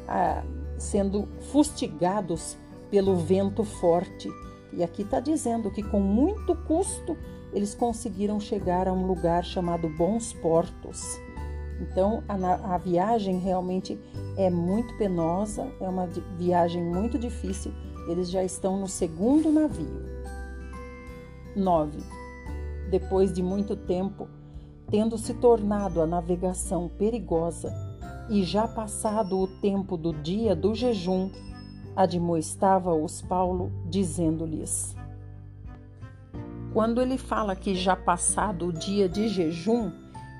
ah, 0.07 0.43
sendo 0.77 1.27
fustigados 1.51 2.57
pelo 2.89 3.15
vento 3.15 3.63
forte. 3.63 4.29
E 4.73 4.83
aqui 4.83 5.01
está 5.03 5.19
dizendo 5.19 5.71
que 5.71 5.81
com 5.81 5.99
muito 5.99 6.55
custo 6.55 7.17
eles 7.53 7.73
conseguiram 7.73 8.39
chegar 8.39 8.87
a 8.87 8.93
um 8.93 9.05
lugar 9.05 9.43
chamado 9.43 9.89
Bons 9.89 10.33
Portos. 10.33 11.19
Então 11.81 12.23
a, 12.29 12.75
a 12.75 12.77
viagem 12.77 13.39
realmente 13.39 13.99
é 14.37 14.49
muito 14.49 14.95
penosa, 14.97 15.67
é 15.81 15.89
uma 15.89 16.07
viagem 16.37 16.83
muito 16.83 17.17
difícil. 17.17 17.73
Eles 18.07 18.29
já 18.29 18.43
estão 18.43 18.79
no 18.79 18.87
segundo 18.87 19.51
navio. 19.51 20.11
9. 21.55 21.97
Depois 22.89 23.33
de 23.33 23.41
muito 23.41 23.75
tempo, 23.75 24.27
tendo 24.89 25.17
se 25.17 25.33
tornado 25.33 26.01
a 26.01 26.07
navegação 26.07 26.87
perigosa 26.87 27.73
e 28.29 28.43
já 28.43 28.67
passado 28.67 29.39
o 29.39 29.47
tempo 29.47 29.97
do 29.97 30.13
dia 30.13 30.55
do 30.55 30.75
jejum, 30.75 31.29
admoestava-os 31.95 33.21
Paulo, 33.21 33.71
dizendo-lhes: 33.89 34.95
quando 36.73 37.01
ele 37.01 37.17
fala 37.17 37.55
que 37.55 37.75
já 37.75 37.95
passado 37.95 38.67
o 38.67 38.73
dia 38.73 39.09
de 39.09 39.27
jejum, 39.27 39.91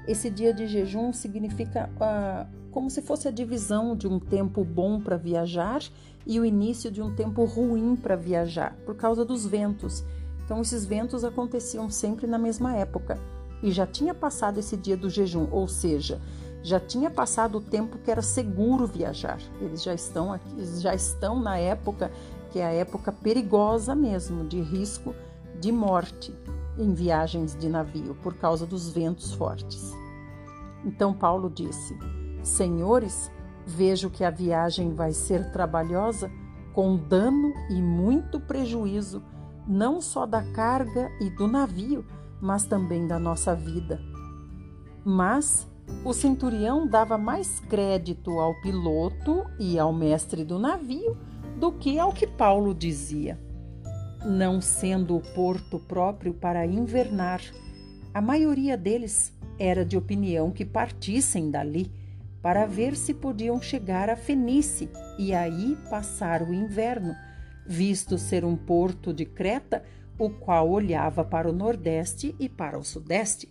esse 0.07 0.29
dia 0.29 0.53
de 0.53 0.67
jejum 0.67 1.13
significa 1.13 1.89
uh, 1.95 2.71
como 2.71 2.89
se 2.89 3.01
fosse 3.01 3.27
a 3.27 3.31
divisão 3.31 3.95
de 3.95 4.07
um 4.07 4.19
tempo 4.19 4.63
bom 4.63 4.99
para 4.99 5.17
viajar 5.17 5.81
e 6.25 6.39
o 6.39 6.45
início 6.45 6.91
de 6.91 7.01
um 7.01 7.13
tempo 7.13 7.43
ruim 7.45 7.95
para 7.95 8.15
viajar, 8.15 8.75
por 8.85 8.95
causa 8.95 9.25
dos 9.25 9.45
ventos. 9.45 10.03
Então, 10.43 10.61
esses 10.61 10.85
ventos 10.85 11.23
aconteciam 11.23 11.89
sempre 11.89 12.27
na 12.27 12.37
mesma 12.37 12.75
época 12.75 13.19
e 13.61 13.71
já 13.71 13.85
tinha 13.85 14.13
passado 14.13 14.59
esse 14.59 14.75
dia 14.75 14.97
do 14.97 15.09
jejum, 15.09 15.47
ou 15.51 15.67
seja, 15.67 16.19
já 16.63 16.79
tinha 16.79 17.09
passado 17.09 17.57
o 17.57 17.61
tempo 17.61 17.97
que 17.99 18.11
era 18.11 18.21
seguro 18.21 18.85
viajar. 18.85 19.39
Eles 19.59 19.83
já 19.83 19.93
estão 19.93 20.31
aqui, 20.33 20.65
já 20.79 20.93
estão 20.93 21.39
na 21.39 21.57
época 21.57 22.11
que 22.51 22.59
é 22.59 22.65
a 22.65 22.73
época 22.73 23.11
perigosa 23.11 23.95
mesmo, 23.95 24.45
de 24.45 24.59
risco 24.59 25.15
de 25.59 25.71
morte 25.71 26.33
em 26.81 26.93
viagens 26.93 27.55
de 27.55 27.69
navio 27.69 28.15
por 28.15 28.33
causa 28.35 28.65
dos 28.65 28.89
ventos 28.89 29.33
fortes. 29.33 29.93
Então 30.83 31.13
Paulo 31.13 31.49
disse: 31.49 31.97
Senhores, 32.43 33.31
vejo 33.65 34.09
que 34.09 34.23
a 34.23 34.31
viagem 34.31 34.93
vai 34.93 35.13
ser 35.13 35.51
trabalhosa, 35.51 36.31
com 36.73 36.97
dano 36.97 37.53
e 37.69 37.81
muito 37.81 38.39
prejuízo, 38.39 39.21
não 39.67 40.01
só 40.01 40.25
da 40.25 40.41
carga 40.41 41.11
e 41.19 41.29
do 41.29 41.47
navio, 41.47 42.05
mas 42.41 42.65
também 42.65 43.07
da 43.07 43.19
nossa 43.19 43.55
vida. 43.55 44.01
Mas 45.05 45.67
o 46.05 46.13
centurião 46.13 46.87
dava 46.87 47.17
mais 47.17 47.59
crédito 47.59 48.39
ao 48.39 48.59
piloto 48.61 49.45
e 49.59 49.77
ao 49.77 49.91
mestre 49.91 50.43
do 50.43 50.57
navio 50.57 51.17
do 51.57 51.71
que 51.71 51.99
ao 51.99 52.11
que 52.11 52.25
Paulo 52.25 52.73
dizia 52.73 53.37
não 54.25 54.61
sendo 54.61 55.15
o 55.15 55.21
porto 55.21 55.79
próprio 55.79 56.33
para 56.33 56.65
invernar. 56.65 57.41
A 58.13 58.21
maioria 58.21 58.77
deles 58.77 59.33
era 59.57 59.85
de 59.85 59.97
opinião 59.97 60.51
que 60.51 60.65
partissem 60.65 61.49
dali 61.49 61.91
para 62.41 62.65
ver 62.65 62.95
se 62.95 63.13
podiam 63.13 63.61
chegar 63.61 64.09
a 64.09 64.15
Fenice 64.15 64.89
e 65.17 65.33
aí 65.33 65.77
passar 65.89 66.41
o 66.41 66.53
inverno, 66.53 67.15
visto 67.65 68.17
ser 68.17 68.43
um 68.43 68.55
porto 68.55 69.13
de 69.13 69.25
Creta, 69.25 69.83
o 70.17 70.29
qual 70.29 70.69
olhava 70.69 71.23
para 71.23 71.49
o 71.49 71.53
nordeste 71.53 72.35
e 72.39 72.49
para 72.49 72.77
o 72.77 72.83
sudeste. 72.83 73.47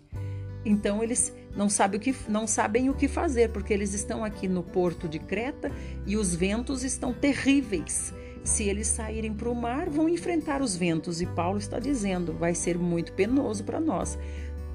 Então 0.65 1.01
eles 1.01 1.33
não 1.55 1.69
sabem 1.69 1.97
o 1.99 2.01
que, 2.01 2.15
não 2.29 2.45
sabem 2.45 2.89
o 2.89 2.93
que 2.93 3.07
fazer, 3.07 3.51
porque 3.51 3.73
eles 3.73 3.93
estão 3.93 4.23
aqui 4.23 4.47
no 4.47 4.63
porto 4.63 5.07
de 5.07 5.19
Creta 5.19 5.71
e 6.05 6.15
os 6.15 6.35
ventos 6.35 6.83
estão 6.83 7.13
terríveis. 7.13 8.13
Se 8.43 8.63
eles 8.63 8.87
saírem 8.87 9.33
para 9.33 9.49
o 9.49 9.55
mar, 9.55 9.89
vão 9.89 10.09
enfrentar 10.09 10.61
os 10.61 10.75
ventos, 10.75 11.21
e 11.21 11.25
Paulo 11.25 11.59
está 11.59 11.79
dizendo, 11.79 12.33
vai 12.33 12.55
ser 12.55 12.77
muito 12.77 13.13
penoso 13.13 13.63
para 13.63 13.79
nós. 13.79 14.17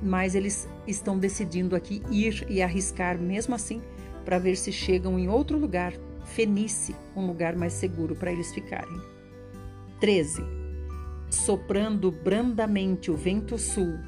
Mas 0.00 0.34
eles 0.34 0.68
estão 0.86 1.18
decidindo 1.18 1.74
aqui 1.74 2.02
ir 2.10 2.46
e 2.48 2.62
arriscar 2.62 3.18
mesmo 3.18 3.54
assim, 3.54 3.82
para 4.24 4.38
ver 4.38 4.56
se 4.56 4.70
chegam 4.70 5.18
em 5.18 5.28
outro 5.28 5.58
lugar, 5.58 5.92
Fenice, 6.24 6.94
um 7.14 7.26
lugar 7.26 7.56
mais 7.56 7.72
seguro 7.72 8.14
para 8.14 8.32
eles 8.32 8.52
ficarem. 8.52 9.00
13. 10.00 10.42
Soprando 11.30 12.10
brandamente 12.10 13.10
o 13.10 13.16
vento 13.16 13.58
sul, 13.58 13.98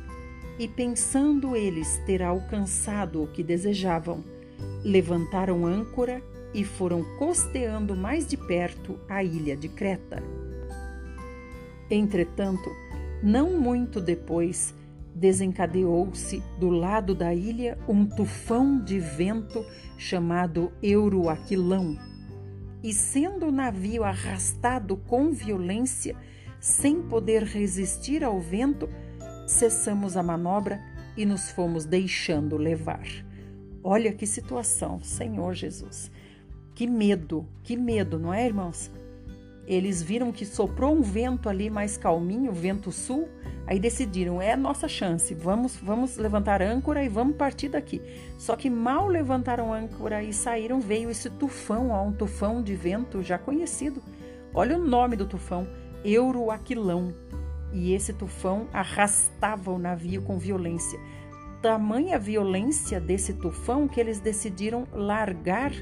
e 0.58 0.66
pensando 0.68 1.54
eles 1.56 2.00
ter 2.04 2.22
alcançado 2.22 3.22
o 3.22 3.28
que 3.28 3.42
desejavam, 3.42 4.24
levantaram 4.84 5.64
âncora 5.64 6.22
e 6.54 6.64
foram 6.64 7.04
costeando 7.18 7.94
mais 7.94 8.26
de 8.26 8.36
perto 8.36 8.98
a 9.08 9.22
ilha 9.22 9.56
de 9.56 9.68
Creta. 9.68 10.22
Entretanto, 11.90 12.70
não 13.22 13.58
muito 13.58 14.00
depois, 14.00 14.74
desencadeou-se 15.14 16.42
do 16.58 16.70
lado 16.70 17.14
da 17.14 17.34
ilha 17.34 17.78
um 17.88 18.06
tufão 18.06 18.78
de 18.78 19.00
vento 19.00 19.64
chamado 19.96 20.72
Euroaquilão. 20.82 21.98
E 22.82 22.92
sendo 22.92 23.46
o 23.46 23.52
navio 23.52 24.04
arrastado 24.04 24.96
com 24.96 25.32
violência, 25.32 26.14
sem 26.60 27.02
poder 27.02 27.42
resistir 27.42 28.22
ao 28.22 28.40
vento, 28.40 28.88
cessamos 29.46 30.16
a 30.16 30.22
manobra 30.22 30.80
e 31.16 31.26
nos 31.26 31.50
fomos 31.50 31.84
deixando 31.84 32.56
levar. 32.56 33.06
Olha 33.82 34.12
que 34.12 34.26
situação, 34.26 35.02
Senhor 35.02 35.54
Jesus. 35.54 36.10
Que 36.78 36.86
medo, 36.86 37.44
que 37.64 37.76
medo, 37.76 38.20
não 38.20 38.32
é, 38.32 38.46
irmãos? 38.46 38.88
Eles 39.66 40.00
viram 40.00 40.30
que 40.30 40.46
soprou 40.46 40.94
um 40.94 41.02
vento 41.02 41.48
ali 41.48 41.68
mais 41.68 41.96
calminho, 41.96 42.52
vento 42.52 42.92
sul, 42.92 43.28
aí 43.66 43.80
decidiram, 43.80 44.40
é 44.40 44.52
a 44.52 44.56
nossa 44.56 44.86
chance, 44.86 45.34
vamos, 45.34 45.76
vamos 45.76 46.16
levantar 46.16 46.62
âncora 46.62 47.02
e 47.02 47.08
vamos 47.08 47.34
partir 47.34 47.68
daqui. 47.68 48.00
Só 48.38 48.54
que 48.54 48.70
mal 48.70 49.08
levantaram 49.08 49.74
âncora 49.74 50.22
e 50.22 50.32
saíram, 50.32 50.78
veio 50.78 51.10
esse 51.10 51.28
tufão, 51.28 51.90
ó, 51.90 52.00
um 52.00 52.12
tufão 52.12 52.62
de 52.62 52.76
vento 52.76 53.24
já 53.24 53.36
conhecido. 53.36 54.00
Olha 54.54 54.78
o 54.78 54.86
nome 54.86 55.16
do 55.16 55.26
tufão, 55.26 55.66
Euroaquilão. 56.04 57.12
E 57.72 57.92
esse 57.92 58.12
tufão 58.12 58.68
arrastava 58.72 59.72
o 59.72 59.80
navio 59.80 60.22
com 60.22 60.38
violência. 60.38 61.00
Tamanha 61.60 62.20
violência 62.20 63.00
desse 63.00 63.32
tufão 63.32 63.88
que 63.88 63.98
eles 63.98 64.20
decidiram 64.20 64.86
largar 64.92 65.72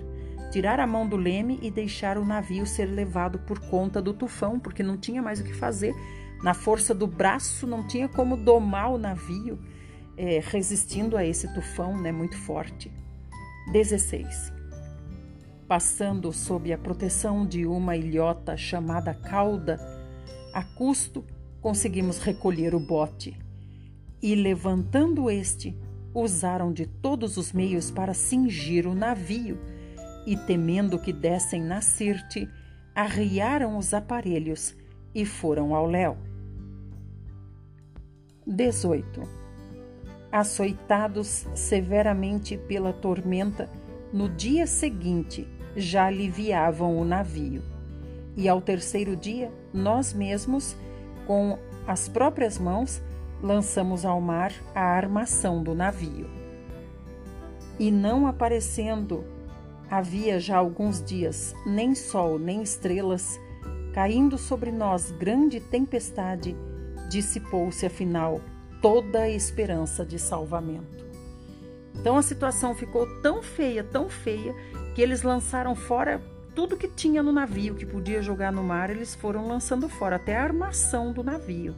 tirar 0.51 0.81
a 0.81 0.87
mão 0.87 1.07
do 1.07 1.17
leme 1.17 1.59
e 1.63 1.71
deixar 1.71 2.19
o 2.19 2.25
navio 2.25 2.67
ser 2.67 2.87
levado 2.87 3.39
por 3.41 3.59
conta 3.59 4.01
do 4.01 4.15
tufão, 4.15 4.59
porque 4.59 4.83
não 4.83 4.97
tinha 4.97 5.23
mais 5.23 5.41
o 5.41 5.45
que 5.45 5.53
fazer. 5.53 5.95
Na 6.43 6.55
força 6.55 6.95
do 6.95 7.07
braço, 7.07 7.67
não 7.67 7.87
tinha 7.87 8.09
como 8.09 8.37
domar 8.37 8.93
o 8.93 8.99
navio, 8.99 9.59
é, 10.17 10.41
resistindo 10.45 11.17
a 11.17 11.25
esse 11.25 11.53
tufão 11.53 12.01
né, 12.01 12.13
muito 12.13 12.37
forte. 12.37 12.93
16. 13.73 14.53
Passando 15.67 16.33
sob 16.33 16.73
a 16.73 16.79
proteção 16.79 17.45
de 17.45 17.67
uma 17.67 17.97
ilhota 17.97 18.57
chamada 18.57 19.13
cauda, 19.13 19.81
a 20.55 20.63
custo 20.63 21.25
conseguimos 21.61 22.19
recolher 22.19 22.75
o 22.75 22.81
bote 22.81 23.37
e, 24.23 24.35
levantando 24.35 25.29
este, 25.29 25.77
usaram 26.15 26.73
de 26.73 26.87
todos 26.87 27.37
os 27.37 27.53
meios 27.53 27.91
para 27.91 28.15
cingir 28.15 28.87
o 28.87 28.95
navio 28.95 29.59
e, 30.27 30.37
temendo 30.37 30.99
que 30.99 31.13
dessem 31.13 31.63
na 31.63 31.81
Sirte, 31.81 32.51
arriaram 32.95 33.79
os 33.79 33.95
aparelhos 33.95 34.77
e 35.15 35.25
foram 35.25 35.75
ao 35.75 35.87
léu. 35.87 36.19
18. 38.47 39.23
Açoitados 40.31 41.47
severamente 41.55 42.59
pela 42.59 42.93
tormenta, 42.93 43.71
no 44.13 44.29
dia 44.29 44.67
seguinte 44.67 45.49
já 45.77 46.07
aliviavam 46.07 46.97
o 46.97 47.05
navio. 47.05 47.63
E 48.37 48.49
ao 48.49 48.61
terceiro 48.61 49.17
dia, 49.17 49.51
nós 49.73 50.13
mesmos, 50.13 50.77
com 51.27 51.59
as 51.87 52.09
próprias 52.09 52.59
mãos, 52.59 53.03
lançamos 53.43 54.05
ao 54.05 54.21
mar 54.21 54.53
a 54.75 54.83
armação 54.83 55.63
do 55.63 55.75
navio. 55.75 56.29
E 57.79 57.91
não 57.91 58.27
aparecendo, 58.27 59.25
havia 59.91 60.39
já 60.41 60.57
alguns 60.57 61.03
dias, 61.03 61.55
nem 61.65 61.95
sol 61.95 62.39
nem 62.39 62.63
estrelas, 62.63 63.39
caindo 63.93 64.37
sobre 64.37 64.71
nós 64.71 65.11
grande 65.11 65.61
tempestade, 65.61 66.57
dissipou-se 67.09 67.87
afinal 67.87 68.41
toda 68.83 69.23
a 69.23 69.31
esperança 69.31 70.05
de 70.05 70.19
salvamento. 70.19 71.07
Então 71.95 72.17
a 72.17 72.23
situação 72.23 72.75
ficou 72.75 73.07
tão 73.21 73.43
feia, 73.43 73.83
tão 73.83 74.09
feia, 74.09 74.55
que 74.95 75.03
eles 75.03 75.23
lançaram 75.23 75.75
fora 75.75 76.23
tudo 76.55 76.77
que 76.77 76.89
tinha 76.89 77.23
no 77.23 77.33
navio 77.33 77.75
que 77.75 77.85
podia 77.85 78.23
jogar 78.23 78.51
no 78.51 78.63
mar, 78.63 78.89
eles 78.89 79.15
foram 79.15 79.47
lançando 79.47 79.91
fora, 79.91 80.17
até 80.17 80.37
a 80.37 80.43
armação 80.43 81.13
do 81.13 81.23
navio. 81.23 81.75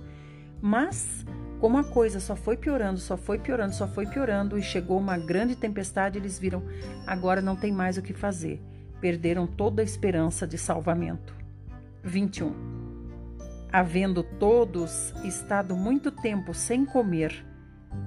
Mas 0.63 1.25
como 1.61 1.77
a 1.79 1.85
coisa 1.85 2.21
só 2.21 2.37
foi 2.37 2.57
piorando, 2.57 3.01
só 3.01 3.17
foi 3.17 3.39
piorando, 3.39 3.75
só 3.75 3.89
foi 3.89 4.07
piorando 4.07 4.57
e 4.57 4.63
chegou 4.63 4.99
uma 4.99 5.19
grande 5.19 5.57
tempestade, 5.57 6.19
eles 6.19 6.39
viram 6.39 6.63
agora 7.07 7.43
não 7.43 7.57
tem 7.57 7.73
mais 7.73 7.99
o 7.99 8.03
que 8.03 8.13
fazer. 8.13 8.61
Perderam 9.01 9.47
toda 9.47 9.83
a 9.83 9.85
esperança 9.85 10.47
de 10.47 10.57
salvamento. 10.57 11.35
21. 12.03 12.53
Havendo 13.73 14.23
todos 14.23 15.13
estado 15.25 15.77
muito 15.77 16.11
tempo 16.11 16.55
sem 16.55 16.85
comer, 16.85 17.45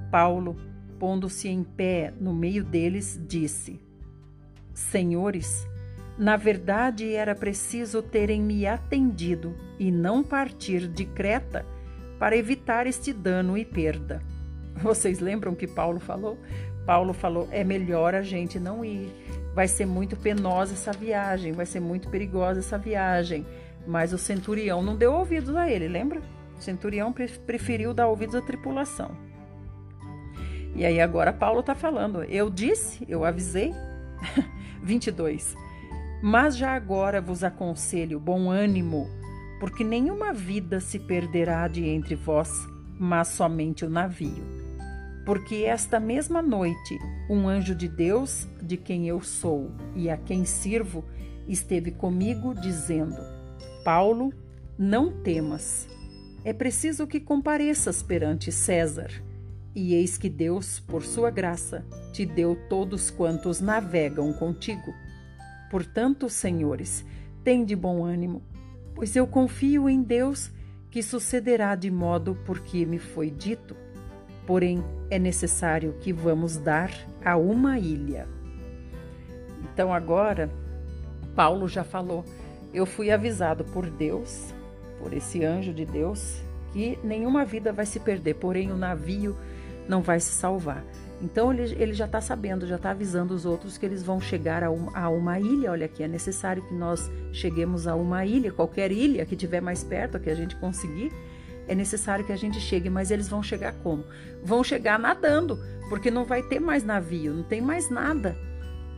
Paulo, 0.10 0.56
pondo-se 0.98 1.48
em 1.48 1.64
pé 1.64 2.14
no 2.20 2.34
meio 2.34 2.64
deles, 2.64 3.20
disse: 3.28 3.80
Senhores, 4.74 5.68
na 6.18 6.38
verdade 6.38 7.14
era 7.14 7.36
preciso 7.36 8.02
terem 8.02 8.42
me 8.42 8.66
atendido 8.66 9.56
e 9.78 9.92
não 9.92 10.24
partir 10.24 10.88
de 10.88 11.06
Creta 11.06 11.66
para 12.22 12.38
evitar 12.38 12.86
este 12.86 13.12
dano 13.12 13.58
e 13.58 13.66
perda. 13.66 14.22
Vocês 14.78 15.20
lembram 15.20 15.56
que 15.56 15.66
Paulo 15.66 16.00
falou? 16.00 16.38
Paulo 16.86 17.14
falou: 17.14 17.50
é 17.52 17.64
melhor 17.64 18.14
a 18.14 18.22
gente 18.22 18.60
não 18.60 18.86
ir. 18.86 19.12
Vai 19.56 19.68
ser 19.68 19.88
muito 19.88 20.16
penosa 20.16 20.74
essa 20.74 20.92
viagem, 20.92 21.52
vai 21.52 21.66
ser 21.66 21.80
muito 21.80 22.10
perigosa 22.10 22.60
essa 22.60 22.78
viagem. 22.78 23.44
Mas 23.88 24.14
o 24.14 24.20
centurião 24.20 24.84
não 24.84 24.96
deu 24.96 25.12
ouvidos 25.14 25.56
a 25.56 25.68
ele, 25.68 25.88
lembra? 25.88 26.22
O 26.56 26.62
centurião 26.62 27.12
preferiu 27.12 27.92
dar 27.92 28.08
ouvidos 28.08 28.36
à 28.36 28.42
tripulação. 28.42 29.18
E 30.76 30.86
aí 30.86 31.02
agora 31.02 31.34
Paulo 31.34 31.62
está 31.62 31.74
falando: 31.74 32.24
eu 32.26 32.52
disse, 32.52 33.04
eu 33.10 33.26
avisei. 33.26 33.74
22. 34.84 35.56
Mas 36.22 36.56
já 36.56 36.76
agora 36.76 37.20
vos 37.20 37.44
aconselho 37.44 38.20
bom 38.20 38.52
ânimo 38.52 39.10
porque 39.62 39.84
nenhuma 39.84 40.34
vida 40.34 40.80
se 40.80 40.98
perderá 40.98 41.68
de 41.68 41.88
entre 41.88 42.16
vós, 42.16 42.68
mas 43.00 43.28
somente 43.28 43.86
o 43.86 43.90
navio. 43.92 44.44
Porque 45.24 45.58
esta 45.58 46.00
mesma 46.00 46.42
noite, 46.42 46.98
um 47.30 47.48
anjo 47.48 47.76
de 47.76 47.88
Deus, 47.88 48.48
de 48.60 48.76
quem 48.76 49.08
eu 49.08 49.22
sou 49.22 49.70
e 49.96 50.10
a 50.10 50.18
quem 50.18 50.46
sirvo, 50.46 51.06
esteve 51.48 51.92
comigo, 51.92 52.56
dizendo: 52.56 53.22
Paulo, 53.86 54.34
não 54.80 55.12
temas. 55.22 55.88
É 56.44 56.54
preciso 56.54 57.06
que 57.06 57.20
compareças 57.20 58.02
perante 58.02 58.52
César. 58.52 59.12
E 59.76 59.94
eis 59.94 60.18
que 60.18 60.28
Deus, 60.28 60.80
por 60.80 61.04
sua 61.04 61.30
graça, 61.30 61.86
te 62.12 62.26
deu 62.26 62.58
todos 62.68 63.12
quantos 63.12 63.62
navegam 63.62 64.34
contigo. 64.34 64.92
Portanto, 65.70 66.28
senhores, 66.30 67.06
tende 67.44 67.76
bom 67.76 68.04
ânimo 68.04 68.42
pois 69.02 69.16
eu 69.16 69.26
confio 69.26 69.90
em 69.90 70.04
Deus 70.04 70.52
que 70.92 71.02
sucederá 71.02 71.74
de 71.74 71.90
modo 71.90 72.38
porque 72.46 72.86
me 72.86 73.00
foi 73.00 73.32
dito. 73.32 73.76
Porém, 74.46 74.84
é 75.10 75.18
necessário 75.18 75.96
que 76.00 76.14
vamos 76.14 76.56
dar 76.56 76.92
a 77.26 77.36
uma 77.36 77.80
ilha. 77.80 78.28
Então, 79.64 79.92
agora, 79.92 80.52
Paulo 81.36 81.68
já 81.68 81.84
falou: 81.84 82.24
eu 82.72 82.86
fui 82.86 83.10
avisado 83.10 83.66
por 83.66 83.90
Deus, 83.90 84.54
por 85.00 85.14
esse 85.14 85.44
anjo 85.44 85.74
de 85.74 85.84
Deus, 85.84 86.40
que 86.72 87.00
nenhuma 87.04 87.44
vida 87.44 87.74
vai 87.74 87.88
se 87.88 88.00
perder, 88.00 88.36
porém 88.36 88.72
o 88.72 88.78
navio 88.78 89.36
não 89.90 90.04
vai 90.04 90.20
se 90.20 90.32
salvar. 90.32 90.86
Então 91.22 91.54
ele, 91.54 91.76
ele 91.78 91.94
já 91.94 92.06
está 92.06 92.20
sabendo, 92.20 92.66
já 92.66 92.78
está 92.78 92.92
avisando 92.92 93.34
os 93.34 93.46
outros 93.46 93.78
que 93.78 93.86
eles 93.86 94.02
vão 94.02 94.20
chegar 94.20 94.64
a, 94.64 94.72
um, 94.72 94.90
a, 94.96 95.08
uma 95.10 95.40
ilha. 95.40 95.72
Olha 95.72 95.86
aqui, 95.86 96.02
é 96.04 96.08
necessário 96.08 96.64
que 96.64 96.74
nós 96.74 97.12
cheguemos 97.32 97.88
a 97.88 97.96
uma 97.96 98.26
ilha, 98.26 98.52
qualquer 98.52 98.92
ilha 98.92 99.26
que 99.26 99.36
tiver 99.36 99.62
mais 99.62 99.84
perto, 99.84 100.20
que 100.20 100.30
a 100.30 100.36
gente 100.36 100.56
conseguir. 100.56 101.12
É 101.68 101.76
necessário 101.76 102.26
que 102.26 102.34
a 102.34 102.38
gente 102.38 102.60
chegue, 102.60 102.90
mas 102.90 103.12
eles 103.12 103.30
vão 103.30 103.44
chegar 103.44 103.74
como? 103.84 104.04
Vão 104.44 104.64
chegar 104.64 104.98
nadando, 104.98 105.60
porque 105.90 106.10
não 106.10 106.26
vai 106.26 106.42
ter 106.42 106.60
mais 106.60 106.84
navio, 106.84 107.34
não 107.34 107.44
tem 107.44 107.62
mais 107.62 107.90
nada. 107.90 108.36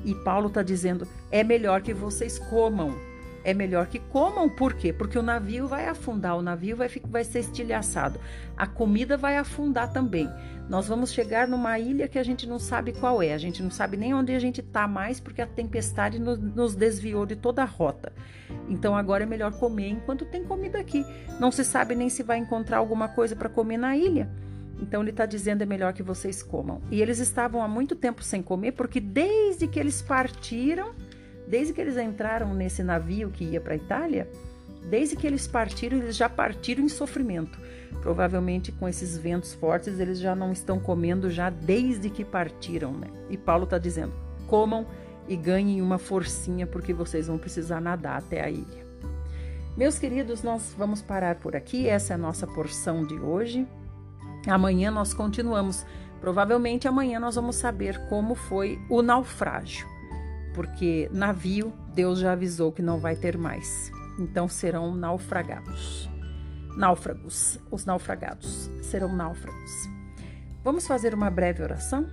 E 0.06 0.16
Paulo 0.16 0.48
está 0.48 0.64
dizendo: 0.64 1.06
é 1.30 1.44
melhor 1.44 1.82
que 1.82 1.94
vocês 1.94 2.40
comam 2.40 2.96
é 3.44 3.54
melhor 3.54 3.88
que 3.88 4.00
comam. 4.00 4.50
Por 4.50 4.74
quê? 4.74 4.94
Porque 4.94 5.18
o 5.18 5.24
navio 5.24 5.68
vai 5.68 5.88
afundar, 5.88 6.38
o 6.38 6.42
navio 6.42 6.76
vai, 6.76 6.90
vai 7.06 7.24
ser 7.24 7.40
estilhaçado. 7.40 8.20
A 8.56 8.66
comida 8.66 9.18
vai 9.18 9.38
afundar 9.38 9.92
também. 9.92 10.30
Nós 10.70 10.88
vamos 10.88 11.12
chegar 11.12 11.48
numa 11.48 11.78
ilha 11.78 12.08
que 12.08 12.18
a 12.18 12.24
gente 12.24 12.48
não 12.48 12.58
sabe 12.58 12.94
qual 12.94 13.22
é, 13.22 13.34
a 13.34 13.38
gente 13.38 13.62
não 13.62 13.70
sabe 13.70 13.98
nem 13.98 14.14
onde 14.14 14.34
a 14.34 14.40
gente 14.40 14.62
está 14.62 14.88
mais, 14.88 15.20
porque 15.20 15.42
a 15.42 15.48
tempestade 15.48 16.20
nos, 16.20 16.40
nos 16.40 16.74
desviou 16.74 17.26
de 17.26 17.36
toda 17.36 17.62
a 17.62 17.66
rota. 17.66 18.14
Então 18.70 18.96
agora 18.96 19.24
é 19.24 19.26
melhor 19.26 19.52
comer 19.54 19.90
enquanto 19.90 20.26
tem 20.26 20.44
comida 20.44 20.80
aqui. 20.80 21.06
Não 21.40 21.52
se 21.52 21.66
sabe 21.66 21.96
nem 21.96 22.10
se 22.10 22.24
vai 22.24 22.38
encontrar 22.38 22.78
alguma 22.78 23.10
coisa 23.10 23.36
para 23.36 23.50
comer 23.50 23.78
na 23.78 23.98
ilha. 23.98 24.30
Então 24.80 25.02
ele 25.02 25.12
está 25.12 25.26
dizendo 25.26 25.62
é 25.62 25.66
melhor 25.66 25.94
que 25.94 26.04
vocês 26.04 26.42
comam. 26.42 26.82
E 26.90 27.02
eles 27.02 27.20
estavam 27.20 27.62
há 27.62 27.68
muito 27.68 27.96
tempo 27.96 28.24
sem 28.24 28.42
comer, 28.42 28.72
porque 28.72 29.00
desde 29.00 29.68
que 29.68 29.80
eles 29.80 30.02
partiram, 30.02 30.94
Desde 31.48 31.74
que 31.74 31.82
eles 31.82 31.98
entraram 31.98 32.54
nesse 32.54 32.84
navio 32.84 33.30
que 33.30 33.44
ia 33.44 33.62
para 33.62 33.74
a 33.74 33.78
Itália, 33.78 34.30
desde 34.90 35.16
que 35.16 35.28
eles 35.28 35.48
partiram, 35.48 35.98
eles 35.98 36.16
já 36.16 36.30
partiram 36.30 36.84
em 36.84 36.90
sofrimento. 36.90 37.60
Provavelmente 38.02 38.72
com 38.72 38.88
esses 38.88 39.18
ventos 39.18 39.54
fortes, 39.54 40.00
eles 40.00 40.20
já 40.20 40.36
não 40.36 40.52
estão 40.52 40.80
comendo 40.80 41.30
já 41.30 41.50
desde 41.50 42.10
que 42.10 42.26
partiram, 42.26 42.92
né? 42.92 43.08
E 43.30 43.38
Paulo 43.38 43.64
está 43.64 43.78
dizendo: 43.78 44.14
comam 44.48 44.86
e 45.28 45.36
ganhem 45.36 45.82
uma 45.82 45.98
forcinha, 45.98 46.68
porque 46.68 46.94
vocês 46.94 47.28
vão 47.28 47.38
precisar 47.38 47.80
nadar 47.80 48.18
até 48.18 48.44
a 48.44 48.50
ilha. 48.50 48.84
Meus 49.78 49.98
queridos, 49.98 50.44
nós 50.44 50.76
vamos 50.78 51.02
parar 51.02 51.36
por 51.36 51.56
aqui. 51.56 51.88
Essa 51.88 52.14
é 52.14 52.16
a 52.16 52.18
nossa 52.18 52.46
porção 52.46 53.06
de 53.06 53.16
hoje. 53.16 53.66
Amanhã 54.48 54.92
nós 54.92 55.14
continuamos. 55.14 55.86
Provavelmente 56.20 56.88
amanhã 56.88 57.20
nós 57.20 57.36
vamos 57.36 57.56
saber 57.56 57.98
como 58.08 58.36
foi 58.36 58.80
o 58.90 59.02
naufrágio 59.02 59.93
porque 60.54 61.10
navio 61.12 61.74
Deus 61.94 62.20
já 62.20 62.34
avisou 62.34 62.72
que 62.72 62.82
não 62.82 63.00
vai 63.00 63.16
ter 63.16 63.38
mais. 63.38 63.92
Então 64.20 64.48
serão 64.48 64.94
naufragados. 64.94 66.10
Náufragos, 66.78 67.60
os 67.70 67.86
naufragados 67.86 68.70
serão 68.82 69.16
náufragos. 69.16 69.90
Vamos 70.64 70.88
fazer 70.88 71.14
uma 71.14 71.30
breve 71.30 71.62
oração? 71.62 72.08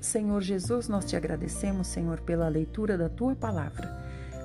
Senhor 0.00 0.42
Jesus, 0.42 0.86
nós 0.86 1.06
te 1.06 1.16
agradecemos, 1.16 1.86
Senhor, 1.86 2.20
pela 2.20 2.48
leitura 2.48 2.98
da 2.98 3.08
tua 3.08 3.34
palavra. 3.34 3.90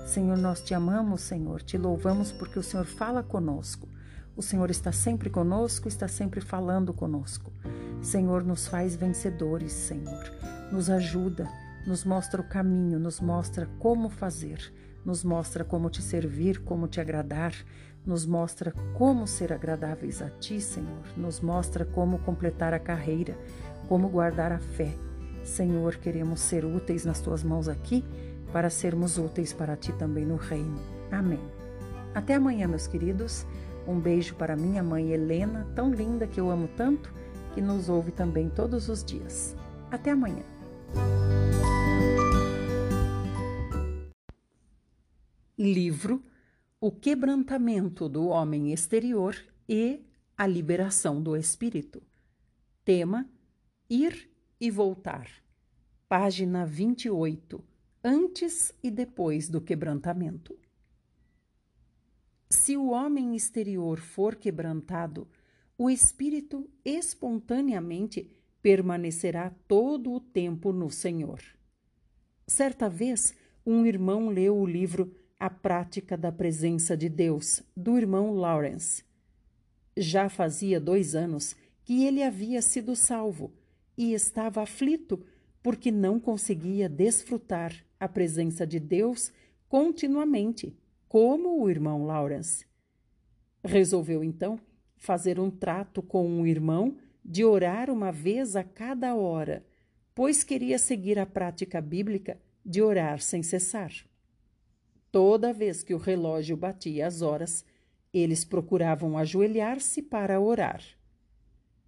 Senhor, 0.08 0.38
nós 0.38 0.62
te 0.62 0.74
amamos, 0.74 1.22
Senhor, 1.22 1.62
te 1.62 1.78
louvamos 1.78 2.32
porque 2.32 2.58
o 2.58 2.64
Senhor 2.64 2.86
fala 2.86 3.22
conosco. 3.22 3.88
O 4.36 4.42
Senhor 4.42 4.72
está 4.72 4.92
sempre 4.92 5.30
conosco, 5.30 5.88
está 5.88 6.08
sempre 6.08 6.40
falando 6.40 6.94
conosco. 6.94 7.52
Senhor, 8.02 8.44
nos 8.44 8.68
faz 8.68 8.96
vencedores, 8.96 9.74
Senhor. 9.74 10.32
Nos 10.72 10.90
ajuda, 10.90 11.48
nos 11.86 12.04
mostra 12.04 12.42
o 12.42 12.44
caminho, 12.48 13.00
nos 13.00 13.20
mostra 13.20 13.68
como 13.80 14.10
fazer, 14.10 14.74
nos 15.06 15.24
mostra 15.24 15.64
como 15.64 15.90
te 15.90 16.02
servir, 16.02 16.60
como 16.64 16.88
te 16.88 17.00
agradar, 17.00 17.54
nos 18.06 18.26
mostra 18.26 18.74
como 18.98 19.28
ser 19.28 19.54
agradáveis 19.54 20.22
a 20.22 20.30
ti, 20.30 20.60
Senhor, 20.62 21.04
nos 21.16 21.42
mostra 21.42 21.86
como 21.86 22.20
completar 22.20 22.74
a 22.74 22.80
carreira, 22.80 23.38
como 23.88 24.10
guardar 24.10 24.52
a 24.52 24.60
fé. 24.60 24.96
Senhor, 25.44 25.96
queremos 25.96 26.40
ser 26.42 26.66
úteis 26.66 27.06
nas 27.06 27.22
tuas 27.22 27.44
mãos 27.44 27.68
aqui 27.68 28.04
para 28.52 28.70
sermos 28.70 29.18
úteis 29.18 29.54
para 29.54 29.76
ti 29.76 29.92
também 29.94 30.26
no 30.26 30.36
reino. 30.36 30.80
Amém. 31.12 31.40
Até 32.14 32.36
amanhã, 32.36 32.68
meus 32.68 32.88
queridos. 32.88 33.46
Um 33.88 34.00
beijo 34.00 34.36
para 34.36 34.56
minha 34.56 34.84
mãe 34.84 35.12
Helena, 35.12 35.68
tão 35.76 35.92
linda 35.92 36.28
que 36.28 36.40
eu 36.40 36.52
amo 36.52 36.68
tanto, 36.76 37.12
que 37.54 37.62
nos 37.62 37.90
ouve 37.90 38.12
também 38.12 38.50
todos 38.50 38.90
os 38.90 39.04
dias. 39.04 39.56
Até 39.90 40.12
amanhã. 40.12 40.44
Livro 45.58 46.24
O 46.80 46.90
Quebrantamento 46.90 48.08
do 48.08 48.28
Homem 48.28 48.72
Exterior 48.72 49.36
e 49.68 50.06
a 50.38 50.48
Liberação 50.48 51.22
do 51.22 51.36
Espírito. 51.36 52.02
Tema: 52.86 53.30
Ir 53.90 54.32
e 54.58 54.72
Voltar. 54.72 55.30
Página 56.08 56.66
28. 56.66 57.62
Antes 58.02 58.74
e 58.82 58.90
depois 58.90 59.50
do 59.50 59.60
quebrantamento. 59.60 60.58
Se 62.50 62.78
o 62.78 62.92
homem 62.92 63.36
exterior 63.36 64.00
for 64.00 64.38
quebrantado, 64.38 65.28
o 65.78 65.90
espírito 65.90 66.70
espontaneamente 66.86 68.32
permanecerá 68.62 69.52
todo 69.68 70.12
o 70.12 70.20
tempo 70.20 70.72
no 70.72 70.90
Senhor. 70.90 71.42
Certa 72.48 72.90
vez, 72.90 73.34
um 73.66 73.86
irmão 73.86 74.30
leu 74.30 74.58
o 74.58 74.66
livro 74.66 75.14
A 75.40 75.50
Prática 75.50 76.18
da 76.18 76.32
Presença 76.32 76.98
de 76.98 77.08
Deus, 77.08 77.62
do 77.76 77.98
irmão 77.98 78.34
Lawrence. 78.34 79.04
Já 79.96 80.30
fazia 80.30 80.80
dois 80.80 81.16
anos 81.16 81.56
que 81.84 82.06
ele 82.06 82.24
havia 82.24 82.62
sido 82.62 82.96
salvo 82.96 83.54
e 83.98 84.14
estava 84.14 84.62
aflito 84.62 85.24
porque 85.62 85.92
não 85.92 86.20
conseguia 86.20 86.88
desfrutar 86.88 87.74
a 88.00 88.08
presença 88.08 88.66
de 88.66 88.80
Deus 88.80 89.32
continuamente 89.68 90.76
como 91.08 91.62
o 91.62 91.70
irmão 91.70 92.06
Lawrence. 92.06 92.66
Resolveu 93.64 94.24
então 94.24 94.60
fazer 94.96 95.40
um 95.40 95.50
trato 95.50 96.02
com 96.02 96.28
um 96.28 96.46
irmão 96.46 96.98
de 97.30 97.46
orar 97.46 97.92
uma 97.92 98.12
vez 98.12 98.56
a 98.56 98.64
cada 98.64 99.14
hora, 99.14 99.64
pois 100.16 100.44
queria 100.44 100.80
seguir 100.80 101.20
a 101.20 101.28
prática 101.28 101.80
bíblica 101.80 102.42
de 102.66 102.82
orar 102.82 103.22
sem 103.22 103.44
cessar. 103.44 103.94
Toda 105.12 105.54
vez 105.54 105.84
que 105.84 105.94
o 105.94 106.00
relógio 106.00 106.58
batia 106.58 107.06
as 107.06 107.22
horas, 107.22 107.64
eles 108.12 108.44
procuravam 108.44 109.16
ajoelhar-se 109.16 110.02
para 110.02 110.42
orar. 110.42 110.82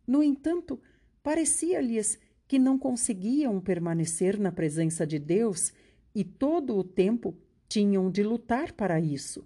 No 0.06 0.22
entanto, 0.22 0.80
parecia-lhes 1.24 2.20
que 2.48 2.60
não 2.60 2.78
conseguiam 2.78 3.60
permanecer 3.60 4.40
na 4.40 4.52
presença 4.52 5.08
de 5.08 5.18
Deus 5.18 5.74
e 6.14 6.24
todo 6.24 6.78
o 6.78 6.84
tempo 6.84 7.36
tinham 7.68 8.12
de 8.12 8.22
lutar 8.22 8.74
para 8.74 9.00
isso. 9.00 9.44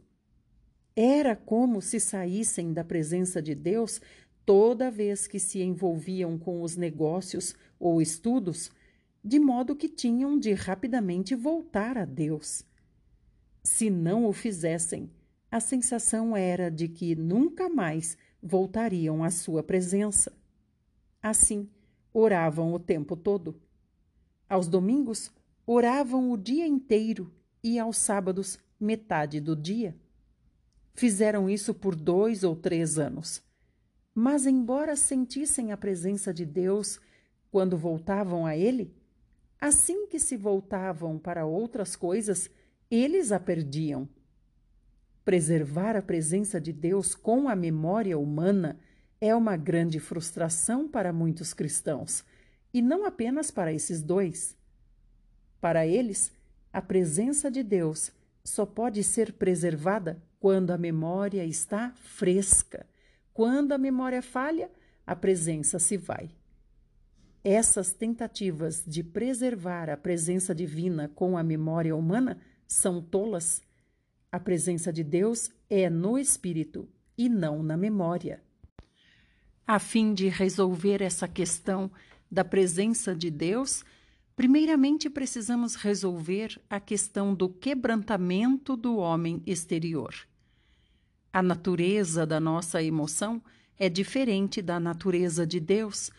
Era 0.94 1.36
como 1.36 1.82
se 1.82 2.00
saíssem 2.00 2.74
da 2.74 2.84
presença 2.84 3.42
de 3.42 3.56
Deus 3.56 4.02
toda 4.46 4.92
vez 4.92 5.28
que 5.28 5.40
se 5.40 5.62
envolviam 5.62 6.38
com 6.38 6.62
os 6.62 6.76
negócios 6.76 7.56
ou 7.80 8.02
estudos, 8.02 8.72
de 9.24 9.40
modo 9.40 9.76
que 9.76 9.90
tinham 9.90 10.38
de 10.38 10.54
rapidamente 10.54 11.34
voltar 11.34 11.98
a 11.98 12.06
Deus. 12.06 12.64
Se 13.64 13.90
não 13.90 14.26
o 14.26 14.32
fizessem, 14.32 15.10
a 15.52 15.60
sensação 15.60 16.38
era 16.38 16.70
de 16.70 16.88
que 16.88 17.16
nunca 17.16 17.68
mais 17.68 18.18
voltariam 18.42 19.24
à 19.24 19.32
sua 19.32 19.64
presença. 19.64 20.32
Assim, 21.22 21.68
oravam 22.14 22.74
o 22.74 22.80
tempo 22.80 23.16
todo. 23.16 23.60
Aos 24.48 24.68
domingos, 24.68 25.32
oravam 25.66 26.32
o 26.32 26.38
dia 26.38 26.68
inteiro 26.68 27.34
e 27.64 27.80
aos 27.80 27.98
sábados 27.98 28.60
metade 28.80 29.40
do 29.40 29.56
dia. 29.56 29.96
Fizeram 30.94 31.50
isso 31.50 31.74
por 31.74 31.96
dois 31.96 32.44
ou 32.44 32.56
três 32.56 33.00
anos. 33.00 33.45
Mas, 34.18 34.48
embora 34.48 34.96
sentissem 34.96 35.74
a 35.74 35.78
presença 35.78 36.34
de 36.34 36.46
Deus 36.46 37.02
quando 37.52 37.78
voltavam 37.78 38.46
a 38.46 38.56
Ele, 38.56 38.96
assim 39.60 40.08
que 40.08 40.18
se 40.18 40.38
voltavam 40.38 41.20
para 41.20 41.46
outras 41.46 41.98
coisas, 41.98 42.50
eles 42.90 43.34
a 43.34 43.40
perdiam. 43.42 44.08
Preservar 45.26 45.98
a 45.98 46.02
presença 46.02 46.62
de 46.62 46.72
Deus 46.72 47.14
com 47.14 47.50
a 47.50 47.56
memória 47.58 48.18
humana 48.18 48.80
é 49.20 49.36
uma 49.36 49.58
grande 49.58 50.00
frustração 50.00 50.88
para 50.88 51.12
muitos 51.12 51.54
cristãos, 51.54 52.24
e 52.74 52.82
não 52.82 53.06
apenas 53.06 53.52
para 53.52 53.74
esses 53.74 54.02
dois. 54.02 54.56
Para 55.60 55.86
eles, 55.86 56.32
a 56.72 56.82
presença 56.82 57.52
de 57.52 57.64
Deus 57.64 58.12
só 58.46 58.66
pode 58.66 59.04
ser 59.04 59.34
preservada 59.34 60.22
quando 60.40 60.72
a 60.72 60.78
memória 60.78 61.44
está 61.44 61.92
fresca. 61.96 62.86
Quando 63.36 63.74
a 63.74 63.78
memória 63.78 64.22
falha, 64.22 64.72
a 65.06 65.14
presença 65.14 65.78
se 65.78 65.98
vai. 65.98 66.32
Essas 67.44 67.92
tentativas 67.92 68.82
de 68.88 69.04
preservar 69.04 69.90
a 69.90 69.98
presença 69.98 70.56
divina 70.56 71.12
com 71.14 71.38
a 71.38 71.44
memória 71.44 71.94
humana 71.94 72.40
são 72.66 73.02
tolas. 73.02 73.62
A 74.32 74.40
presença 74.40 74.92
de 74.92 75.04
Deus 75.04 75.52
é 75.70 75.90
no 75.90 76.18
espírito 76.18 76.88
e 77.18 77.28
não 77.28 77.62
na 77.62 77.76
memória. 77.76 78.42
A 79.68 79.80
fim 79.80 80.14
de 80.14 80.30
resolver 80.30 81.02
essa 81.02 81.28
questão 81.28 81.92
da 82.32 82.46
presença 82.46 83.14
de 83.14 83.30
Deus, 83.30 83.84
Primeiramente, 84.36 85.10
precisamos 85.10 85.76
resolver 85.76 86.62
a 86.70 86.78
questão 86.78 87.34
do 87.34 87.48
quebrantamento 87.48 88.76
do 88.76 88.98
homem 88.98 89.42
exterior. 89.46 90.14
A 91.36 91.42
natureza 91.44 92.26
da 92.26 92.40
nossa 92.40 92.82
emoção 92.82 93.44
é 93.78 93.90
diferente 93.90 94.62
da 94.62 94.80
natureza 94.80 95.46
de 95.46 95.60
Deus. 95.60 96.10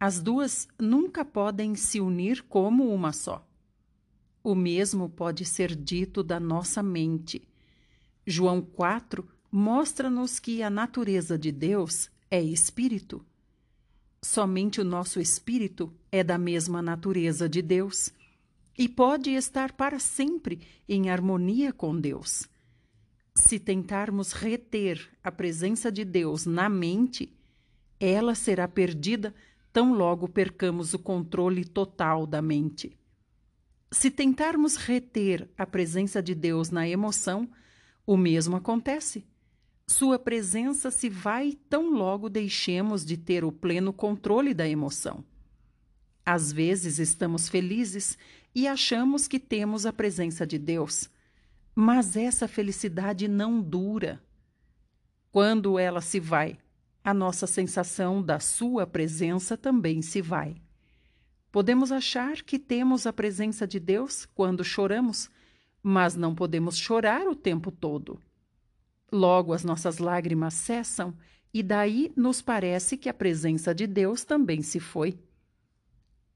As 0.00 0.22
duas 0.22 0.66
nunca 0.80 1.26
podem 1.26 1.74
se 1.74 2.00
unir 2.00 2.42
como 2.44 2.88
uma 2.88 3.12
só. 3.12 3.46
O 4.42 4.54
mesmo 4.54 5.10
pode 5.10 5.44
ser 5.44 5.76
dito 5.76 6.22
da 6.22 6.40
nossa 6.40 6.82
mente. 6.82 7.46
João 8.26 8.62
4 8.62 9.28
mostra-nos 9.50 10.38
que 10.38 10.62
a 10.62 10.70
natureza 10.70 11.38
de 11.38 11.52
Deus 11.52 12.10
é 12.30 12.40
espírito 12.40 13.22
Somente 14.24 14.80
o 14.80 14.84
nosso 14.84 15.20
espírito 15.20 15.92
é 16.10 16.22
da 16.22 16.38
mesma 16.38 16.80
natureza 16.80 17.48
de 17.48 17.60
Deus 17.60 18.12
e 18.78 18.88
pode 18.88 19.30
estar 19.30 19.72
para 19.72 19.98
sempre 19.98 20.60
em 20.88 21.10
harmonia 21.10 21.72
com 21.72 21.98
Deus. 22.00 22.48
Se 23.34 23.58
tentarmos 23.58 24.32
reter 24.32 25.10
a 25.22 25.32
presença 25.32 25.90
de 25.90 26.04
Deus 26.04 26.44
na 26.44 26.68
mente, 26.68 27.32
ela 27.98 28.34
será 28.34 28.68
perdida 28.68 29.34
tão 29.72 29.94
logo 29.94 30.28
percamos 30.28 30.92
o 30.92 30.98
controle 30.98 31.64
total 31.64 32.26
da 32.26 32.42
mente. 32.42 32.96
Se 33.90 34.10
tentarmos 34.10 34.76
reter 34.76 35.48
a 35.56 35.66
presença 35.66 36.22
de 36.22 36.34
Deus 36.34 36.70
na 36.70 36.88
emoção, 36.88 37.48
o 38.06 38.16
mesmo 38.16 38.56
acontece. 38.56 39.24
Sua 39.86 40.18
presença 40.18 40.90
se 40.90 41.08
vai 41.08 41.58
tão 41.68 41.90
logo 41.90 42.28
deixemos 42.28 43.04
de 43.04 43.16
ter 43.16 43.44
o 43.44 43.52
pleno 43.52 43.92
controle 43.92 44.54
da 44.54 44.68
emoção. 44.68 45.24
Às 46.24 46.52
vezes 46.52 46.98
estamos 46.98 47.48
felizes 47.48 48.16
e 48.54 48.66
achamos 48.66 49.26
que 49.26 49.38
temos 49.38 49.84
a 49.86 49.92
presença 49.92 50.46
de 50.46 50.58
Deus, 50.58 51.10
mas 51.74 52.16
essa 52.16 52.46
felicidade 52.46 53.26
não 53.28 53.60
dura. 53.60 54.22
Quando 55.30 55.78
ela 55.78 56.00
se 56.00 56.20
vai, 56.20 56.58
a 57.02 57.12
nossa 57.14 57.46
sensação 57.46 58.22
da 58.22 58.38
sua 58.38 58.86
presença 58.86 59.56
também 59.56 60.02
se 60.02 60.20
vai. 60.20 60.60
Podemos 61.50 61.90
achar 61.90 62.42
que 62.42 62.58
temos 62.58 63.06
a 63.06 63.12
presença 63.12 63.66
de 63.66 63.80
Deus 63.80 64.24
quando 64.24 64.64
choramos, 64.64 65.30
mas 65.82 66.14
não 66.14 66.34
podemos 66.34 66.76
chorar 66.78 67.26
o 67.26 67.34
tempo 67.34 67.70
todo. 67.70 68.20
Logo 69.10 69.52
as 69.52 69.64
nossas 69.64 69.98
lágrimas 69.98 70.54
cessam 70.54 71.14
e 71.52 71.62
daí 71.62 72.12
nos 72.16 72.40
parece 72.40 72.96
que 72.96 73.08
a 73.08 73.14
presença 73.14 73.74
de 73.74 73.86
Deus 73.86 74.24
também 74.24 74.62
se 74.62 74.80
foi. 74.80 75.18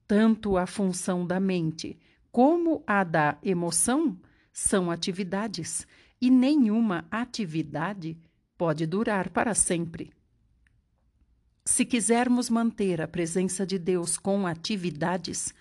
Tanto 0.06 0.56
a 0.56 0.66
função 0.66 1.26
da 1.26 1.40
mente 1.40 1.98
como 2.30 2.82
a 2.86 3.02
da 3.02 3.38
emoção 3.42 4.18
são 4.58 4.90
atividades, 4.90 5.86
e 6.18 6.30
nenhuma 6.30 7.04
atividade 7.10 8.16
pode 8.56 8.86
durar 8.86 9.28
para 9.28 9.54
sempre. 9.54 10.10
Se 11.62 11.84
quisermos 11.84 12.48
manter 12.48 13.02
a 13.02 13.06
presença 13.06 13.66
de 13.66 13.78
Deus 13.78 14.16
com 14.16 14.46
atividades, 14.46 15.52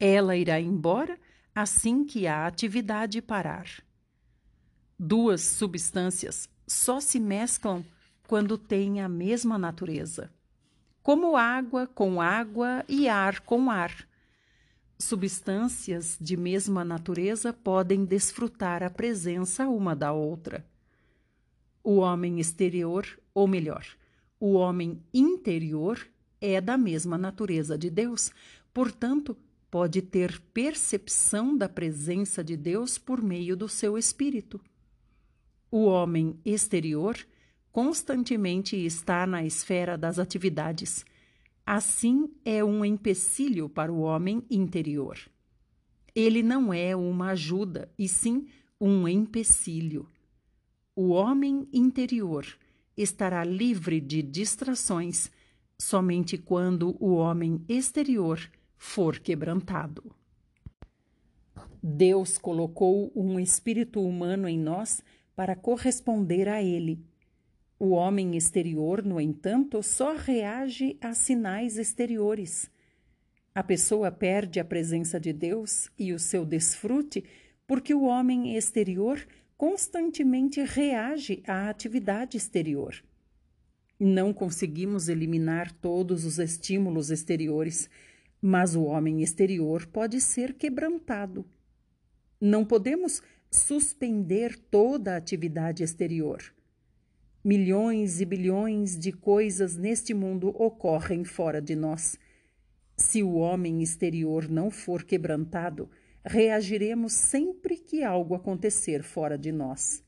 ela 0.00 0.34
irá 0.34 0.58
embora 0.58 1.20
assim 1.54 2.06
que 2.06 2.26
a 2.26 2.46
atividade 2.46 3.20
parar. 3.20 3.66
Duas 4.98 5.42
substâncias 5.42 6.48
só 6.66 7.00
se 7.00 7.20
mesclam 7.20 7.84
quando 8.26 8.56
têm 8.56 9.02
a 9.02 9.10
mesma 9.10 9.58
natureza, 9.58 10.32
como 11.02 11.36
água 11.36 11.86
com 11.86 12.18
água 12.18 12.82
e 12.88 13.10
ar 13.10 13.40
com 13.40 13.70
ar. 13.70 14.08
Substâncias 15.02 16.16
de 16.20 16.36
mesma 16.36 16.84
natureza 16.84 17.52
podem 17.52 18.04
desfrutar 18.04 18.82
a 18.82 18.90
presença 18.90 19.68
uma 19.68 19.94
da 19.94 20.12
outra. 20.12 20.66
O 21.82 21.96
homem 21.96 22.38
exterior, 22.38 23.06
ou 23.34 23.46
melhor, 23.46 23.84
o 24.38 24.54
homem 24.54 25.02
interior, 25.12 26.06
é 26.40 26.60
da 26.60 26.76
mesma 26.76 27.16
natureza 27.16 27.78
de 27.78 27.88
Deus, 27.90 28.30
portanto, 28.72 29.36
pode 29.70 30.02
ter 30.02 30.40
percepção 30.52 31.56
da 31.56 31.68
presença 31.68 32.42
de 32.42 32.56
Deus 32.56 32.98
por 32.98 33.22
meio 33.22 33.56
do 33.56 33.68
seu 33.68 33.96
espírito. 33.96 34.60
O 35.70 35.84
homem 35.84 36.38
exterior 36.44 37.16
constantemente 37.70 38.76
está 38.76 39.26
na 39.26 39.44
esfera 39.44 39.96
das 39.96 40.18
atividades 40.18 41.04
Assim 41.64 42.28
é 42.44 42.62
um 42.64 42.84
empecilho 42.84 43.68
para 43.68 43.92
o 43.92 44.00
homem 44.00 44.44
interior. 44.50 45.16
Ele 46.14 46.42
não 46.42 46.72
é 46.72 46.94
uma 46.94 47.30
ajuda, 47.30 47.90
e 47.98 48.08
sim 48.08 48.46
um 48.80 49.06
empecilho. 49.06 50.08
O 50.94 51.10
homem 51.10 51.68
interior 51.72 52.44
estará 52.96 53.44
livre 53.44 54.00
de 54.00 54.22
distrações 54.22 55.30
somente 55.78 56.36
quando 56.36 56.96
o 57.00 57.14
homem 57.14 57.64
exterior 57.68 58.38
for 58.76 59.18
quebrantado. 59.18 60.14
Deus 61.82 62.38
colocou 62.38 63.10
um 63.14 63.38
espírito 63.38 64.00
humano 64.00 64.48
em 64.48 64.58
nós 64.58 65.02
para 65.34 65.56
corresponder 65.56 66.48
a 66.48 66.62
ele 66.62 67.04
o 67.82 67.94
homem 67.94 68.36
exterior, 68.36 69.04
no 69.04 69.20
entanto, 69.20 69.82
só 69.82 70.14
reage 70.14 70.96
a 71.00 71.14
sinais 71.14 71.76
exteriores. 71.76 72.70
A 73.52 73.60
pessoa 73.60 74.08
perde 74.12 74.60
a 74.60 74.64
presença 74.64 75.18
de 75.18 75.32
Deus 75.32 75.90
e 75.98 76.12
o 76.12 76.18
seu 76.18 76.46
desfrute 76.46 77.24
porque 77.66 77.92
o 77.92 78.04
homem 78.04 78.56
exterior 78.56 79.26
constantemente 79.56 80.62
reage 80.62 81.42
à 81.44 81.68
atividade 81.68 82.36
exterior. 82.36 82.94
Não 83.98 84.32
conseguimos 84.32 85.08
eliminar 85.08 85.72
todos 85.72 86.24
os 86.24 86.38
estímulos 86.38 87.10
exteriores, 87.10 87.90
mas 88.40 88.76
o 88.76 88.84
homem 88.84 89.22
exterior 89.22 89.86
pode 89.88 90.20
ser 90.20 90.54
quebrantado. 90.54 91.44
Não 92.40 92.64
podemos 92.64 93.20
suspender 93.50 94.56
toda 94.70 95.14
a 95.14 95.16
atividade 95.16 95.82
exterior. 95.82 96.40
Milhões 97.44 98.20
e 98.20 98.24
bilhões 98.24 98.96
de 98.96 99.10
coisas 99.10 99.76
neste 99.76 100.14
mundo 100.14 100.50
ocorrem 100.50 101.24
fora 101.24 101.60
de 101.60 101.74
nós. 101.74 102.16
Se 102.96 103.20
o 103.20 103.34
homem 103.34 103.82
exterior 103.82 104.48
não 104.48 104.70
for 104.70 105.02
quebrantado, 105.02 105.90
reagiremos 106.24 107.12
sempre 107.12 107.78
que 107.78 108.04
algo 108.04 108.36
acontecer 108.36 109.02
fora 109.02 109.36
de 109.36 109.50
nós. 109.50 110.04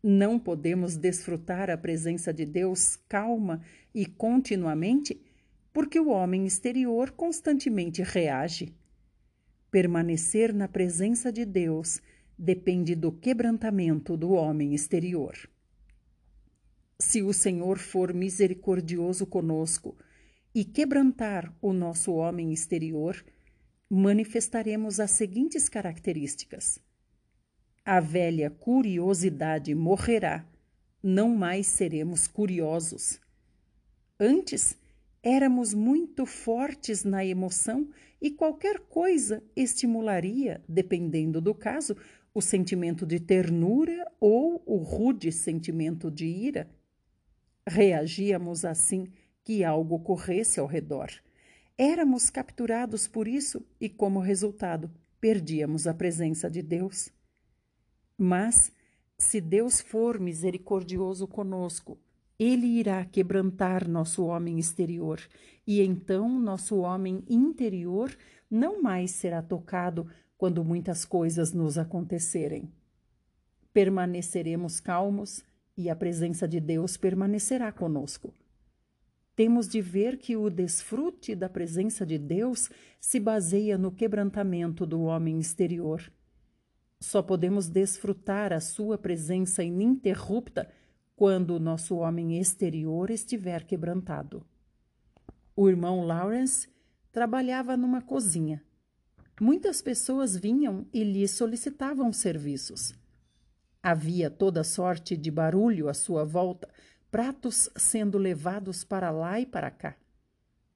Não 0.00 0.38
podemos 0.38 0.96
desfrutar 0.96 1.68
a 1.68 1.76
presença 1.76 2.32
de 2.32 2.46
Deus 2.46 2.94
calma 3.08 3.60
e 3.92 4.06
continuamente, 4.06 5.20
porque 5.72 5.98
o 5.98 6.10
homem 6.10 6.46
exterior 6.46 7.10
constantemente 7.10 8.04
reage. 8.04 8.72
Permanecer 9.68 10.54
na 10.54 10.68
presença 10.68 11.32
de 11.32 11.44
Deus 11.44 12.00
depende 12.38 12.94
do 12.94 13.10
quebrantamento 13.10 14.16
do 14.16 14.30
homem 14.30 14.74
exterior. 14.74 15.36
Se 16.98 17.22
o 17.22 17.30
Senhor 17.30 17.78
for 17.78 18.14
misericordioso 18.14 19.26
conosco 19.26 19.94
e 20.54 20.64
quebrantar 20.64 21.54
o 21.60 21.74
nosso 21.74 22.14
homem 22.14 22.54
exterior, 22.54 23.22
manifestaremos 23.88 24.98
as 24.98 25.10
seguintes 25.10 25.68
características: 25.68 26.78
a 27.84 28.00
velha 28.00 28.48
curiosidade 28.48 29.74
morrerá, 29.74 30.48
não 31.02 31.36
mais 31.36 31.66
seremos 31.66 32.26
curiosos. 32.26 33.20
Antes, 34.18 34.74
éramos 35.22 35.74
muito 35.74 36.24
fortes 36.24 37.04
na 37.04 37.22
emoção 37.22 37.90
e 38.22 38.30
qualquer 38.30 38.80
coisa 38.80 39.42
estimularia, 39.54 40.64
dependendo 40.66 41.42
do 41.42 41.54
caso, 41.54 41.94
o 42.32 42.40
sentimento 42.40 43.04
de 43.04 43.20
ternura 43.20 44.10
ou 44.18 44.62
o 44.64 44.78
rude 44.78 45.30
sentimento 45.30 46.10
de 46.10 46.24
ira. 46.24 46.70
Reagíamos 47.68 48.64
assim 48.64 49.08
que 49.42 49.64
algo 49.64 49.96
ocorresse 49.96 50.60
ao 50.60 50.66
redor. 50.66 51.10
Éramos 51.76 52.30
capturados 52.30 53.08
por 53.08 53.26
isso 53.26 53.64
e, 53.80 53.88
como 53.88 54.20
resultado, 54.20 54.90
perdíamos 55.20 55.86
a 55.86 55.92
presença 55.92 56.48
de 56.48 56.62
Deus. 56.62 57.10
Mas, 58.16 58.72
se 59.18 59.40
Deus 59.40 59.80
for 59.80 60.20
misericordioso 60.20 61.26
conosco, 61.26 61.98
Ele 62.38 62.66
irá 62.66 63.04
quebrantar 63.04 63.88
nosso 63.88 64.24
homem 64.24 64.58
exterior, 64.58 65.20
e 65.66 65.80
então 65.80 66.40
nosso 66.40 66.78
homem 66.78 67.24
interior 67.28 68.16
não 68.50 68.80
mais 68.80 69.10
será 69.10 69.42
tocado 69.42 70.08
quando 70.38 70.64
muitas 70.64 71.04
coisas 71.04 71.52
nos 71.52 71.76
acontecerem. 71.76 72.70
Permaneceremos 73.72 74.80
calmos 74.80 75.42
e 75.76 75.90
a 75.90 75.96
presença 75.96 76.48
de 76.48 76.60
Deus 76.60 76.96
permanecerá 76.96 77.70
conosco. 77.70 78.32
Temos 79.34 79.68
de 79.68 79.82
ver 79.82 80.16
que 80.16 80.34
o 80.34 80.48
desfrute 80.48 81.34
da 81.34 81.48
presença 81.48 82.06
de 82.06 82.16
Deus 82.16 82.70
se 82.98 83.20
baseia 83.20 83.76
no 83.76 83.92
quebrantamento 83.92 84.86
do 84.86 85.02
homem 85.02 85.38
exterior. 85.38 86.10
Só 86.98 87.20
podemos 87.20 87.68
desfrutar 87.68 88.52
a 88.52 88.60
sua 88.60 88.96
presença 88.96 89.62
ininterrupta 89.62 90.70
quando 91.14 91.50
o 91.50 91.60
nosso 91.60 91.96
homem 91.96 92.40
exterior 92.40 93.10
estiver 93.10 93.64
quebrantado. 93.64 94.42
O 95.54 95.68
irmão 95.68 96.04
Lawrence 96.04 96.68
trabalhava 97.12 97.76
numa 97.76 98.00
cozinha. 98.00 98.62
Muitas 99.38 99.82
pessoas 99.82 100.34
vinham 100.34 100.86
e 100.92 101.04
lhe 101.04 101.28
solicitavam 101.28 102.10
serviços. 102.10 102.94
Havia 103.86 104.28
toda 104.28 104.64
sorte 104.64 105.16
de 105.16 105.30
barulho 105.30 105.88
à 105.88 105.94
sua 105.94 106.24
volta, 106.24 106.68
pratos 107.08 107.70
sendo 107.76 108.18
levados 108.18 108.82
para 108.82 109.12
lá 109.12 109.38
e 109.38 109.46
para 109.46 109.70
cá. 109.70 109.94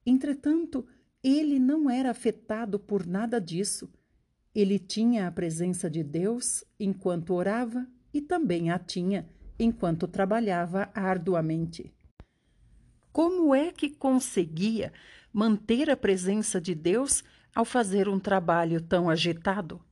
Entretanto, 0.05 0.87
ele 1.21 1.59
não 1.59 1.89
era 1.89 2.09
afetado 2.09 2.79
por 2.79 3.05
nada 3.05 3.37
disso. 3.41 3.91
Ele 4.55 4.79
tinha 4.79 5.27
a 5.27 5.31
presença 5.31 5.89
de 5.89 6.05
Deus 6.05 6.63
enquanto 6.79 7.33
orava 7.33 7.85
e 8.13 8.21
também 8.21 8.71
a 8.71 8.79
tinha 8.79 9.27
enquanto 9.59 10.07
trabalhava 10.07 10.89
arduamente. 10.95 11.93
Como 13.11 13.53
é 13.53 13.73
que 13.73 13.89
conseguia 13.89 14.93
manter 15.33 15.89
a 15.89 15.97
presença 15.97 16.61
de 16.61 16.73
Deus 16.73 17.25
ao 17.53 17.65
fazer 17.65 18.07
um 18.07 18.21
trabalho 18.21 18.79
tão 18.79 19.09
agitado? 19.09 19.83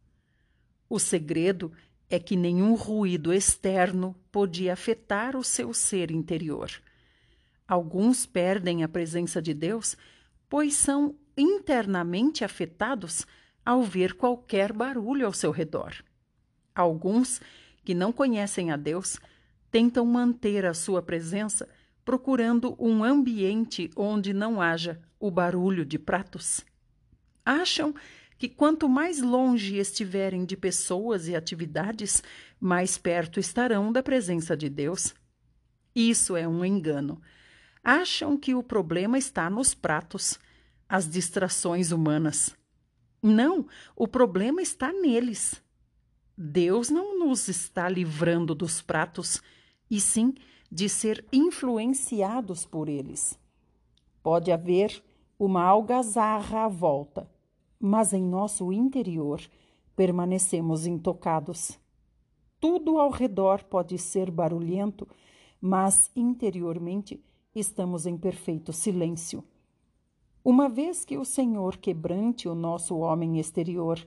O 0.89 0.97
segredo 0.97 1.73
é 2.09 2.19
que 2.19 2.35
nenhum 2.35 2.73
ruído 2.73 3.31
externo 3.31 4.15
podia 4.31 4.73
afetar 4.73 5.35
o 5.35 5.43
seu 5.43 5.73
ser 5.73 6.09
interior. 6.09 6.71
Alguns 7.67 8.25
perdem 8.25 8.83
a 8.83 8.87
presença 8.87 9.41
de 9.41 9.53
Deus, 9.53 9.95
pois 10.49 10.73
são 10.73 11.15
internamente 11.37 12.43
afetados 12.43 13.27
ao 13.63 13.83
ver 13.83 14.15
qualquer 14.15 14.73
barulho 14.73 15.27
ao 15.27 15.33
seu 15.33 15.51
redor. 15.51 15.93
Alguns, 16.73 17.39
que 17.83 17.93
não 17.93 18.11
conhecem 18.11 18.71
a 18.71 18.75
Deus, 18.75 19.19
tentam 19.69 20.05
manter 20.05 20.65
a 20.65 20.73
sua 20.73 21.01
presença 21.01 21.69
procurando 22.03 22.75
um 22.79 23.03
ambiente 23.03 23.91
onde 23.95 24.33
não 24.33 24.59
haja 24.59 24.99
o 25.19 25.29
barulho 25.29 25.85
de 25.85 25.99
pratos. 25.99 26.65
Acham 27.45 27.93
que 28.39 28.47
quanto 28.47 28.87
mais 28.87 29.21
longe 29.21 29.75
estiverem 29.75 30.45
de 30.45 30.55
pessoas 30.55 31.27
e 31.27 31.35
atividades, 31.35 32.23
mais 32.57 32.97
perto 32.97 33.37
estarão 33.37 33.91
da 33.91 34.01
presença 34.01 34.55
de 34.55 34.69
Deus. 34.69 35.13
Isso 35.93 36.37
é 36.37 36.47
um 36.47 36.63
engano. 36.63 37.21
Acham 37.83 38.37
que 38.37 38.55
o 38.55 38.63
problema 38.63 39.17
está 39.17 39.49
nos 39.49 39.73
pratos, 39.73 40.39
as 40.87 41.07
distrações 41.07 41.91
humanas. 41.91 42.55
Não, 43.21 43.67
o 43.93 44.07
problema 44.07 44.61
está 44.61 44.93
neles. 44.93 45.61
Deus 46.37 46.89
não 46.89 47.19
nos 47.19 47.49
está 47.49 47.89
livrando 47.89 48.55
dos 48.55 48.81
pratos, 48.81 49.41
e 49.91 49.99
sim 49.99 50.33
de 50.71 50.87
ser 50.87 51.25
influenciados 51.33 52.65
por 52.65 52.87
eles. 52.87 53.37
Pode 54.23 54.49
haver 54.49 55.03
uma 55.37 55.63
algazarra 55.63 56.63
à 56.63 56.67
volta 56.69 57.29
mas 57.79 58.13
em 58.13 58.23
nosso 58.23 58.71
interior 58.73 59.41
permanecemos 59.95 60.85
intocados. 60.85 61.79
Tudo 62.59 62.99
ao 62.99 63.09
redor 63.09 63.63
pode 63.63 63.97
ser 63.97 64.29
barulhento, 64.29 65.07
mas 65.61 66.11
interiormente 66.15 67.23
estamos 67.55 68.05
em 68.05 68.17
perfeito 68.17 68.73
silêncio. 68.73 69.43
Uma 70.43 70.67
vez 70.67 71.05
que 71.05 71.17
o 71.17 71.25
Senhor 71.25 71.77
quebrante 71.77 72.47
o 72.47 72.55
nosso 72.55 72.97
homem 72.97 73.39
exterior, 73.39 74.05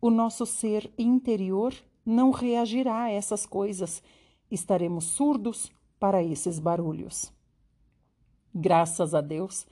o 0.00 0.10
nosso 0.10 0.46
ser 0.46 0.92
interior 0.98 1.74
não 2.04 2.30
reagirá 2.30 3.04
a 3.04 3.10
essas 3.10 3.46
coisas, 3.46 4.02
estaremos 4.50 5.04
surdos 5.04 5.70
para 5.98 6.22
esses 6.22 6.58
barulhos. 6.58 7.32
Graças 8.54 9.14
a 9.14 9.20
Deus, 9.20 9.66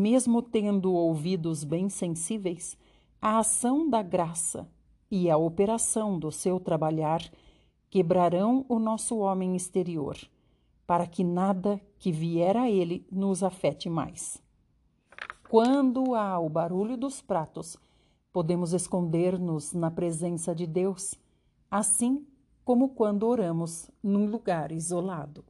mesmo 0.00 0.40
tendo 0.40 0.94
ouvidos 0.94 1.62
bem 1.62 1.90
sensíveis, 1.90 2.74
a 3.20 3.38
ação 3.38 3.88
da 3.88 4.02
graça 4.02 4.66
e 5.10 5.28
a 5.28 5.36
operação 5.36 6.18
do 6.18 6.32
seu 6.32 6.58
trabalhar 6.58 7.20
quebrarão 7.90 8.64
o 8.66 8.78
nosso 8.78 9.18
homem 9.18 9.54
exterior, 9.54 10.16
para 10.86 11.06
que 11.06 11.22
nada 11.22 11.78
que 11.98 12.10
vier 12.10 12.56
a 12.56 12.70
ele 12.70 13.06
nos 13.12 13.42
afete 13.42 13.90
mais. 13.90 14.42
Quando 15.50 16.14
há 16.14 16.38
o 16.38 16.48
barulho 16.48 16.96
dos 16.96 17.20
pratos, 17.20 17.76
podemos 18.32 18.72
esconder-nos 18.72 19.74
na 19.74 19.90
presença 19.90 20.54
de 20.54 20.66
Deus, 20.66 21.14
assim 21.70 22.26
como 22.64 22.90
quando 22.90 23.26
oramos 23.26 23.90
num 24.02 24.24
lugar 24.24 24.72
isolado. 24.72 25.44